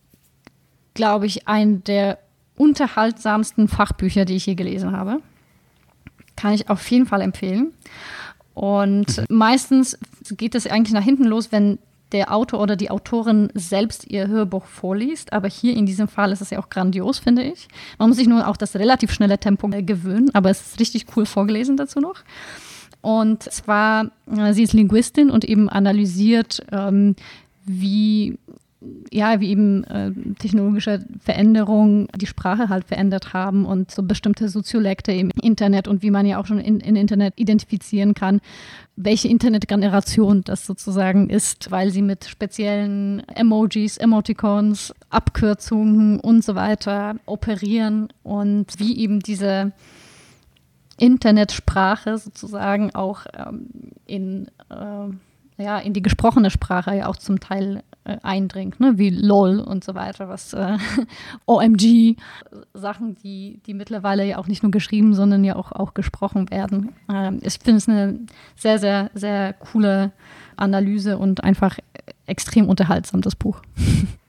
glaube 0.95 1.27
ich, 1.27 1.49
ein 1.49 1.85
der 1.85 2.19
unterhaltsamsten 2.57 3.69
Fachbücher, 3.69 4.25
die 4.25 4.37
ich 4.37 4.47
je 4.47 4.55
gelesen 4.55 4.93
habe. 4.93 5.21
Kann 6.37 6.53
ich 6.53 6.69
auf 6.69 6.89
jeden 6.91 7.07
Fall 7.07 7.23
empfehlen. 7.23 7.73
Und 8.55 9.25
meistens 9.31 9.99
geht 10.31 10.55
es 10.55 10.67
eigentlich 10.67 10.93
nach 10.93 11.03
hinten 11.05 11.25
los, 11.25 11.53
wenn 11.53 11.79
der 12.13 12.35
Autor 12.35 12.61
oder 12.61 12.77
die 12.77 12.91
Autorin 12.91 13.51
selbst 13.55 14.07
ihr 14.09 14.29
Hörbuch 14.29 14.65
vorliest. 14.65 15.33
Aber 15.33 15.49
hier 15.49 15.77
in 15.77 15.87
diesem 15.87 16.09
Fall 16.09 16.33
ist 16.33 16.41
es 16.41 16.51
ja 16.51 16.59
auch 16.59 16.69
grandios, 16.69 17.19
finde 17.19 17.43
ich. 17.43 17.69
Man 17.99 18.09
muss 18.09 18.19
sich 18.19 18.29
nur 18.29 18.47
auch 18.49 18.57
das 18.57 18.77
relativ 18.77 19.13
schnelle 19.13 19.39
Tempo 19.39 19.69
gewöhnen, 19.69 20.31
aber 20.35 20.51
es 20.51 20.61
ist 20.61 20.81
richtig 20.81 21.07
cool 21.17 21.27
vorgelesen 21.27 21.77
dazu 21.77 22.01
noch. 22.01 22.17
Und 23.03 23.45
zwar, 23.45 24.11
äh, 24.31 24.53
sie 24.53 24.63
ist 24.63 24.73
Linguistin 24.73 25.31
und 25.31 25.45
eben 25.45 25.69
analysiert, 25.69 26.63
ähm, 26.71 27.17
wie 27.65 28.39
ja, 29.13 29.41
wie 29.41 29.51
eben 29.51 29.85
äh, 29.85 30.13
technologische 30.39 31.05
Veränderungen 31.19 32.09
die 32.17 32.27
Sprache 32.27 32.71
halt 32.71 32.85
verändert 32.85 33.35
haben 33.35 33.67
und 33.67 33.91
so 33.91 34.03
bestimmte 34.03 34.49
Soziolekte 34.49 35.13
im 35.13 35.31
Internet 35.43 35.87
und 35.87 36.03
wie 36.03 36.11
man 36.11 36.25
ja 36.25 36.41
auch 36.41 36.47
schon 36.47 36.61
in, 36.61 36.81
in 36.81 36.97
Internet 36.97 37.35
identifizieren 37.37 38.15
kann, 38.15 38.41
welche 38.97 39.29
Internetgeneration 39.29 40.43
das 40.45 40.65
sozusagen 40.67 41.29
ist, 41.29 41.71
weil 41.71 41.91
sie 41.91 42.03
mit 42.03 42.25
speziellen 42.25 43.23
Emojis, 43.29 43.99
Emoticons, 43.99 44.95
Abkürzungen 45.11 46.19
und 46.19 46.43
so 46.43 46.55
weiter 46.55 47.17
operieren 47.27 48.09
und 48.23 48.79
wie 48.79 48.99
eben 48.99 49.21
diese 49.21 49.73
Internetsprache 50.97 52.19
sozusagen 52.19 52.95
auch 52.95 53.27
ähm, 53.35 53.69
in, 54.07 54.49
äh, 54.71 55.63
ja, 55.63 55.79
in 55.79 55.93
die 55.93 56.03
gesprochene 56.03 56.51
Sprache 56.51 56.95
ja 56.95 57.07
auch 57.07 57.17
zum 57.17 57.41
Teil 57.41 57.83
äh, 58.05 58.17
eindringt, 58.23 58.81
ne? 58.81 58.99
wie 58.99 59.11
LOL 59.11 59.59
und 59.61 59.85
so 59.85 59.95
weiter, 59.95 60.29
was 60.29 60.53
äh, 60.53 60.79
OMG, 61.47 62.17
Sachen, 62.75 63.15
die, 63.17 63.61
die 63.67 63.75
mittlerweile 63.75 64.25
ja 64.27 64.39
auch 64.39 64.47
nicht 64.47 64.63
nur 64.63 64.73
geschrieben, 64.73 65.15
sondern 65.15 65.45
ja 65.45 65.57
auch, 65.57 65.73
auch 65.73 65.95
gesprochen 65.95 66.51
werden. 66.51 66.93
Ähm, 67.13 67.41
ich 67.43 67.59
finde 67.63 67.79
es 67.79 67.89
eine 67.89 68.19
sehr, 68.57 68.79
sehr, 68.79 69.11
sehr 69.15 69.53
coole 69.55 70.13
Analyse 70.57 71.19
und 71.19 71.45
einfach 71.45 71.79
extrem 72.27 72.69
unterhaltsam, 72.69 73.21
das 73.21 73.37
Buch. 73.37 73.61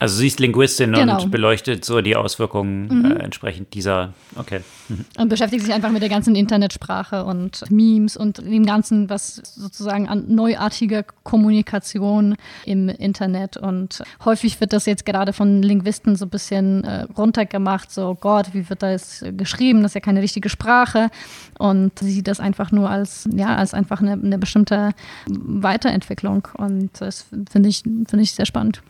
Also 0.00 0.18
sie 0.18 0.28
ist 0.28 0.38
Linguistin 0.38 0.92
genau. 0.92 1.22
und 1.22 1.30
beleuchtet 1.30 1.84
so 1.84 2.00
die 2.00 2.14
Auswirkungen 2.14 3.02
mhm. 3.02 3.04
äh, 3.04 3.14
entsprechend 3.16 3.74
dieser, 3.74 4.12
okay. 4.36 4.60
Mhm. 4.88 5.04
Und 5.18 5.28
beschäftigt 5.28 5.64
sich 5.64 5.74
einfach 5.74 5.90
mit 5.90 6.02
der 6.02 6.08
ganzen 6.08 6.36
Internetsprache 6.36 7.24
und 7.24 7.64
Memes 7.70 8.16
und 8.16 8.38
dem 8.38 8.64
Ganzen, 8.64 9.10
was 9.10 9.36
sozusagen 9.36 10.08
an 10.08 10.24
neuartiger 10.28 11.02
Kommunikation 11.24 12.36
im 12.64 12.88
Internet 12.88 13.56
und 13.56 14.02
häufig 14.24 14.60
wird 14.60 14.72
das 14.72 14.86
jetzt 14.86 15.04
gerade 15.04 15.32
von 15.32 15.62
Linguisten 15.62 16.14
so 16.14 16.26
ein 16.26 16.30
bisschen 16.30 16.84
äh, 16.84 17.06
runtergemacht, 17.16 17.90
so 17.90 18.16
Gott, 18.20 18.50
wie 18.52 18.68
wird 18.68 18.82
das 18.82 19.24
geschrieben, 19.36 19.82
das 19.82 19.90
ist 19.90 19.94
ja 19.96 20.00
keine 20.00 20.22
richtige 20.22 20.48
Sprache 20.48 21.10
und 21.58 21.98
sie 21.98 22.12
sieht 22.12 22.28
das 22.28 22.38
einfach 22.38 22.70
nur 22.70 22.88
als, 22.88 23.28
ja, 23.32 23.56
als 23.56 23.74
einfach 23.74 24.00
eine, 24.00 24.12
eine 24.12 24.38
bestimmte 24.38 24.90
Weiterentwicklung 25.26 26.46
und 26.54 26.90
das 27.00 27.26
finde 27.50 27.68
ich, 27.68 27.82
finde 27.82 28.20
ich 28.20 28.32
sehr 28.32 28.46
spannend. 28.46 28.80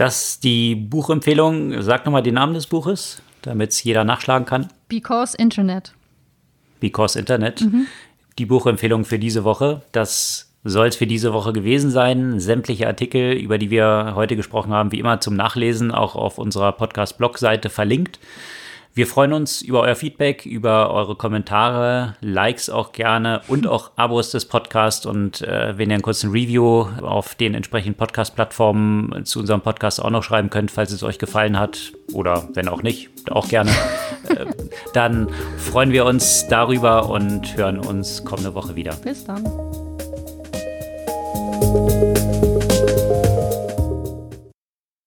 Das 0.00 0.40
die 0.40 0.76
Buchempfehlung. 0.76 1.82
Sag 1.82 2.06
nochmal 2.06 2.22
den 2.22 2.32
Namen 2.32 2.54
des 2.54 2.66
Buches, 2.66 3.20
damit 3.42 3.72
es 3.72 3.84
jeder 3.84 4.02
nachschlagen 4.02 4.46
kann. 4.46 4.68
Because 4.88 5.36
Internet. 5.36 5.92
Because 6.80 7.18
Internet. 7.18 7.60
Mhm. 7.60 7.86
Die 8.38 8.46
Buchempfehlung 8.46 9.04
für 9.04 9.18
diese 9.18 9.44
Woche. 9.44 9.82
Das 9.92 10.54
soll 10.64 10.86
es 10.86 10.96
für 10.96 11.06
diese 11.06 11.34
Woche 11.34 11.52
gewesen 11.52 11.90
sein. 11.90 12.40
Sämtliche 12.40 12.86
Artikel, 12.86 13.32
über 13.32 13.58
die 13.58 13.68
wir 13.68 14.12
heute 14.14 14.36
gesprochen 14.36 14.72
haben, 14.72 14.90
wie 14.90 15.00
immer 15.00 15.20
zum 15.20 15.36
Nachlesen, 15.36 15.90
auch 15.90 16.16
auf 16.16 16.38
unserer 16.38 16.72
Podcast-Blog-Seite 16.72 17.68
verlinkt. 17.68 18.20
Wir 18.92 19.06
freuen 19.06 19.32
uns 19.32 19.62
über 19.62 19.82
euer 19.82 19.94
Feedback, 19.94 20.44
über 20.44 20.92
eure 20.92 21.14
Kommentare, 21.14 22.16
Likes 22.20 22.68
auch 22.68 22.90
gerne 22.90 23.40
und 23.46 23.68
auch 23.68 23.92
Abos 23.94 24.32
des 24.32 24.46
Podcasts. 24.46 25.06
Und 25.06 25.42
äh, 25.42 25.78
wenn 25.78 25.90
ihr 25.90 25.94
einen 25.94 26.02
kurzen 26.02 26.32
Review 26.32 26.88
auf 27.00 27.36
den 27.36 27.54
entsprechenden 27.54 27.96
Podcast-Plattformen 27.96 29.24
zu 29.24 29.38
unserem 29.38 29.60
Podcast 29.60 30.02
auch 30.02 30.10
noch 30.10 30.24
schreiben 30.24 30.50
könnt, 30.50 30.72
falls 30.72 30.90
es 30.90 31.04
euch 31.04 31.18
gefallen 31.18 31.58
hat 31.58 31.92
oder 32.12 32.48
wenn 32.54 32.66
auch 32.66 32.82
nicht, 32.82 33.10
auch 33.30 33.48
gerne, 33.48 33.70
äh, 34.28 34.46
dann 34.92 35.28
freuen 35.56 35.92
wir 35.92 36.04
uns 36.04 36.48
darüber 36.48 37.08
und 37.08 37.56
hören 37.56 37.78
uns 37.78 38.24
kommende 38.24 38.54
Woche 38.54 38.74
wieder. 38.74 38.94
Bis 38.96 39.24
dann. 39.24 39.44